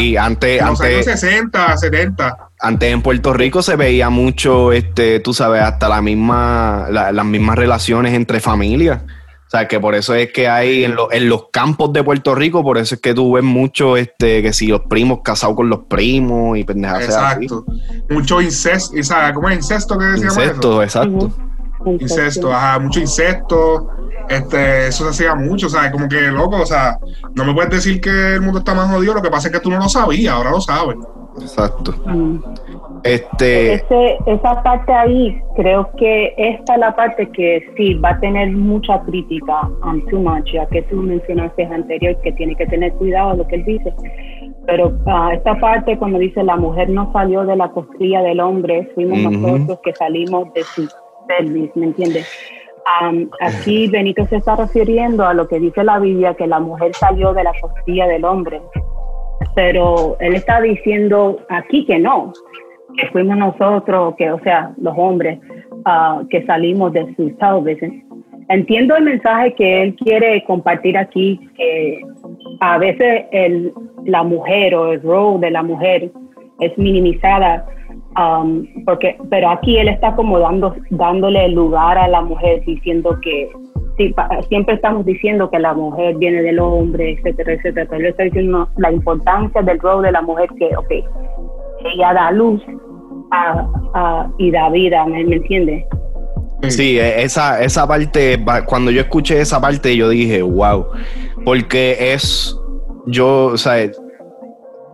y, 0.00 0.16
antes. 0.16 0.60
En 0.60 0.66
los 0.66 0.80
años 0.80 1.04
60, 1.04 1.76
70. 1.76 2.38
Antes 2.58 2.92
en 2.92 3.02
Puerto 3.02 3.34
Rico 3.34 3.62
se 3.62 3.76
veía 3.76 4.08
mucho, 4.08 4.72
este, 4.72 5.20
tú 5.20 5.34
sabes, 5.34 5.62
hasta 5.62 5.88
la 5.88 6.00
misma, 6.00 6.86
las 6.90 7.24
mismas 7.24 7.56
relaciones 7.56 8.14
entre 8.14 8.40
familias. 8.40 9.02
O 9.46 9.50
sea, 9.50 9.68
que 9.68 9.78
por 9.78 9.94
eso 9.94 10.12
es 10.14 10.32
que 10.32 10.48
hay 10.48 10.84
en, 10.84 10.96
en, 11.12 11.28
los 11.28 11.50
campos 11.52 11.92
de 11.92 12.02
Puerto 12.02 12.34
Rico, 12.34 12.64
por 12.64 12.78
eso 12.78 12.96
es 12.96 13.00
que 13.00 13.14
tú 13.14 13.34
ves 13.34 13.44
mucho, 13.44 13.96
este, 13.96 14.42
que 14.42 14.52
si 14.52 14.66
los 14.66 14.80
primos 14.88 15.20
casados 15.22 15.54
con 15.54 15.68
los 15.68 15.84
primos 15.88 16.58
y 16.58 16.64
pendejas 16.64 17.04
Exacto. 17.04 17.64
Mucho 18.10 18.42
incesto, 18.42 18.96
¿cómo 19.34 19.48
es 19.48 19.56
incesto 19.56 19.96
que 19.96 20.04
decíamos? 20.04 20.36
Incesto, 20.36 20.82
exacto. 20.82 21.32
Incesto, 21.84 22.52
ajá, 22.52 22.78
mucho 22.78 23.00
incesto 23.00 23.90
este, 24.28 24.88
eso 24.88 25.04
se 25.04 25.10
hacía 25.10 25.34
mucho, 25.34 25.66
o 25.66 25.70
sea, 25.70 25.90
como 25.90 26.08
que 26.08 26.20
loco, 26.22 26.56
o 26.56 26.66
sea, 26.66 26.98
no 27.34 27.44
me 27.44 27.54
puedes 27.54 27.70
decir 27.70 28.00
que 28.00 28.34
el 28.34 28.40
mundo 28.40 28.58
está 28.58 28.74
más 28.74 28.90
jodido, 28.90 29.14
lo 29.14 29.22
que 29.22 29.30
pasa 29.30 29.48
es 29.48 29.54
que 29.54 29.60
tú 29.60 29.70
no 29.70 29.78
lo 29.78 29.88
sabías, 29.88 30.34
ahora 30.34 30.50
lo 30.50 30.60
sabes. 30.60 30.96
Exacto. 31.40 31.92
Mm. 32.06 32.38
Este... 33.04 33.74
esa 33.74 34.62
parte 34.62 34.92
ahí, 34.92 35.40
creo 35.54 35.88
que 35.96 36.34
esta 36.36 36.74
es 36.74 36.80
la 36.80 36.96
parte 36.96 37.28
que 37.30 37.64
sí 37.76 37.94
va 37.94 38.10
a 38.10 38.20
tener 38.20 38.50
mucha 38.52 39.00
crítica 39.02 39.60
a 39.60 39.94
too 40.10 40.18
much, 40.18 40.50
ya 40.52 40.66
que 40.66 40.82
tú 40.82 40.96
mencionaste 40.96 41.66
anterior 41.66 42.18
que 42.22 42.32
tiene 42.32 42.56
que 42.56 42.66
tener 42.66 42.92
cuidado 42.94 43.32
de 43.32 43.36
lo 43.36 43.46
que 43.46 43.56
él 43.56 43.64
dice. 43.64 43.94
Pero 44.66 44.88
uh, 44.88 45.30
esta 45.32 45.54
parte 45.60 45.96
cuando 45.96 46.18
dice 46.18 46.42
la 46.42 46.56
mujer 46.56 46.88
no 46.88 47.12
salió 47.12 47.44
de 47.44 47.54
la 47.54 47.68
costilla 47.68 48.22
del 48.22 48.40
hombre, 48.40 48.90
fuimos 48.94 49.18
nosotros 49.30 49.78
que 49.84 49.94
salimos 49.94 50.52
de 50.54 50.64
su 50.64 50.88
pelvis, 51.26 51.74
¿me 51.76 51.86
entiendes? 51.86 52.26
aquí 53.40 53.88
Benito 53.88 54.24
se 54.26 54.36
está 54.36 54.54
refiriendo 54.56 55.26
a 55.26 55.34
lo 55.34 55.48
que 55.48 55.58
dice 55.58 55.82
la 55.82 55.98
Biblia, 55.98 56.34
que 56.34 56.46
la 56.46 56.60
mujer 56.60 56.94
salió 56.94 57.32
de 57.34 57.42
la 57.42 57.52
costilla 57.60 58.06
del 58.06 58.24
hombre, 58.24 58.60
pero 59.54 60.16
él 60.20 60.34
está 60.34 60.60
diciendo 60.60 61.40
aquí 61.48 61.84
que 61.84 61.98
no, 61.98 62.32
que 62.96 63.08
fuimos 63.08 63.36
nosotros, 63.36 64.14
que 64.16 64.30
o 64.30 64.40
sea, 64.40 64.72
los 64.80 64.94
hombres, 64.96 65.38
ah, 65.84 66.22
que 66.30 66.44
salimos 66.46 66.92
de 66.92 67.14
su 67.16 67.24
pelvis. 67.24 68.04
Entiendo 68.48 68.94
el 68.96 69.04
mensaje 69.04 69.54
que 69.54 69.82
él 69.82 69.96
quiere 69.96 70.44
compartir 70.44 70.96
aquí, 70.96 71.40
que 71.56 72.00
a 72.60 72.78
veces 72.78 73.24
el, 73.32 73.72
la 74.04 74.22
mujer 74.22 74.74
o 74.76 74.92
el 74.92 75.02
rol 75.02 75.40
de 75.40 75.50
la 75.50 75.64
mujer 75.64 76.10
es 76.60 76.78
minimizada 76.78 77.66
Um, 78.16 78.66
porque, 78.86 79.14
pero 79.28 79.50
aquí 79.50 79.76
él 79.76 79.88
está 79.88 80.16
como 80.16 80.38
dando, 80.38 80.74
dándole 80.90 81.48
lugar 81.50 81.98
a 81.98 82.08
la 82.08 82.22
mujer, 82.22 82.62
diciendo 82.64 83.18
que 83.20 83.50
siempre 84.48 84.74
estamos 84.74 85.04
diciendo 85.04 85.50
que 85.50 85.58
la 85.58 85.74
mujer 85.74 86.16
viene 86.16 86.42
del 86.42 86.58
hombre, 86.58 87.12
etcétera, 87.12 87.54
etcétera, 87.54 87.86
pero 87.88 88.00
él 88.00 88.06
está 88.08 88.24
diciendo 88.24 88.68
la 88.76 88.90
importancia 88.90 89.60
del 89.62 89.78
rol 89.80 90.02
de 90.02 90.12
la 90.12 90.22
mujer 90.22 90.48
que, 90.58 90.74
ok, 90.76 90.90
ella 91.94 92.12
da 92.14 92.30
luz 92.30 92.62
y 94.38 94.50
da 94.50 94.70
vida, 94.70 95.06
¿me, 95.06 95.24
me 95.24 95.36
entiendes? 95.36 95.84
Sí, 96.68 96.98
e, 96.98 97.22
esa, 97.22 97.62
esa 97.62 97.86
parte, 97.86 98.42
cuando 98.66 98.90
yo 98.90 99.00
escuché 99.02 99.40
esa 99.40 99.60
parte, 99.60 99.94
yo 99.96 100.08
dije, 100.08 100.42
wow, 100.42 100.86
porque 101.44 101.96
es, 102.14 102.56
yo, 103.06 103.46
o 103.46 103.56
sea, 103.56 103.90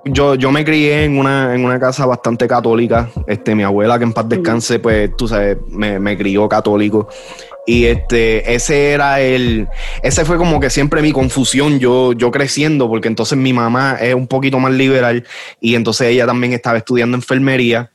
yo, 0.04 0.34
yo 0.34 0.50
me 0.50 0.64
crié 0.64 1.04
en 1.04 1.18
una, 1.18 1.54
en 1.54 1.64
una 1.64 1.78
casa 1.78 2.06
bastante 2.06 2.48
católica. 2.48 3.10
Este, 3.26 3.54
mi 3.54 3.62
abuela, 3.62 3.98
que 3.98 4.04
en 4.04 4.12
paz 4.12 4.28
descanse, 4.28 4.78
pues 4.78 5.16
tú 5.16 5.28
sabes, 5.28 5.58
me, 5.68 5.98
me 5.98 6.16
crió 6.16 6.48
católico. 6.48 7.08
Y 7.66 7.84
este, 7.84 8.54
ese 8.54 8.90
era 8.90 9.20
el, 9.20 9.68
ese 10.02 10.24
fue 10.24 10.36
como 10.36 10.58
que 10.58 10.68
siempre 10.68 11.00
mi 11.00 11.12
confusión, 11.12 11.78
yo, 11.78 12.12
yo 12.12 12.30
creciendo, 12.32 12.88
porque 12.88 13.06
entonces 13.06 13.38
mi 13.38 13.52
mamá 13.52 13.98
es 14.00 14.14
un 14.14 14.26
poquito 14.26 14.58
más 14.58 14.72
liberal 14.72 15.24
y 15.60 15.76
entonces 15.76 16.08
ella 16.08 16.26
también 16.26 16.52
estaba 16.52 16.78
estudiando 16.78 17.16
enfermería 17.16 17.92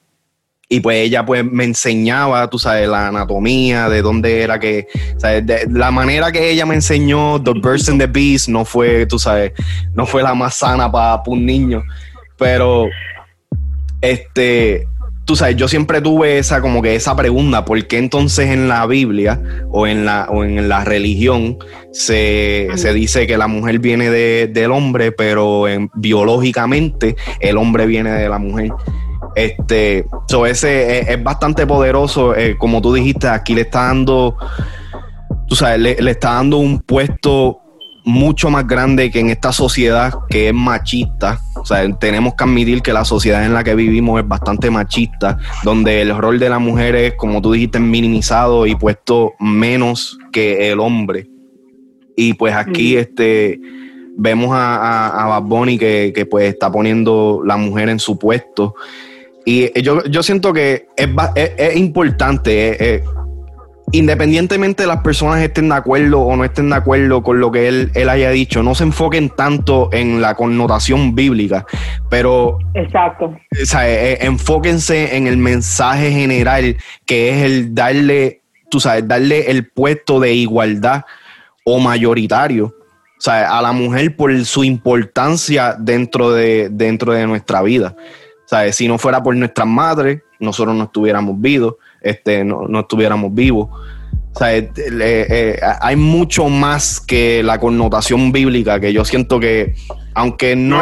y 0.69 0.81
pues 0.81 0.97
ella 0.97 1.25
pues 1.25 1.45
me 1.45 1.63
enseñaba, 1.63 2.49
tú 2.49 2.59
sabes, 2.59 2.89
la 2.89 3.07
anatomía, 3.07 3.87
de 3.87 4.01
dónde 4.01 4.41
era 4.41 4.59
que, 4.59 4.87
¿sabes? 5.17 5.43
la 5.69 5.91
manera 5.91 6.31
que 6.31 6.51
ella 6.51 6.65
me 6.65 6.75
enseñó 6.75 7.41
The 7.41 7.53
Birds 7.53 7.87
and 7.89 8.01
the 8.01 8.07
Beast 8.07 8.49
no 8.49 8.65
fue, 8.65 9.05
tú 9.05 9.17
sabes, 9.17 9.53
no 9.93 10.05
fue 10.05 10.23
la 10.23 10.33
más 10.33 10.55
sana 10.55 10.91
para 10.91 11.23
un 11.25 11.45
niño, 11.45 11.83
pero 12.37 12.87
este, 14.01 14.85
tú 15.23 15.37
sabes, 15.37 15.55
yo 15.55 15.69
siempre 15.69 16.01
tuve 16.01 16.37
esa 16.37 16.59
como 16.59 16.81
que 16.81 16.95
esa 16.95 17.15
pregunta, 17.15 17.63
¿por 17.63 17.87
qué 17.87 17.97
entonces 17.97 18.49
en 18.49 18.67
la 18.67 18.85
Biblia 18.87 19.41
o 19.71 19.87
en 19.87 20.03
la, 20.03 20.27
o 20.29 20.43
en 20.43 20.67
la 20.67 20.83
religión 20.83 21.57
se, 21.93 22.67
se 22.75 22.93
dice 22.93 23.25
que 23.25 23.37
la 23.37 23.47
mujer 23.47 23.79
viene 23.79 24.09
de, 24.09 24.47
del 24.47 24.71
hombre, 24.71 25.13
pero 25.13 25.69
en, 25.69 25.89
biológicamente 25.95 27.15
el 27.39 27.55
hombre 27.55 27.85
viene 27.85 28.11
de 28.11 28.27
la 28.27 28.37
mujer? 28.37 28.71
Este, 29.37 30.03
so 30.27 30.47
ese 30.47 31.13
es, 31.13 31.23
bastante 31.23 31.67
poderoso. 31.67 32.35
Eh, 32.35 32.57
como 32.57 32.81
tú 32.81 32.91
dijiste, 32.91 33.27
aquí 33.27 33.53
le 33.53 33.61
está 33.61 33.83
dando, 33.83 34.35
tú 35.47 35.55
sabes, 35.55 35.79
le, 35.79 36.09
está 36.09 36.33
dando 36.33 36.57
un 36.57 36.79
puesto 36.79 37.59
mucho 38.03 38.49
más 38.49 38.65
grande 38.65 39.11
que 39.11 39.19
en 39.19 39.29
esta 39.29 39.51
sociedad 39.51 40.11
que 40.27 40.47
es 40.47 40.55
machista. 40.55 41.39
O 41.55 41.63
sea, 41.63 41.87
tenemos 41.99 42.33
que 42.33 42.45
admitir 42.45 42.81
que 42.81 42.91
la 42.91 43.05
sociedad 43.05 43.45
en 43.45 43.53
la 43.53 43.63
que 43.63 43.75
vivimos 43.75 44.19
es 44.19 44.27
bastante 44.27 44.71
machista, 44.71 45.37
donde 45.63 46.01
el 46.01 46.17
rol 46.17 46.39
de 46.39 46.49
la 46.49 46.57
mujer 46.57 46.95
es, 46.95 47.13
como 47.13 47.39
tú 47.39 47.51
dijiste, 47.51 47.79
minimizado 47.79 48.65
y 48.65 48.73
puesto 48.73 49.33
menos 49.39 50.17
que 50.31 50.71
el 50.71 50.79
hombre. 50.79 51.29
Y 52.15 52.33
pues 52.33 52.55
aquí, 52.55 52.97
este 52.97 53.59
vemos 54.19 54.49
a, 54.51 55.09
a, 55.09 55.27
Bad 55.27 55.43
Bunny 55.43 55.77
que, 55.77 56.11
que, 56.15 56.25
pues 56.25 56.51
está 56.51 56.71
poniendo 56.71 57.43
la 57.45 57.55
mujer 57.55 57.89
en 57.89 57.99
su 57.99 58.17
puesto. 58.17 58.73
Y 59.49 59.81
yo, 59.81 60.03
yo 60.03 60.23
siento 60.23 60.51
que 60.51 60.89
es, 60.97 61.07
es, 61.55 61.77
importante, 61.77 63.01
independientemente 63.93 64.83
de 64.83 64.87
las 64.87 64.99
personas 64.99 65.39
estén 65.39 65.69
de 65.69 65.75
acuerdo 65.75 66.19
o 66.19 66.35
no 66.35 66.43
estén 66.43 66.69
de 66.69 66.75
acuerdo 66.75 67.23
con 67.23 67.39
lo 67.39 67.49
que 67.49 67.69
él, 67.69 67.89
él 67.95 68.09
haya 68.09 68.29
dicho, 68.29 68.61
no 68.61 68.75
se 68.75 68.83
enfoquen 68.83 69.29
tanto 69.29 69.87
en 69.93 70.19
la 70.19 70.35
connotación 70.35 71.15
bíblica, 71.15 71.65
pero... 72.09 72.59
Exacto. 72.73 73.37
O 73.61 73.65
sea, 73.65 73.89
eh, 73.89 74.11
eh, 74.11 74.17
enfóquense 74.23 75.15
en 75.15 75.27
el 75.27 75.37
mensaje 75.37 76.11
general, 76.11 76.75
que 77.05 77.29
es 77.29 77.45
el 77.45 77.73
darle, 77.73 78.41
tú 78.69 78.81
sabes, 78.81 79.07
darle 79.07 79.49
el 79.49 79.69
puesto 79.69 80.19
de 80.19 80.33
igualdad 80.33 81.05
o 81.63 81.79
mayoritario 81.79 82.73
o 83.17 83.21
sea, 83.21 83.57
a 83.57 83.61
la 83.63 83.71
mujer 83.71 84.15
por 84.15 84.45
su 84.45 84.63
importancia 84.63 85.75
dentro 85.79 86.31
de, 86.31 86.69
dentro 86.69 87.13
de 87.13 87.25
nuestra 87.25 87.63
vida. 87.63 87.95
O 88.47 88.49
sea, 88.49 88.71
si 88.71 88.87
no 88.87 88.97
fuera 88.97 89.21
por 89.21 89.35
nuestras 89.35 89.67
madres, 89.67 90.21
nosotros 90.39 90.73
no 90.73 90.85
estuviéramos 90.85 91.35
vivos, 91.41 91.75
este, 91.99 92.45
no, 92.45 92.65
no 92.65 92.79
estuviéramos 92.79 93.33
vivos. 93.33 93.67
O 93.69 94.39
sea, 94.39 94.55
eh, 94.55 94.71
eh, 94.77 95.59
hay 95.81 95.97
mucho 95.97 96.47
más 96.47 97.01
que 97.01 97.43
la 97.43 97.59
connotación 97.59 98.31
bíblica 98.31 98.79
que 98.79 98.93
yo 98.93 99.03
siento 99.03 99.37
que, 99.37 99.75
aunque 100.13 100.55
no. 100.55 100.79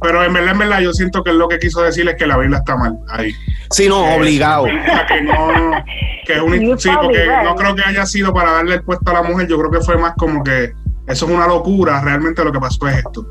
pero 0.00 0.24
en 0.24 0.32
verdad, 0.32 0.50
en 0.50 0.58
verdad, 0.58 0.80
yo 0.80 0.92
siento 0.92 1.22
que 1.22 1.32
lo 1.32 1.46
que 1.46 1.60
quiso 1.60 1.80
decir 1.80 2.08
es 2.08 2.16
que 2.16 2.26
la 2.26 2.38
Biblia 2.38 2.58
está 2.58 2.76
mal 2.76 2.98
ahí. 3.08 3.32
Sí, 3.70 3.88
no, 3.88 4.12
obligado. 4.16 4.64
Que 4.64 5.22
no, 5.22 5.84
que 6.26 6.40
un, 6.40 6.76
sí, 6.80 6.90
porque 7.00 7.24
no 7.44 7.54
creo 7.54 7.76
que 7.76 7.82
haya 7.82 8.04
sido 8.04 8.34
para 8.34 8.50
darle 8.50 8.74
el 8.74 8.82
puesto 8.82 9.12
a 9.12 9.14
la 9.14 9.22
mujer, 9.22 9.46
yo 9.46 9.58
creo 9.60 9.70
que 9.70 9.80
fue 9.80 9.96
más 9.96 10.14
como 10.16 10.42
que 10.42 10.72
eso 11.06 11.26
es 11.26 11.30
una 11.30 11.46
locura, 11.46 12.00
realmente 12.00 12.42
lo 12.42 12.50
que 12.50 12.58
pasó 12.58 12.88
es 12.88 12.96
esto. 12.96 13.24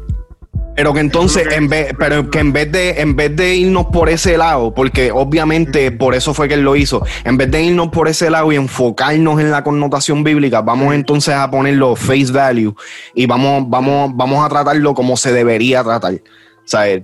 Pero 0.76 0.94
que 0.94 1.02
entonces, 1.02 1.48
en 1.52 1.70
vez, 1.70 1.94
pero 1.98 2.30
que 2.30 2.40
en 2.40 2.52
vez 2.52 2.72
de, 2.72 3.02
en 3.02 3.16
vez 3.16 3.36
de 3.36 3.56
irnos 3.56 3.88
por 3.88 4.10
ese 4.10 4.38
lado, 4.38 4.74
porque 4.74 5.12
obviamente 5.12 5.92
por 5.92 6.16
eso 6.16 6.34
fue 6.34 6.48
que 6.48 6.56
él 6.56 6.62
lo 6.62 6.76
hizo, 6.76 7.06
en 7.24 7.38
vez 7.38 7.52
de 7.52 7.64
irnos 7.64 7.90
por 7.90 8.08
ese 8.08 8.30
lado 8.30 8.52
y 8.52 8.56
enfocarnos 8.56 9.40
en 9.40 9.52
la 9.52 9.64
connotación 9.64 10.24
bíblica, 10.24 10.62
vamos 10.62 10.96
entonces 10.96 11.36
a 11.36 11.50
ponerlo 11.52 11.96
face 11.96 12.32
value 12.32 12.76
y 13.14 13.28
vamos, 13.28 13.70
vamos, 13.70 14.12
vamos 14.16 14.44
a 14.44 14.50
tratarlo 14.50 14.96
como 14.96 15.16
se 15.16 15.32
debería 15.32 15.84
tratar. 15.84 16.14
O 16.16 16.66
sea, 16.66 17.04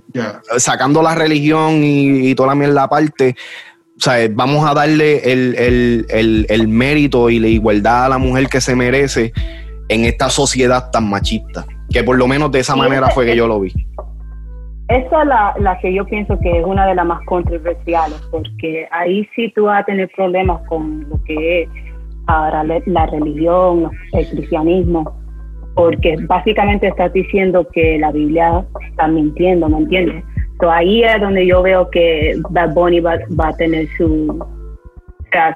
sacando 0.56 1.02
la 1.02 1.14
religión 1.14 1.84
y, 1.84 2.34
toda 2.34 2.48
la 2.48 2.54
mierda 2.54 2.84
aparte, 2.84 3.36
o 3.96 4.02
sea, 4.02 4.16
vamos 4.32 4.68
a 4.68 4.74
darle 4.74 5.30
el, 5.30 6.06
el, 6.08 6.46
el 6.48 6.68
mérito 6.68 7.30
y 7.30 7.38
la 7.38 7.48
igualdad 7.48 8.06
a 8.06 8.08
la 8.08 8.18
mujer 8.18 8.48
que 8.48 8.60
se 8.60 8.74
merece 8.74 9.32
en 9.88 10.06
esta 10.06 10.30
sociedad 10.30 10.90
tan 10.90 11.08
machista. 11.08 11.66
Que 11.92 12.04
por 12.04 12.16
lo 12.16 12.26
menos 12.26 12.50
de 12.52 12.60
esa 12.60 12.76
manera 12.76 13.08
fue 13.08 13.26
que 13.26 13.36
yo 13.36 13.46
lo 13.46 13.60
vi. 13.60 13.72
Esa 14.88 15.22
es 15.22 15.28
la, 15.28 15.54
la, 15.60 15.78
que 15.78 15.94
yo 15.94 16.04
pienso 16.04 16.38
que 16.40 16.58
es 16.58 16.64
una 16.64 16.86
de 16.86 16.96
las 16.96 17.06
más 17.06 17.24
controversiales, 17.26 18.20
porque 18.30 18.88
ahí 18.90 19.28
sí 19.36 19.52
tú 19.54 19.64
vas 19.64 19.82
a 19.82 19.84
tener 19.84 20.10
problemas 20.16 20.60
con 20.68 21.08
lo 21.08 21.22
que 21.24 21.62
es 21.62 21.68
ahora 22.26 22.64
la 22.64 23.06
religión, 23.06 23.90
el 24.12 24.28
cristianismo, 24.28 25.16
porque 25.74 26.16
básicamente 26.26 26.88
estás 26.88 27.12
diciendo 27.12 27.66
que 27.72 27.98
la 27.98 28.10
Biblia 28.10 28.64
está 28.88 29.06
mintiendo, 29.06 29.68
¿me 29.68 29.78
entiendes? 29.78 30.24
So 30.60 30.70
ahí 30.70 31.04
es 31.04 31.20
donde 31.20 31.46
yo 31.46 31.62
veo 31.62 31.88
que 31.90 32.34
Bad 32.50 32.74
Bunny 32.74 33.00
va 33.00 33.14
a 33.14 33.56
tener 33.56 33.86
su, 33.96 34.44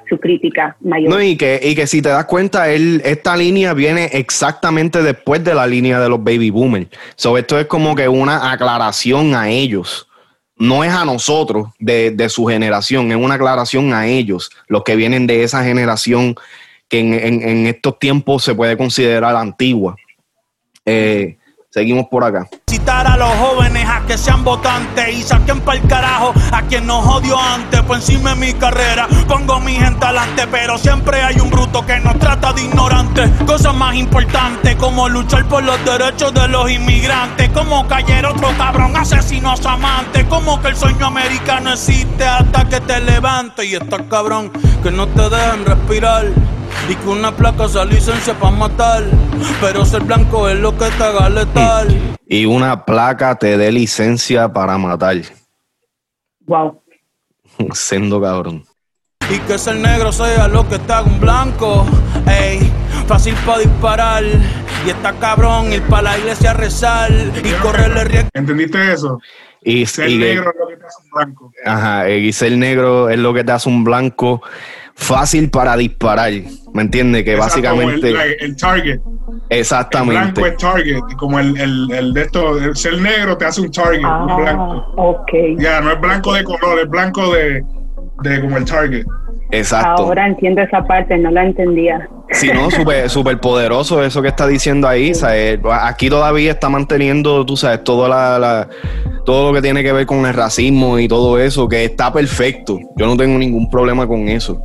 su 0.07 0.19
crítica 0.19 0.75
mayor. 0.81 1.09
No, 1.09 1.21
y 1.21 1.35
que, 1.35 1.59
y 1.61 1.75
que 1.75 1.87
si 1.87 2.01
te 2.01 2.09
das 2.09 2.25
cuenta, 2.25 2.69
él, 2.69 3.01
esta 3.05 3.35
línea 3.35 3.73
viene 3.73 4.05
exactamente 4.13 5.01
después 5.01 5.43
de 5.43 5.53
la 5.53 5.67
línea 5.67 5.99
de 5.99 6.09
los 6.09 6.23
baby 6.23 6.49
boomers. 6.49 6.87
So, 7.15 7.37
esto 7.37 7.59
es 7.59 7.65
como 7.67 7.95
que 7.95 8.07
una 8.07 8.51
aclaración 8.51 9.35
a 9.35 9.49
ellos. 9.49 10.07
No 10.57 10.83
es 10.83 10.91
a 10.91 11.03
nosotros 11.03 11.67
de, 11.79 12.29
su 12.29 12.45
generación, 12.45 13.11
es 13.11 13.17
una 13.17 13.35
aclaración 13.35 13.93
a 13.93 14.07
ellos, 14.07 14.49
los 14.67 14.83
que 14.83 14.95
vienen 14.95 15.27
de 15.27 15.43
esa 15.43 15.63
generación 15.65 16.35
que 16.87 16.99
en, 16.99 17.67
estos 17.67 17.99
tiempos 17.99 18.43
se 18.43 18.55
puede 18.55 18.77
considerar 18.77 19.35
antigua. 19.35 19.97
Eh, 20.85 21.37
Seguimos 21.75 22.07
por 22.07 22.23
acá. 22.23 22.47
Citar 22.69 23.05
a 23.05 23.17
los 23.17 23.27
jóvenes 23.31 23.85
a 23.85 23.99
que 24.07 24.17
sean 24.17 24.45
votantes 24.45 25.13
y 25.13 25.21
saquen 25.21 25.59
para 25.59 25.77
el 25.77 25.85
carajo 25.85 26.33
a 26.53 26.61
quien 26.61 26.87
nos 26.87 27.05
odió 27.05 27.37
antes. 27.37 27.81
Por 27.81 27.97
encima 27.97 28.29
de 28.29 28.35
mi 28.37 28.53
carrera 28.53 29.09
pongo 29.27 29.59
mi 29.59 29.73
gente 29.73 30.05
adelante, 30.05 30.47
pero 30.49 30.77
siempre 30.77 31.21
hay 31.21 31.37
un 31.37 31.49
bruto 31.49 31.85
que 31.85 31.99
nos 31.99 32.17
trata 32.17 32.53
de 32.53 32.61
ignorantes. 32.61 33.29
Cosas 33.45 33.75
más 33.75 33.93
importantes 33.93 34.77
como 34.77 35.09
luchar 35.09 35.49
por 35.49 35.63
los 35.63 35.83
derechos 35.83 36.33
de 36.33 36.47
los 36.47 36.71
inmigrantes, 36.71 37.49
como 37.49 37.85
caer 37.89 38.25
otro 38.25 38.47
cabrón 38.57 38.95
asesinos 38.95 39.65
amantes, 39.65 40.23
como 40.29 40.61
que 40.61 40.69
el 40.69 40.77
sueño 40.77 41.07
americano 41.07 41.73
existe 41.73 42.23
hasta 42.23 42.63
que 42.69 42.79
te 42.79 43.01
levantes 43.01 43.65
y 43.65 43.75
está 43.75 43.97
cabrón 44.07 44.49
que 44.81 44.91
no 44.91 45.07
te 45.07 45.29
dejen 45.29 45.65
respirar. 45.65 46.54
Y 46.89 46.95
que 46.95 47.07
una 47.07 47.35
placa 47.35 47.67
sea 47.67 47.85
licencia 47.85 48.33
para 48.33 48.55
matar. 48.55 49.03
Pero 49.61 49.85
ser 49.85 50.03
blanco 50.03 50.47
es 50.49 50.59
lo 50.59 50.71
que 50.77 50.85
te 50.85 51.03
haga 51.03 51.29
letal. 51.29 52.17
Y 52.27 52.45
una 52.45 52.85
placa 52.85 53.35
te 53.35 53.57
dé 53.57 53.71
licencia 53.71 54.51
para 54.51 54.77
matar. 54.77 55.17
Wow. 56.41 56.81
Sendo 57.73 58.21
cabrón. 58.21 58.63
Y 59.29 59.39
que 59.39 59.57
ser 59.57 59.77
negro 59.77 60.11
sea 60.11 60.47
lo 60.47 60.67
que 60.67 60.77
te 60.77 60.93
haga 60.93 61.07
un 61.07 61.19
blanco. 61.19 61.85
Ey, 62.27 62.71
fácil 63.07 63.33
para 63.45 63.59
disparar. 63.59 64.23
Y 64.85 64.89
está 64.89 65.13
cabrón 65.13 65.73
ir 65.73 65.81
para 65.83 66.03
la 66.03 66.17
iglesia 66.19 66.51
a 66.51 66.53
rezar. 66.53 67.11
Y 67.11 67.51
correrle 67.61 68.03
riesgo. 68.03 68.29
¿Entendiste 68.33 68.93
eso? 68.93 69.19
Y 69.63 69.87
ser 69.87 70.11
negro 70.11 70.51
es 70.51 70.55
lo 70.59 70.67
que 70.67 70.77
te 70.77 70.85
hace 70.85 70.97
un 71.01 71.09
blanco. 71.11 71.51
Ajá, 71.65 72.09
y 72.09 72.31
ser 72.33 72.51
negro 72.51 73.09
es 73.09 73.17
lo 73.17 73.33
que 73.33 73.43
te 73.43 73.51
hace 73.51 73.67
un 73.67 73.83
blanco 73.83 74.41
fácil 74.95 75.49
para 75.49 75.77
disparar. 75.77 76.31
¿Me 76.73 76.81
entiendes? 76.81 77.23
Que 77.23 77.35
básicamente. 77.35 78.13
El, 78.39 78.55
target. 78.55 78.99
Exactamente. 79.49 80.41
El 80.41 80.45
blanco 80.45 80.45
es 80.47 80.57
target. 80.57 80.99
Como 81.17 81.39
el, 81.39 81.91
el, 81.91 82.13
de 82.13 82.21
esto, 82.21 82.57
el 82.57 82.75
ser 82.75 82.99
negro 82.99 83.37
te 83.37 83.45
hace 83.45 83.61
un 83.61 83.71
target, 83.71 83.99
un 83.99 84.05
ah, 84.05 84.35
blanco. 84.37 84.93
Ok. 84.97 85.31
Ya, 85.57 85.81
no 85.81 85.91
es 85.91 86.01
blanco 86.01 86.33
de 86.33 86.43
color, 86.43 86.79
es 86.79 86.89
blanco 86.89 87.33
de, 87.33 87.63
de 88.23 88.41
como 88.41 88.57
el 88.57 88.65
target. 88.65 89.05
Exacto. 89.51 90.03
Ahora 90.03 90.25
entiendo 90.25 90.61
esa 90.61 90.83
parte, 90.83 91.17
no 91.17 91.29
la 91.29 91.45
entendía. 91.45 92.09
Sí, 92.31 92.49
no, 92.51 92.71
súper 92.71 93.09
super 93.09 93.39
poderoso 93.39 94.03
eso 94.03 94.21
que 94.21 94.29
está 94.29 94.47
diciendo 94.47 94.87
ahí. 94.87 95.11
aquí 95.81 96.09
todavía 96.09 96.51
está 96.51 96.67
manteniendo, 96.69 97.45
tú 97.45 97.55
sabes, 97.55 97.83
todo, 97.83 98.07
la, 98.07 98.67
todo 99.23 99.49
lo 99.49 99.55
que 99.55 99.61
tiene 99.61 99.83
que 99.83 99.93
ver 99.93 100.05
con 100.07 100.25
el 100.25 100.33
racismo 100.33 100.97
y 100.99 101.07
todo 101.07 101.39
eso, 101.39 101.69
que 101.69 101.85
está 101.85 102.11
perfecto. 102.11 102.79
Yo 102.97 103.05
no 103.05 103.15
tengo 103.15 103.37
ningún 103.37 103.69
problema 103.69 104.07
con 104.07 104.27
eso 104.27 104.61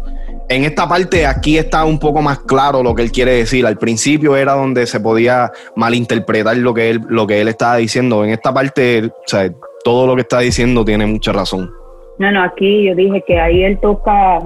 en 0.50 0.64
esta 0.64 0.88
parte 0.88 1.26
aquí 1.26 1.56
está 1.56 1.84
un 1.84 1.98
poco 2.00 2.20
más 2.20 2.40
claro 2.40 2.82
lo 2.82 2.92
que 2.92 3.02
él 3.02 3.12
quiere 3.12 3.32
decir. 3.34 3.64
Al 3.64 3.78
principio 3.78 4.36
era 4.36 4.54
donde 4.54 4.84
se 4.86 4.98
podía 4.98 5.52
malinterpretar 5.76 6.56
lo 6.56 6.74
que 6.74 6.90
él, 6.90 7.00
lo 7.08 7.24
que 7.26 7.40
él 7.40 7.46
estaba 7.46 7.76
diciendo. 7.76 8.24
En 8.24 8.30
esta 8.30 8.52
parte, 8.52 9.04
o 9.06 9.12
sea, 9.26 9.48
todo 9.84 10.08
lo 10.08 10.16
que 10.16 10.22
está 10.22 10.40
diciendo 10.40 10.84
tiene 10.84 11.06
mucha 11.06 11.32
razón. 11.32 11.70
No, 12.18 12.32
no, 12.32 12.42
aquí 12.42 12.84
yo 12.84 12.96
dije 12.96 13.22
que 13.28 13.38
ahí 13.38 13.62
él 13.62 13.78
toca 13.80 14.40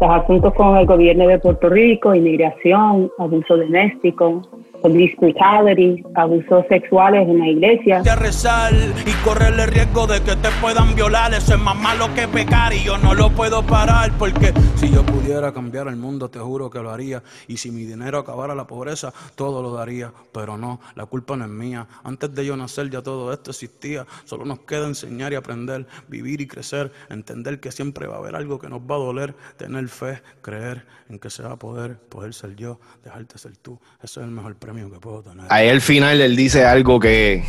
los 0.00 0.10
asuntos 0.10 0.54
con 0.54 0.76
el 0.76 0.86
gobierno 0.86 1.26
de 1.26 1.40
Puerto 1.40 1.68
Rico, 1.68 2.14
inmigración, 2.14 3.10
abuso 3.18 3.56
doméstico, 3.56 4.42
brutality, 4.82 6.02
abusos 6.14 6.64
sexuales 6.68 7.28
en 7.28 7.38
la 7.38 7.48
iglesia. 7.48 8.02
De 8.02 8.14
rezar 8.14 8.72
y 8.74 9.24
correrle 9.24 9.66
riesgo 9.66 10.06
de 10.06 10.20
que 10.20 10.36
te 10.36 10.48
puedan 10.60 10.94
violar, 10.94 11.32
eso 11.34 11.54
es 11.54 11.60
más 11.60 11.76
malo 11.76 12.12
que 12.14 12.28
pecar 12.28 12.72
y 12.72 12.84
yo 12.84 12.98
no 12.98 13.14
lo 13.14 13.30
puedo 13.30 13.62
parar 13.64 14.12
porque 14.18 14.52
si 14.76 14.90
yo 14.90 15.04
pudiera 15.04 15.52
cambiar 15.52 15.88
el 15.88 15.96
mundo 15.96 16.28
te 16.28 16.38
juro 16.38 16.70
que 16.70 16.80
lo 16.80 16.90
haría 16.90 17.22
y 17.46 17.56
si 17.56 17.70
mi 17.70 17.84
dinero 17.84 18.18
acabara 18.18 18.54
la 18.54 18.66
pobreza 18.66 19.12
todo 19.34 19.62
lo 19.62 19.72
daría, 19.72 20.12
pero 20.32 20.56
no, 20.56 20.80
la 20.94 21.06
culpa 21.06 21.36
no 21.36 21.44
es 21.44 21.50
mía. 21.50 21.86
Antes 22.04 22.34
de 22.34 22.44
yo 22.44 22.56
nacer 22.56 22.90
ya 22.90 23.02
todo 23.02 23.32
esto 23.32 23.50
existía, 23.50 24.06
solo 24.24 24.44
nos 24.44 24.60
queda 24.60 24.86
enseñar 24.86 25.32
y 25.32 25.36
aprender, 25.36 25.86
vivir 26.08 26.40
y 26.40 26.46
crecer, 26.46 26.92
entender 27.10 27.60
que 27.60 27.72
siempre 27.72 28.06
va 28.06 28.16
a 28.16 28.18
haber 28.18 28.36
algo 28.36 28.58
que 28.58 28.68
nos 28.68 28.80
va 28.80 28.96
a 28.96 28.98
doler, 28.98 29.34
tener 29.56 29.88
fe, 29.88 30.22
creer 30.42 30.86
en 31.08 31.18
que 31.18 31.30
se 31.30 31.42
va 31.42 31.52
a 31.52 31.56
poder, 31.56 31.98
poder 31.98 32.34
ser 32.34 32.54
yo, 32.56 32.78
dejarte 33.04 33.38
ser 33.38 33.56
tú, 33.56 33.78
eso 34.02 34.20
es 34.20 34.26
el 34.26 34.32
mejor 34.32 34.56
Ahí 35.48 35.68
al 35.68 35.80
final 35.80 36.20
él 36.20 36.36
dice 36.36 36.64
algo 36.64 37.00
que, 37.00 37.44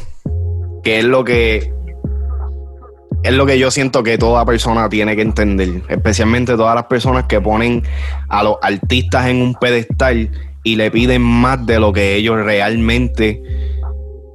que 0.84 1.00
es 1.00 1.06
lo 1.06 1.24
que 1.24 1.74
es 3.24 3.34
lo 3.34 3.46
que 3.46 3.60
yo 3.60 3.70
siento 3.70 4.02
que 4.02 4.18
toda 4.18 4.46
persona 4.46 4.88
tiene 4.88 5.16
que 5.16 5.22
entender, 5.22 5.82
especialmente 5.90 6.56
todas 6.56 6.76
las 6.76 6.86
personas 6.86 7.26
que 7.26 7.42
ponen 7.42 7.84
a 8.30 8.44
los 8.44 8.56
artistas 8.62 9.28
en 9.28 9.42
un 9.42 9.56
pedestal 9.56 10.32
y 10.64 10.76
le 10.76 10.90
piden 10.90 11.22
más 11.22 11.66
de 11.66 11.80
lo 11.80 11.92
que 11.92 12.16
ellos 12.16 12.38
realmente 12.38 13.42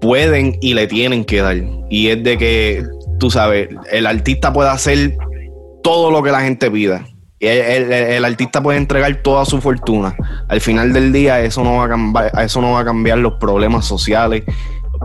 pueden 0.01 0.59
y 0.61 0.75
le 0.75 0.87
tienen 0.87 1.25
que 1.25 1.41
dar. 1.41 1.57
Y 1.89 2.09
es 2.09 2.23
de 2.23 2.37
que, 2.37 2.85
tú 3.19 3.31
sabes, 3.31 3.69
el 3.91 4.07
artista 4.07 4.53
puede 4.53 4.69
hacer 4.69 5.17
todo 5.83 6.11
lo 6.11 6.23
que 6.23 6.31
la 6.31 6.43
gente 6.43 6.71
pida. 6.71 7.07
El, 7.41 7.93
el, 7.93 8.25
artista 8.25 8.63
puede 8.63 8.79
entregar 8.79 9.15
toda 9.17 9.45
su 9.45 9.61
fortuna. 9.61 10.17
Al 10.49 10.61
final 10.61 10.93
del 10.93 11.13
día, 11.13 11.41
eso 11.41 11.63
no 11.63 11.77
va 11.77 11.85
a 11.85 11.89
cambiar, 11.89 12.33
eso 12.41 12.61
no 12.61 12.73
va 12.73 12.81
a 12.81 12.85
cambiar 12.85 13.19
los 13.19 13.35
problemas 13.35 13.85
sociales, 13.85 14.45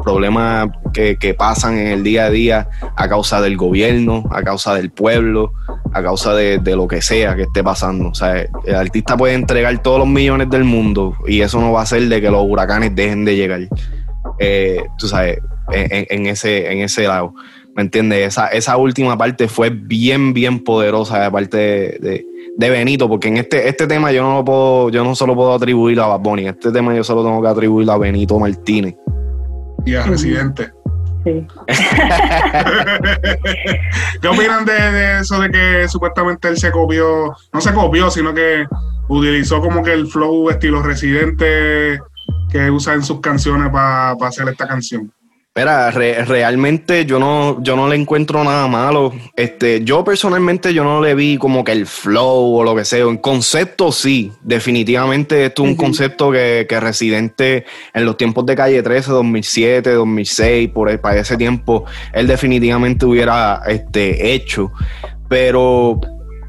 problemas 0.04 0.70
que, 0.94 1.36
pasan 1.38 1.78
en 1.78 1.88
el 1.88 2.04
día 2.04 2.26
a 2.26 2.30
día 2.30 2.70
a 2.96 3.08
causa 3.08 3.42
del 3.42 3.58
gobierno, 3.58 4.24
a 4.32 4.44
causa 4.44 4.74
del 4.74 4.92
pueblo, 4.92 5.54
a 5.94 6.02
causa 6.02 6.34
de, 6.34 6.60
lo 6.76 6.88
que 6.88 7.02
sea 7.02 7.36
que 7.36 7.44
esté 7.44 7.64
pasando. 7.64 8.10
O 8.10 8.16
sea, 8.16 8.46
el 8.66 8.76
artista 8.76 9.18
puede 9.18 9.34
entregar 9.34 9.82
todos 9.82 10.00
los 10.00 10.08
millones 10.08 10.50
del 10.50 10.64
mundo 10.64 11.16
y 11.28 11.42
eso 11.42 11.60
no 11.60 11.72
va 11.72 11.82
a 11.82 11.84
hacer 11.84 12.08
de 12.08 12.22
que 12.22 12.30
los 12.30 12.44
huracanes 12.44 12.96
dejen 12.96 13.26
de 13.26 13.36
llegar. 13.36 13.62
Eh, 14.40 14.82
tú 14.98 15.08
sabes, 15.08 15.40
en, 15.72 16.26
ese, 16.26 16.72
en 16.72 16.80
ese 16.80 17.04
lado. 17.04 17.34
¿Me 17.80 17.84
entiendes? 17.84 18.28
Esa, 18.28 18.48
esa 18.48 18.76
última 18.76 19.18
parte 19.18 19.48
fue 19.48 19.70
bien, 19.70 20.34
bien 20.34 20.66
poderosa 20.66 21.24
de 21.24 21.32
parte 21.32 21.58
de, 21.58 22.26
de, 22.58 22.70
Benito, 22.70 23.08
porque 23.08 23.30
en 23.30 23.38
este, 23.38 23.70
este 23.70 23.88
tema 23.88 24.12
yo 24.12 24.22
no 24.22 24.34
lo 24.34 24.44
puedo, 24.44 24.90
yo 24.90 25.06
no 25.06 25.16
solo 25.16 25.34
puedo 25.34 25.54
atribuir 25.54 25.98
a 26.02 26.08
Bad 26.08 26.20
Bunny, 26.20 26.50
este 26.50 26.74
tema 26.74 26.94
yo 26.94 27.06
solo 27.06 27.24
tengo 27.24 27.42
que 27.42 27.48
atribuir 27.48 27.90
a 27.90 27.98
Benito 27.98 28.38
Martínez 28.38 28.96
y 29.86 29.96
a 29.96 30.04
Residente. 30.04 30.74
Sí. 31.24 31.48
¿Qué 34.22 34.28
opinan 34.28 34.66
de, 34.66 35.22
eso 35.22 35.40
de 35.40 35.50
que 35.50 35.88
supuestamente 35.88 36.50
él 36.50 36.58
se 36.58 36.72
copió, 36.72 37.34
no 37.54 37.62
se 37.62 37.72
copió, 37.72 38.12
sino 38.12 38.34
que 38.34 38.66
utilizó 39.08 39.62
como 39.62 39.84
que 39.84 39.94
el 39.94 40.08
flow 40.08 40.50
estilo 40.50 40.84
Residente 40.84 42.02
que 42.52 42.70
usa 42.70 42.96
en 42.96 43.04
sus 43.04 43.22
canciones 43.22 43.72
para 43.72 44.12
hacer 44.28 44.50
esta 44.50 44.68
canción? 44.68 45.14
Mira, 45.60 45.92
realmente 45.92 47.06
yo 47.06 47.20
no, 47.20 47.62
yo 47.62 47.76
no 47.76 47.90
le 47.90 47.98
encuentro 47.98 48.46
nada 48.46 48.66
malo. 48.70 49.12
Este, 49.36 49.84
yo 49.84 50.06
personalmente 50.06 50.74
yo 50.74 50.86
no 50.86 51.02
le 51.02 51.16
vi 51.16 51.36
como 51.36 51.66
que 51.66 51.74
el 51.74 51.86
flow 51.86 52.56
o 52.56 52.64
lo 52.64 52.74
que 52.78 52.86
sea. 52.86 53.00
En 53.00 53.18
concepto 53.18 53.92
sí, 53.92 54.32
definitivamente 54.42 55.44
esto 55.44 55.66
es 55.66 55.70
un 55.72 55.76
concepto 55.76 56.32
que, 56.32 56.66
que, 56.70 56.80
Residente 56.80 57.66
en 57.94 58.06
los 58.06 58.16
tiempos 58.16 58.46
de 58.46 58.56
Calle 58.56 58.82
13, 58.82 59.12
2007, 59.12 59.92
2006, 59.92 60.70
por 60.70 60.98
para 61.02 61.20
ese 61.20 61.36
tiempo, 61.36 61.84
él 62.14 62.28
definitivamente 62.28 63.06
hubiera 63.06 63.62
este, 63.68 64.34
hecho. 64.34 64.72
Pero 65.28 66.00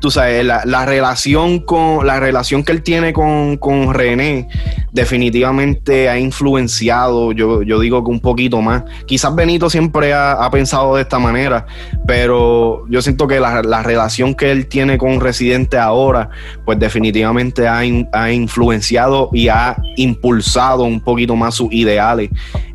tú 0.00 0.10
sabes, 0.10 0.44
la, 0.44 0.86
relación 0.86 1.60
con 1.60 2.06
la 2.06 2.18
relación 2.18 2.64
que 2.64 2.72
él 2.72 2.82
tiene 2.82 3.12
con, 3.12 3.58
René 3.94 4.48
definitivamente 4.92 6.08
ha 6.08 6.18
influenciado, 6.18 7.32
yo, 7.32 7.62
yo, 7.62 7.78
digo 7.78 8.02
que 8.04 8.10
un 8.10 8.20
poquito 8.20 8.60
más. 8.60 8.82
Quizás 9.06 9.34
Benito 9.34 9.70
siempre 9.70 10.12
ha, 10.12 10.48
pensado 10.50 10.96
de 10.96 11.02
esta 11.02 11.18
manera, 11.18 11.66
pero 12.06 12.86
yo 12.88 13.02
siento 13.02 13.28
que 13.28 13.38
la, 13.38 13.82
relación 13.82 14.34
que 14.34 14.50
él 14.50 14.66
tiene 14.66 14.98
con 14.98 15.20
Residente 15.20 15.78
ahora, 15.78 16.30
pues 16.64 16.78
definitivamente 16.78 17.68
ha, 17.68 17.82
ha 18.12 18.32
influenciado 18.32 19.30
y 19.32 19.48
ha 19.48 19.76
impulsado 19.96 20.84
un 20.84 21.00
poquito 21.00 21.36
más 21.36 21.54
sus 21.54 21.72
ideales 21.72 22.30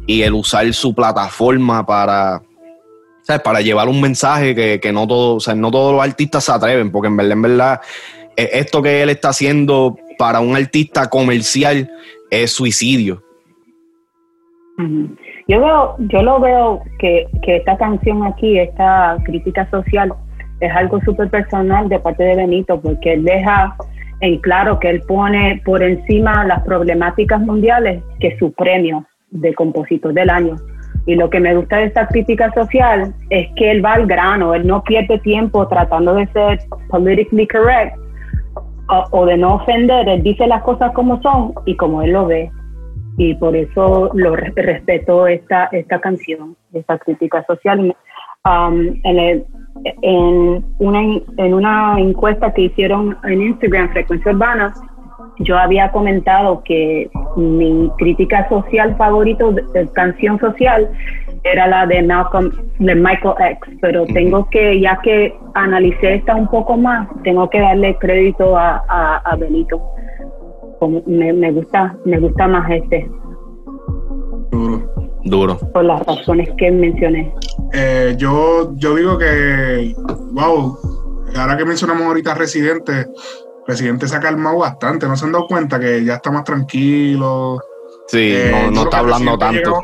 y 0.08 0.22
el 0.22 0.34
usar 0.34 0.72
su 0.74 0.94
plataforma 0.94 1.86
para 1.86 2.42
para 3.44 3.62
llevar 3.62 3.88
un 3.88 4.02
mensaje 4.02 4.80
que, 4.80 4.92
no, 4.92 5.08
todo, 5.08 5.38
no 5.56 5.72
todos 5.72 5.94
los 5.94 6.04
artistas 6.04 6.44
se 6.44 6.52
atreven, 6.52 6.92
porque 6.92 7.08
en 7.08 7.18
verdad, 7.18 7.32
en 7.32 7.42
verdad, 7.42 7.82
e, 8.36 8.50
esto 8.54 8.82
que 8.82 9.02
él 9.02 9.10
está 9.10 9.30
haciendo 9.30 9.98
para 10.18 10.40
un 10.40 10.56
artista 10.56 11.10
comercial 11.10 11.90
es 12.30 12.52
suicidio. 12.52 13.22
Yo 15.48 15.60
veo, 15.62 15.96
yo 16.00 16.22
lo 16.22 16.40
veo 16.40 16.82
que, 17.00 17.28
esta 17.48 17.78
canción 17.78 18.24
aquí, 18.24 18.60
esta 18.60 19.18
crítica 19.24 19.70
social, 19.70 20.14
es 20.60 20.72
algo 20.72 21.00
súper 21.02 21.30
personal 21.30 21.88
de 21.90 22.00
parte 22.00 22.24
de 22.24 22.36
Benito, 22.36 22.80
porque 22.82 23.14
él 23.14 23.24
deja 23.24 23.76
en 24.22 24.40
claro 24.40 24.80
que 24.80 24.90
él 24.90 25.02
pone 25.02 25.62
por 25.66 25.84
encima 25.84 26.46
las 26.46 26.64
problemáticas 26.64 27.42
mundiales 27.42 28.02
que 28.20 28.38
su 28.40 28.52
premio 28.54 29.06
de 29.30 29.54
compositor 29.54 30.14
del 30.14 30.30
año. 30.30 30.56
Y 31.06 31.16
lo 31.16 31.30
que 31.30 31.39
me 31.39 31.56
gusta 31.56 31.78
de 31.78 31.86
esta 31.86 32.08
crítica 32.08 32.51
social 32.53 33.14
es 33.30 33.47
que 33.56 33.72
él 33.72 33.86
va 33.86 33.93
al 33.93 34.08
grano, 34.08 34.53
él 34.56 34.66
no 34.66 34.82
pierde 34.84 35.20
tiempo 35.20 35.68
tratando 35.68 36.16
de 36.16 36.28
ser 36.28 36.60
politically 36.89 37.47
correct 37.47 37.95
o, 39.12 39.26
de 39.26 39.38
no 39.38 39.56
ofender, 39.56 40.08
él 40.08 40.24
dice 40.24 40.45
las 40.47 40.62
cosas 40.64 40.91
como 40.93 41.22
son 41.22 41.53
y 41.66 41.76
como 41.76 42.01
él 42.01 42.12
lo 42.12 42.28
ve. 42.28 42.51
Y 43.18 43.34
por 43.36 43.56
eso 43.56 44.12
lo 44.14 44.36
respeto 44.36 45.28
esta, 45.28 45.66
esta 45.72 45.99
canción, 45.99 46.56
esta 46.74 46.97
crítica 46.97 47.43
social. 47.45 47.95
Um, 48.45 48.99
en, 49.03 49.45
en, 50.01 50.66
una, 50.80 51.01
en 51.38 51.53
una 51.53 51.99
encuesta 51.99 52.53
que 52.53 52.64
hicieron 52.64 53.18
en 53.24 53.41
Instagram, 53.41 53.89
Frecuencia 53.91 54.32
Urbana, 54.32 54.74
yo 55.40 55.58
había 55.58 55.92
comentado 55.92 56.64
que 56.64 57.10
mi 57.36 57.92
crítica 57.98 58.48
social 58.50 58.96
favorito, 58.98 59.52
de, 59.52 59.88
canción 59.94 60.40
social, 60.40 60.90
era 61.44 61.68
la 61.68 61.86
de 61.86 62.02
Malcolm, 62.02 62.52
de 62.80 62.96
Michael 62.96 63.36
X, 63.40 63.78
pero 63.82 64.06
tengo 64.08 64.50
que, 64.50 64.80
ya 64.80 65.00
que 65.04 65.38
analicé 65.54 66.16
esta 66.16 66.36
un 66.36 66.48
poco 66.48 66.78
más, 66.78 67.08
tengo 67.24 67.50
que 67.50 67.60
darle 67.60 67.96
crédito 68.00 68.58
a, 68.58 68.78
a, 69.24 69.36
Benito. 69.36 69.82
Me, 71.08 71.34
me, 71.34 71.52
gusta, 71.52 71.96
me 72.06 72.20
gusta 72.20 72.48
más 72.48 72.70
este. 72.70 73.10
Duro. 74.52 74.92
Duro. 75.24 75.58
Por 75.74 75.86
las 75.86 76.06
razones 76.06 76.50
que 76.58 76.72
mencioné. 76.72 77.34
Eh, 77.74 78.16
yo, 78.18 78.74
yo 78.76 78.96
digo 78.96 79.18
que, 79.18 79.96
wow, 80.34 80.78
ahora 81.36 81.58
que 81.58 81.66
mencionamos 81.66 82.04
ahorita 82.04 82.36
Residente, 82.36 83.08
presidente 83.66 84.07
se 84.07 84.16
ha 84.16 84.20
calmado 84.20 84.59
bastante, 84.59 85.07
no 85.07 85.16
se 85.18 85.26
han 85.26 85.32
dado 85.32 85.47
cuenta 85.47 85.80
que 85.80 86.03
ya 86.03 86.16
está 86.16 86.32
más 86.32 86.43
tranquilo. 86.43 87.59
Sí, 88.07 88.32
eh, 88.34 88.70
no, 88.72 88.84
está 88.84 88.99
hablando 88.99 89.38
tanto. 89.38 89.84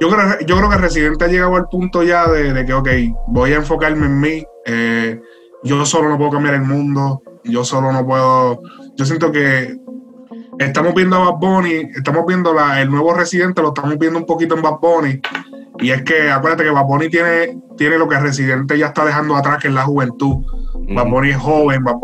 yo, 0.00 0.08
creo, 0.08 0.40
yo 0.46 0.56
creo 0.56 0.68
que 0.68 0.76
el 0.76 0.82
residente 0.82 1.24
ha 1.24 1.28
llegado 1.28 1.56
al 1.56 1.68
punto 1.68 2.02
ya 2.02 2.28
de, 2.28 2.64
que, 2.64 2.74
ok, 2.74 2.88
voy 3.28 3.52
a 3.52 3.56
enfocarme 3.56 4.06
en 4.06 4.20
mí, 4.20 4.44
eh, 4.66 5.20
yo 5.62 5.84
solo 5.86 6.08
no 6.08 6.18
puedo 6.18 6.32
cambiar 6.32 6.54
el 6.54 6.62
mundo, 6.62 7.22
yo 7.44 7.64
solo 7.64 7.92
no 7.92 8.04
puedo, 8.04 8.62
yo 8.96 9.04
siento 9.04 9.30
que 9.30 9.76
estamos 10.58 10.94
viendo 10.94 11.16
a 11.16 11.30
Bad 11.30 11.38
Bunny, 11.38 11.90
estamos 11.94 12.26
viendo 12.26 12.52
la, 12.52 12.82
el 12.82 12.90
nuevo 12.90 13.14
residente, 13.14 13.62
lo 13.62 13.68
estamos 13.68 13.96
viendo 13.98 14.18
un 14.18 14.26
poquito 14.26 14.54
en 14.56 14.62
Bad 14.62 14.78
Bunny, 14.80 15.20
y 15.80 15.90
es 15.90 16.02
que 16.02 16.30
acuérdate 16.30 16.64
que 16.64 16.70
Bad 16.70 16.84
Bunny 16.84 17.08
tiene, 17.08 17.58
tiene 17.76 17.98
lo 17.98 18.08
que 18.08 18.16
el 18.16 18.22
residente 18.22 18.78
ya 18.78 18.86
está 18.86 19.04
dejando 19.04 19.36
atrás, 19.36 19.58
que 19.60 19.68
es 19.68 19.74
la 19.74 19.84
juventud. 19.84 20.44
Bad 20.92 21.24
es 21.24 21.36
joven, 21.36 21.84
Bad 21.84 21.94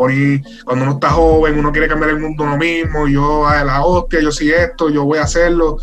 cuando 0.65 0.83
uno 0.83 0.93
está 0.93 1.09
joven, 1.09 1.59
uno 1.59 1.71
quiere 1.71 1.87
cambiar 1.87 2.11
el 2.11 2.19
mundo 2.19 2.43
uno 2.43 2.57
mismo, 2.57 3.07
yo 3.07 3.47
a 3.47 3.63
la 3.63 3.83
hostia, 3.83 4.21
yo 4.21 4.31
sí 4.31 4.49
esto, 4.49 4.89
yo 4.89 5.03
voy 5.03 5.19
a 5.19 5.23
hacerlo, 5.23 5.77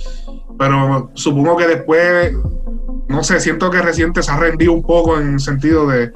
pero 0.59 1.11
supongo 1.15 1.57
que 1.57 1.67
después, 1.67 2.35
no 3.09 3.23
sé, 3.23 3.39
siento 3.41 3.71
que 3.71 3.83
reciente 3.83 4.23
se 4.23 4.31
ha 4.31 4.37
rendido 4.37 4.73
un 4.73 4.83
poco 4.83 5.19
en 5.19 5.35
el 5.35 5.41
sentido 5.41 5.87
de, 5.87 6.11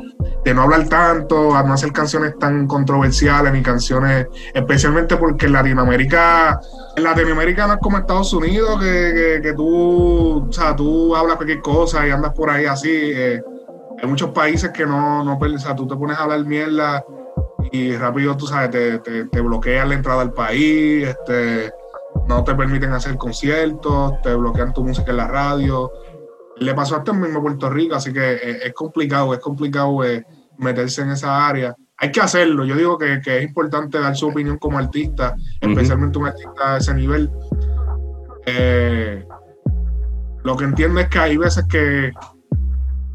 no 0.54 0.62
hablar 0.62 0.88
tanto, 0.88 1.54
a 1.54 1.62
no 1.62 1.74
hacer 1.74 1.92
canciones 1.92 2.38
tan 2.38 2.66
controversiales 2.66 3.52
ni 3.52 3.62
canciones, 3.62 4.26
especialmente 4.54 5.16
porque 5.16 5.46
en 5.46 5.52
Latinoamérica, 5.52 6.58
en 6.96 7.04
Latinoamérica 7.04 7.66
no 7.66 7.74
es 7.74 7.80
como 7.80 7.98
Estados 7.98 8.32
Unidos, 8.32 8.80
que, 8.80 9.40
que, 9.42 9.52
tú, 9.52 10.48
o 10.48 10.52
sea, 10.52 10.74
tú 10.74 11.14
hablas 11.14 11.36
cualquier 11.36 11.60
cosa 11.60 12.06
y 12.06 12.10
andas 12.10 12.32
por 12.32 12.48
ahí 12.48 12.64
así. 12.64 12.90
Eh, 12.90 13.42
hay 14.00 14.08
muchos 14.08 14.30
países 14.30 14.70
que 14.70 14.86
no, 14.86 15.22
no 15.22 15.38
o 15.38 15.58
sea, 15.58 15.76
tú 15.76 15.86
te 15.86 15.96
pones 15.96 16.16
a 16.16 16.22
hablar 16.22 16.44
mierda 16.46 17.04
y 17.70 17.94
rápido, 17.96 18.36
tú 18.36 18.46
sabes, 18.46 18.70
te, 18.70 18.98
te, 18.98 19.40
bloquean 19.40 19.90
la 19.90 19.94
entrada 19.96 20.22
al 20.22 20.32
país, 20.32 21.06
este, 21.08 21.70
no 22.26 22.42
te 22.44 22.54
permiten 22.54 22.92
hacer 22.92 23.16
conciertos, 23.16 24.14
te 24.22 24.34
bloquean 24.34 24.72
tu 24.72 24.82
música 24.82 25.10
en 25.10 25.16
la 25.18 25.28
radio. 25.28 25.90
Le 26.60 26.74
pasó 26.74 26.96
hasta 26.96 27.12
el 27.12 27.18
mismo 27.18 27.40
Puerto 27.40 27.70
Rico, 27.70 27.94
así 27.94 28.12
que 28.12 28.60
es, 28.64 28.72
complicado, 28.74 29.32
es 29.34 29.40
complicado 29.40 30.04
eh, 30.04 30.24
meterse 30.58 31.02
en 31.02 31.10
esa 31.10 31.46
área. 31.46 31.74
Hay 31.96 32.12
que 32.12 32.20
hacerlo, 32.20 32.64
yo 32.64 32.76
digo 32.76 32.98
que, 32.98 33.20
es 33.24 33.42
importante 33.42 33.98
dar 33.98 34.16
su 34.16 34.28
opinión 34.28 34.58
como 34.58 34.78
artista, 34.78 35.34
especialmente 35.60 36.18
un 36.18 36.26
artista 36.26 36.72
de 36.72 36.78
ese 36.78 36.94
nivel. 36.94 37.30
Eh, 38.46 39.24
lo 40.44 40.56
que 40.56 40.64
entiendo 40.64 41.00
es 41.00 41.08
que 41.08 41.18
hay 41.18 41.36
veces 41.36 41.64
que 41.68 42.12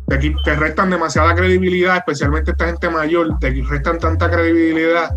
te, 0.08 0.56
restan 0.56 0.89
demasiada 0.89 1.34
credibilidad, 1.34 1.98
especialmente 1.98 2.52
esta 2.52 2.68
gente 2.68 2.89
mayor, 2.89 3.39
te 3.39 3.52
restan 3.68 3.98
tanta 4.00 4.30
credibilidad 4.30 5.10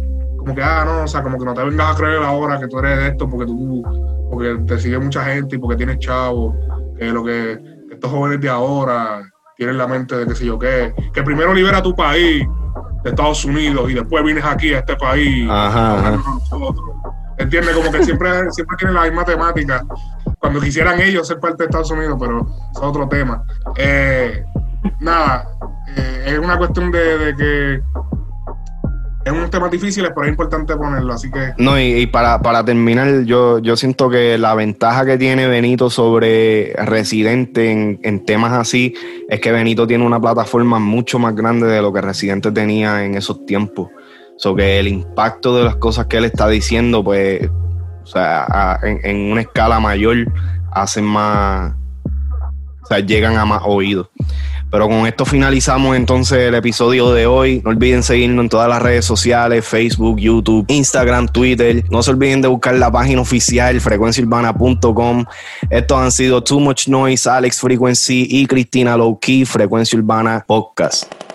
como 0.47 0.55
que, 0.55 0.63
ah, 0.63 0.85
no, 0.85 1.03
o 1.03 1.09
sea, 1.09 1.25
como 1.25 1.39
que 1.39 1.45
no 1.45 1.55
te 1.55 1.65
vengas 1.65 1.93
a 1.93 1.99
creer 1.99 2.23
ahora 2.23 2.61
que 2.61 2.69
tú 2.69 2.79
eres 2.79 2.97
de 2.99 3.09
esto 3.09 3.29
porque 3.29 3.47
tú, 3.47 3.83
porque 4.31 4.57
te 4.65 4.79
sigue 4.79 4.97
mucha 4.97 5.25
gente 5.25 5.57
y 5.57 5.59
porque 5.59 5.77
tienes 5.77 5.99
chavo, 5.99 6.55
que 6.97 7.07
lo 7.07 7.25
que 7.25 7.59
estos 7.97 8.11
jóvenes 8.11 8.41
de 8.41 8.49
ahora, 8.49 9.23
tienen 9.57 9.79
la 9.79 9.87
mente 9.87 10.17
de 10.17 10.27
que 10.27 10.35
sé 10.35 10.47
yo 10.47 10.59
qué, 10.59 10.95
que 11.13 11.23
primero 11.23 11.53
libera 11.53 11.83
tu 11.83 11.95
país 11.95 12.47
de 13.03 13.11
Estados 13.11 13.45
Unidos 13.45 13.91
y 13.91 13.95
después 13.95 14.23
vienes 14.23 14.45
aquí 14.45 14.75
a 14.75 14.79
este 14.79 14.97
país. 14.97 15.49
Ajá, 15.51 16.19
¿Entiendes? 17.39 17.75
Como 17.75 17.91
que 17.91 18.05
siempre, 18.05 18.31
siempre 18.51 18.77
tienen 18.79 18.95
la 18.95 19.03
misma 19.03 19.25
temática. 19.25 19.83
Cuando 20.39 20.61
quisieran 20.61 21.01
ellos 21.01 21.27
ser 21.27 21.39
parte 21.41 21.63
de 21.63 21.65
Estados 21.65 21.91
Unidos, 21.91 22.17
pero 22.21 22.47
es 22.75 22.81
otro 22.81 23.09
tema. 23.09 23.43
Eh, 23.77 24.45
nada, 25.01 25.47
eh, 25.97 26.25
es 26.27 26.39
una 26.39 26.57
cuestión 26.57 26.91
de, 26.91 27.35
que 27.37 27.83
es 29.27 29.33
un 29.33 29.51
tema 29.51 29.69
difícil, 29.69 30.07
pero 30.15 30.25
es 30.25 30.31
importante 30.31 30.77
ponerlo, 30.77 31.13
así 31.13 31.29
que... 31.33 31.53
No, 31.59 31.81
y, 31.81 32.07
para, 32.07 32.65
terminar, 32.65 33.25
yo, 33.25 33.59
yo 33.59 33.77
siento 33.77 34.09
que 34.09 34.39
la 34.39 34.55
ventaja 34.55 35.05
que 35.05 35.19
tiene 35.19 35.49
Benito 35.49 35.91
sobre 35.91 36.73
Residente 36.75 37.73
en, 37.73 37.99
en, 38.05 38.25
temas 38.25 38.53
así 38.53 38.95
es 39.29 39.41
que 39.41 39.51
Benito 39.51 39.85
tiene 39.85 40.07
una 40.07 40.21
plataforma 40.21 40.79
mucho 40.79 41.19
más 41.19 41.35
grande 41.35 41.67
de 41.67 41.83
lo 41.83 41.93
que 41.93 42.03
Residente 42.03 42.53
tenía 42.53 43.05
en 43.05 43.17
esos 43.17 43.45
tiempos. 43.47 43.89
So 44.37 44.55
que 44.55 44.79
el 44.79 44.87
impacto 44.87 45.57
de 45.57 45.65
las 45.65 45.75
cosas 45.77 46.07
que 46.07 46.19
él 46.19 46.25
está 46.27 46.47
diciendo, 46.47 47.03
pues, 47.03 47.51
o 48.05 48.07
sea, 48.07 48.79
en, 48.83 49.33
una 49.33 49.41
escala 49.41 49.81
mayor, 49.81 50.19
hacen 50.71 51.05
más, 51.05 51.75
o 52.83 52.87
sea, 52.87 53.01
llegan 53.01 53.37
a 53.39 53.45
más 53.45 53.63
oídos. 53.65 54.09
Pero 54.71 54.89
con 54.89 55.07
esto 55.07 55.25
finalizamos 55.25 55.97
entonces 55.97 56.39
el 56.39 56.55
episodio 56.55 57.13
de 57.13 57.27
hoy. 57.27 57.63
No 57.65 57.71
olviden 57.71 58.03
seguirnos 58.03 58.45
en 58.45 58.49
todas 58.49 58.69
las 58.69 58.83
redes 58.83 59.05
sociales, 59.05 59.67
Facebook, 59.67 60.19
YouTube, 60.19 60.65
Instagram, 60.69 61.29
Twitter. 61.29 61.85
No 61.91 62.03
se 62.03 62.11
olviden 62.11 62.43
de 62.43 62.49
buscar 62.49 62.75
la 62.75 62.91
página 62.91 63.21
oficial 63.21 63.81
frecuenciaurbana.com. 63.81 65.25
Estos 65.71 65.99
han 65.99 66.13
sido 66.13 66.43
Too 66.43 66.61
Much 66.61 66.89
Noise, 66.89 67.29
Alex 67.29 67.61
Frequency 67.61 68.27
y 68.29 68.47
Cristina 68.47 68.97
Low 68.97 69.19
Key, 69.21 69.45
Frecuencia 69.45 69.99
Urbana 69.99 70.45
Podcast. 70.47 71.26